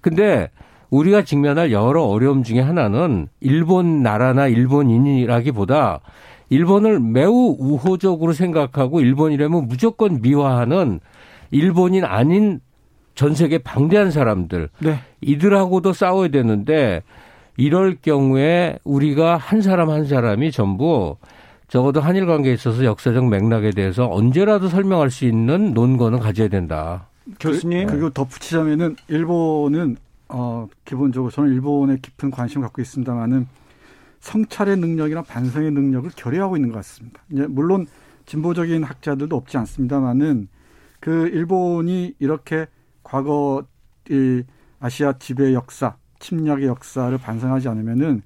근데 0.00 0.48
우리가 0.88 1.24
직면할 1.24 1.72
여러 1.72 2.04
어려움 2.04 2.42
중에 2.42 2.61
하나는 2.61 3.28
일본 3.40 4.02
나라나 4.02 4.46
일본인이라기보다 4.46 6.00
일본을 6.48 7.00
매우 7.00 7.54
우호적으로 7.59 8.32
생각하고 8.32 9.02
일본이라면 9.02 9.68
무조건 9.68 10.22
미화하는 10.22 11.00
일본인 11.50 12.06
아닌 12.06 12.61
전 13.19 13.35
세계 13.35 13.59
방대한 13.59 14.12
사람들 14.12 14.69
네. 14.79 15.01
이들하고도 15.23 15.93
싸워야 15.93 16.29
되는데 16.29 17.03
이럴 17.57 17.97
경우에 18.01 18.79
우리가 18.85 19.37
한 19.37 19.61
사람 19.61 19.91
한 19.91 20.07
사람이 20.07 20.53
전부 20.53 21.16
적어도 21.66 22.01
한일 22.01 22.27
관계에 22.27 22.55
있어서 22.55 22.85
역사적 22.85 23.29
맥락에 23.29 23.71
대해서 23.71 24.09
언제라도 24.09 24.69
설명할 24.69 25.11
수 25.11 25.25
있는 25.25 25.75
논거는 25.75 26.21
가져야 26.21 26.47
된다. 26.47 27.09
교수님. 27.41 27.89
그, 27.89 27.97
리고 27.97 28.11
덧붙이자면은 28.11 28.95
일본은 29.09 29.97
어 30.29 30.69
기본적으로 30.85 31.33
저는 31.33 31.53
일본에 31.53 31.99
깊은 32.01 32.31
관심을 32.31 32.66
갖고 32.66 32.81
있습니다만은 32.83 33.49
성찰의 34.21 34.77
능력이나 34.77 35.23
반성의 35.23 35.73
능력을 35.73 36.09
결여하고 36.14 36.57
있는 36.57 36.71
것 36.71 36.77
같습니다. 36.77 37.21
물론 37.49 37.89
진보적인 38.27 38.85
학자들도 38.85 39.35
없지 39.35 39.57
않습니다만은 39.57 40.47
그 41.01 41.27
일본이 41.27 42.14
이렇게 42.21 42.66
과거 43.09 43.62
이 44.11 44.42
아시아 44.80 45.14
지배 45.18 45.54
역사, 45.54 45.96
침략의 46.20 46.66
역사를 46.66 47.16
반성하지 47.16 47.68
않으면은 47.68 48.22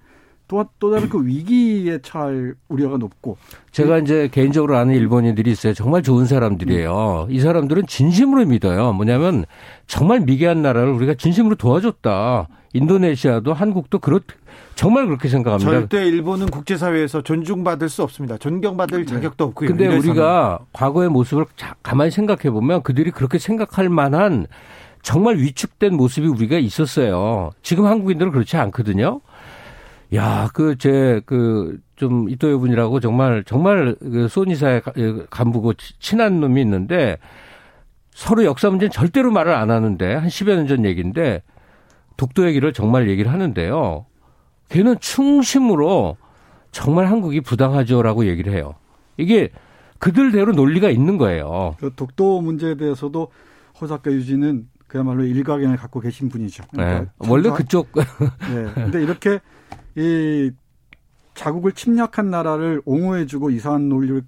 또, 0.48 0.64
또 0.78 0.90
다른 0.90 1.08
그 1.08 1.24
위기에 1.24 2.00
처할 2.02 2.54
우려가 2.68 2.98
높고. 2.98 3.38
제가 3.70 3.98
이제 3.98 4.28
개인적으로 4.30 4.76
아는 4.76 4.94
일본인들이 4.94 5.50
있어요. 5.50 5.72
정말 5.72 6.02
좋은 6.02 6.26
사람들이에요. 6.26 7.28
이 7.30 7.40
사람들은 7.40 7.86
진심으로 7.86 8.44
믿어요. 8.44 8.92
뭐냐면 8.92 9.46
정말 9.86 10.20
미개한 10.20 10.60
나라를 10.60 10.92
우리가 10.92 11.14
진심으로 11.14 11.54
도와줬다. 11.54 12.48
인도네시아도 12.72 13.52
한국도 13.52 13.98
그렇, 13.98 14.20
정말 14.74 15.06
그렇게 15.06 15.28
생각합니다. 15.28 15.70
절대 15.70 16.06
일본은 16.06 16.46
국제사회에서 16.46 17.22
존중받을 17.22 17.88
수 17.88 18.02
없습니다. 18.02 18.38
존경받을 18.38 19.06
자격도 19.06 19.44
없고요. 19.44 19.68
근데 19.68 19.86
우리가 19.86 20.60
과거의 20.72 21.08
모습을 21.10 21.44
가만히 21.82 22.10
생각해 22.10 22.50
보면 22.50 22.82
그들이 22.82 23.10
그렇게 23.10 23.38
생각할 23.38 23.88
만한 23.88 24.46
정말 25.02 25.36
위축된 25.36 25.96
모습이 25.96 26.26
우리가 26.26 26.58
있었어요. 26.58 27.50
지금 27.62 27.86
한국인들은 27.86 28.32
그렇지 28.32 28.56
않거든요. 28.56 29.20
야, 30.14 30.48
그, 30.52 30.76
제, 30.76 31.22
그, 31.24 31.78
좀, 31.96 32.28
이토요 32.28 32.60
분이라고 32.60 33.00
정말, 33.00 33.44
정말, 33.44 33.96
그, 33.98 34.28
소니사의 34.28 34.82
간부고 35.30 35.72
친한 36.00 36.38
놈이 36.40 36.60
있는데, 36.60 37.16
서로 38.10 38.44
역사 38.44 38.68
문제는 38.68 38.90
절대로 38.90 39.30
말을 39.32 39.54
안 39.54 39.70
하는데, 39.70 40.14
한 40.14 40.28
10여 40.28 40.54
년 40.54 40.66
전 40.66 40.84
얘기인데, 40.84 41.42
독도 42.22 42.46
얘기를 42.46 42.72
정말 42.72 43.10
얘기를 43.10 43.32
하는데요. 43.32 44.06
걔는 44.68 45.00
충심으로 45.00 46.16
정말 46.70 47.06
한국이 47.06 47.40
부당하죠라고 47.40 48.26
얘기를 48.26 48.52
해요. 48.52 48.76
이게 49.16 49.50
그들대로 49.98 50.52
논리가 50.52 50.88
있는 50.88 51.18
거예요. 51.18 51.74
그 51.80 51.90
독도 51.96 52.40
문제에 52.40 52.76
대해서도 52.76 53.32
호사카 53.80 54.12
유지는 54.12 54.68
그야말로 54.86 55.24
일각견을 55.24 55.76
갖고 55.76 55.98
계신 55.98 56.28
분이죠. 56.28 56.62
그러니까 56.70 57.00
네. 57.00 57.28
원래 57.28 57.50
그쪽. 57.50 57.90
네. 57.92 58.72
근데 58.72 59.02
이렇게 59.02 59.40
이 59.96 60.52
자국을 61.34 61.72
침략한 61.72 62.30
나라를 62.30 62.82
옹호해주고 62.84 63.50
이상한 63.50 63.88
논리를 63.88 64.22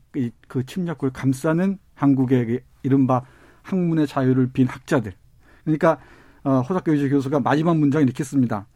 그 0.49 0.67
침략을 0.67 1.11
감싸는 1.13 1.79
한국의 1.95 2.61
이른바 2.83 3.23
학문의 3.63 4.09
자유를 4.09 4.51
빈 4.53 4.67
학자들. 4.67 5.13
그러니까 5.63 5.99
어, 6.45 6.61
호사카 6.61 6.93
유지 6.93 7.09
교수가 7.09 7.41
마지막 7.41 7.77
문장을 7.77 8.07
이렇게 8.07 8.23
씁니다. 8.23 8.67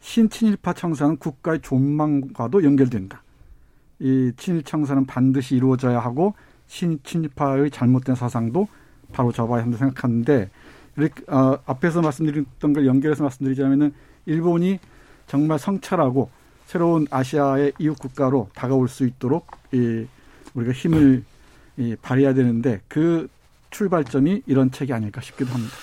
신친일파 0.00 0.72
청사는 0.74 1.16
국가의 1.16 1.60
존망과도 1.60 2.62
연결된다. 2.62 3.22
이 3.98 4.32
친일 4.36 4.62
청사는 4.62 5.04
반드시 5.06 5.56
이루어져야 5.56 5.98
하고 5.98 6.34
신친일파의 6.68 7.72
잘못된 7.72 8.14
사상도 8.14 8.68
바로 9.12 9.32
잡아야 9.32 9.62
한다 9.62 9.76
생각하는데 9.78 10.48
이렇게 10.96 11.24
어, 11.26 11.58
앞에서 11.66 12.00
말씀드렸던 12.02 12.72
걸 12.72 12.86
연결해서 12.86 13.24
말씀드리자면은 13.24 13.92
일본이 14.26 14.78
정말 15.26 15.58
성찰하고 15.58 16.30
새로운 16.66 17.06
아시아의 17.10 17.72
이웃 17.78 17.98
국가로 17.98 18.50
다가올 18.54 18.88
수 18.88 19.04
있도록 19.04 19.50
이 19.72 20.06
우리가 20.54 20.72
힘을 20.72 21.24
이 21.78 21.96
발휘해야 22.00 22.34
되는데 22.34 22.80
그 22.86 23.28
출발점이 23.70 24.42
이런 24.46 24.70
책이 24.70 24.92
아닐까 24.92 25.20
싶기도 25.20 25.50
합니다. 25.52 25.74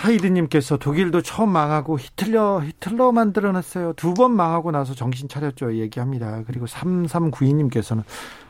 하이드님께서 0.00 0.78
독일도 0.78 1.20
처음 1.22 1.50
망하고 1.50 1.98
히틀러 1.98 2.62
히틀러 2.64 3.12
만들어냈어요. 3.12 3.92
두 3.94 4.14
번 4.14 4.32
망하고 4.32 4.70
나서 4.70 4.94
정신 4.94 5.28
차렸죠. 5.28 5.76
얘기합니다. 5.76 6.42
그리고 6.46 6.66
3392님께서는 6.66 8.02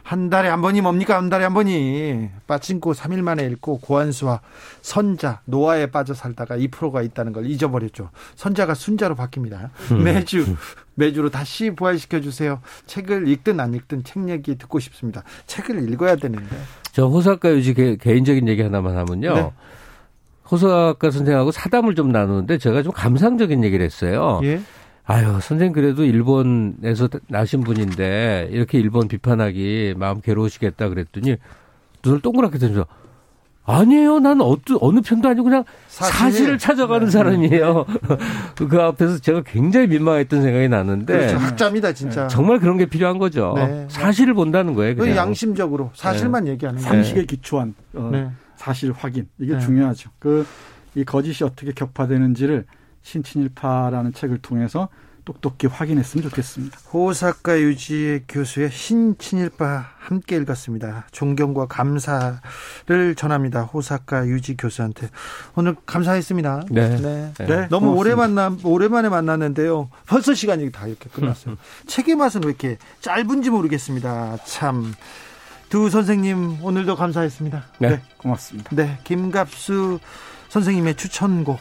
한 0.02 0.30
달에 0.30 0.48
한 0.48 0.62
번이 0.62 0.80
뭡니까? 0.80 1.16
한 1.16 1.28
달에 1.28 1.44
한 1.44 1.54
번이 1.54 2.28
빠친코 2.46 2.92
3일 2.92 3.22
만에 3.22 3.44
읽고 3.46 3.78
고한수와 3.78 4.40
선자 4.82 5.40
노아에 5.44 5.86
빠져 5.86 6.14
살다가 6.14 6.56
2%가 6.56 7.02
있다는 7.02 7.32
걸 7.32 7.46
잊어버렸죠. 7.46 8.10
선자가 8.36 8.74
순자로 8.74 9.14
바뀝니다. 9.14 9.70
음. 9.92 10.02
매주 10.04 10.56
매주로 10.94 11.30
다시 11.30 11.70
부활시켜 11.70 12.20
주세요. 12.20 12.60
책을 12.86 13.28
읽든 13.28 13.60
안 13.60 13.74
읽든 13.74 14.04
책 14.04 14.28
얘기 14.28 14.56
듣고 14.56 14.80
싶습니다. 14.80 15.22
책을 15.46 15.90
읽어야 15.92 16.16
되는데. 16.16 16.56
저 16.92 17.06
호사카 17.06 17.50
유지 17.52 17.74
개인적인 17.74 18.48
얘기 18.48 18.62
하나만 18.62 18.96
하면요. 18.96 19.34
네. 19.34 19.52
호사카 20.50 21.10
선생하고 21.10 21.52
사담을 21.52 21.94
좀 21.94 22.10
나누는데 22.10 22.58
제가 22.58 22.82
좀 22.82 22.92
감상적인 22.92 23.62
얘기를 23.64 23.84
했어요. 23.84 24.40
예? 24.44 24.60
아유, 25.04 25.26
선생님 25.40 25.72
그래도 25.72 26.04
일본에서 26.04 27.08
나신 27.28 27.62
분인데 27.62 28.48
이렇게 28.50 28.78
일본 28.78 29.08
비판하기 29.08 29.94
마음 29.96 30.20
괴로우시겠다 30.20 30.88
그랬더니 30.88 31.36
눈을 32.04 32.20
동그랗게 32.20 32.58
던져. 32.58 32.86
아니에요. 33.64 34.18
난 34.20 34.40
어느, 34.40 34.58
어느 34.80 35.00
편도 35.00 35.28
아니고 35.28 35.44
그냥 35.44 35.64
사실. 35.88 36.48
을 36.48 36.58
찾아가는 36.58 37.06
네. 37.06 37.10
사람이에요. 37.10 37.86
네. 38.08 38.16
그 38.68 38.80
앞에서 38.80 39.18
제가 39.18 39.42
굉장히 39.44 39.86
민망했던 39.86 40.42
생각이 40.42 40.68
나는데. 40.68 41.12
그렇죠. 41.12 41.36
학자입니다, 41.36 41.92
진짜. 41.92 42.26
정말 42.28 42.58
그런 42.58 42.78
게 42.78 42.86
필요한 42.86 43.18
거죠. 43.18 43.54
네. 43.56 43.86
사실을 43.88 44.34
본다는 44.34 44.74
거예요. 44.74 44.96
그냥. 44.96 45.16
양심적으로 45.16 45.90
사실만 45.94 46.44
네. 46.44 46.52
얘기하는 46.52 46.80
거예요. 46.80 46.92
상식에 46.92 47.24
기초한 47.24 47.74
어, 47.94 48.08
네. 48.10 48.30
사실 48.60 48.92
확인 48.92 49.28
이게 49.38 49.54
네. 49.54 49.60
중요하죠. 49.60 50.10
그 50.18 50.46
이 50.94 51.04
거짓이 51.04 51.44
어떻게 51.44 51.72
격파되는지를 51.72 52.66
신친일파라는 53.02 54.12
책을 54.12 54.38
통해서 54.38 54.88
똑똑히 55.24 55.68
확인했으면 55.68 56.28
좋겠습니다. 56.28 56.78
호사카 56.92 57.60
유지 57.60 58.24
교수의 58.26 58.70
신친일파 58.72 59.86
함께 59.98 60.36
읽었습니다. 60.36 61.06
존경과 61.12 61.66
감사를 61.66 63.14
전합니다. 63.16 63.62
호사카 63.62 64.26
유지 64.26 64.56
교수한테 64.56 65.08
오늘 65.54 65.76
감사했습니다. 65.86 66.64
네. 66.70 66.96
네. 66.96 67.32
네. 67.38 67.46
네. 67.46 67.68
너무 67.68 67.94
오래 67.94 68.14
만나 68.14 68.56
오랜만에 68.64 69.08
만났는데요. 69.08 69.90
벌써 70.06 70.34
시간이 70.34 70.72
다 70.72 70.86
이렇게 70.86 71.08
끝났어요. 71.10 71.56
책의 71.86 72.16
맛은 72.16 72.42
왜 72.42 72.48
이렇게 72.48 72.78
짧은지 73.00 73.50
모르겠습니다. 73.50 74.38
참. 74.46 74.92
두 75.70 75.88
선생님 75.88 76.58
오늘도 76.62 76.96
감사했습니다. 76.96 77.64
네, 77.78 77.88
네. 77.90 78.02
고맙습니다. 78.18 78.70
네, 78.74 78.98
김갑수 79.04 80.00
선생님의 80.48 80.96
추천곡 80.96 81.60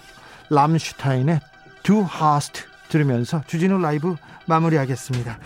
람슈타인의 0.49 1.39
두 1.83 2.01
하스트 2.01 2.63
들으면서 2.89 3.43
주진우 3.45 3.77
라이브 3.77 4.15
마무리하겠습니다. 4.47 5.39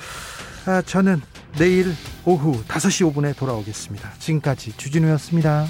아, 0.65 0.81
저는 0.81 1.21
내일 1.57 1.93
오후 2.23 2.63
5시 2.63 3.13
5분에 3.13 3.35
돌아오겠습니다. 3.37 4.13
지금까지 4.19 4.77
주진우였습니다. 4.77 5.67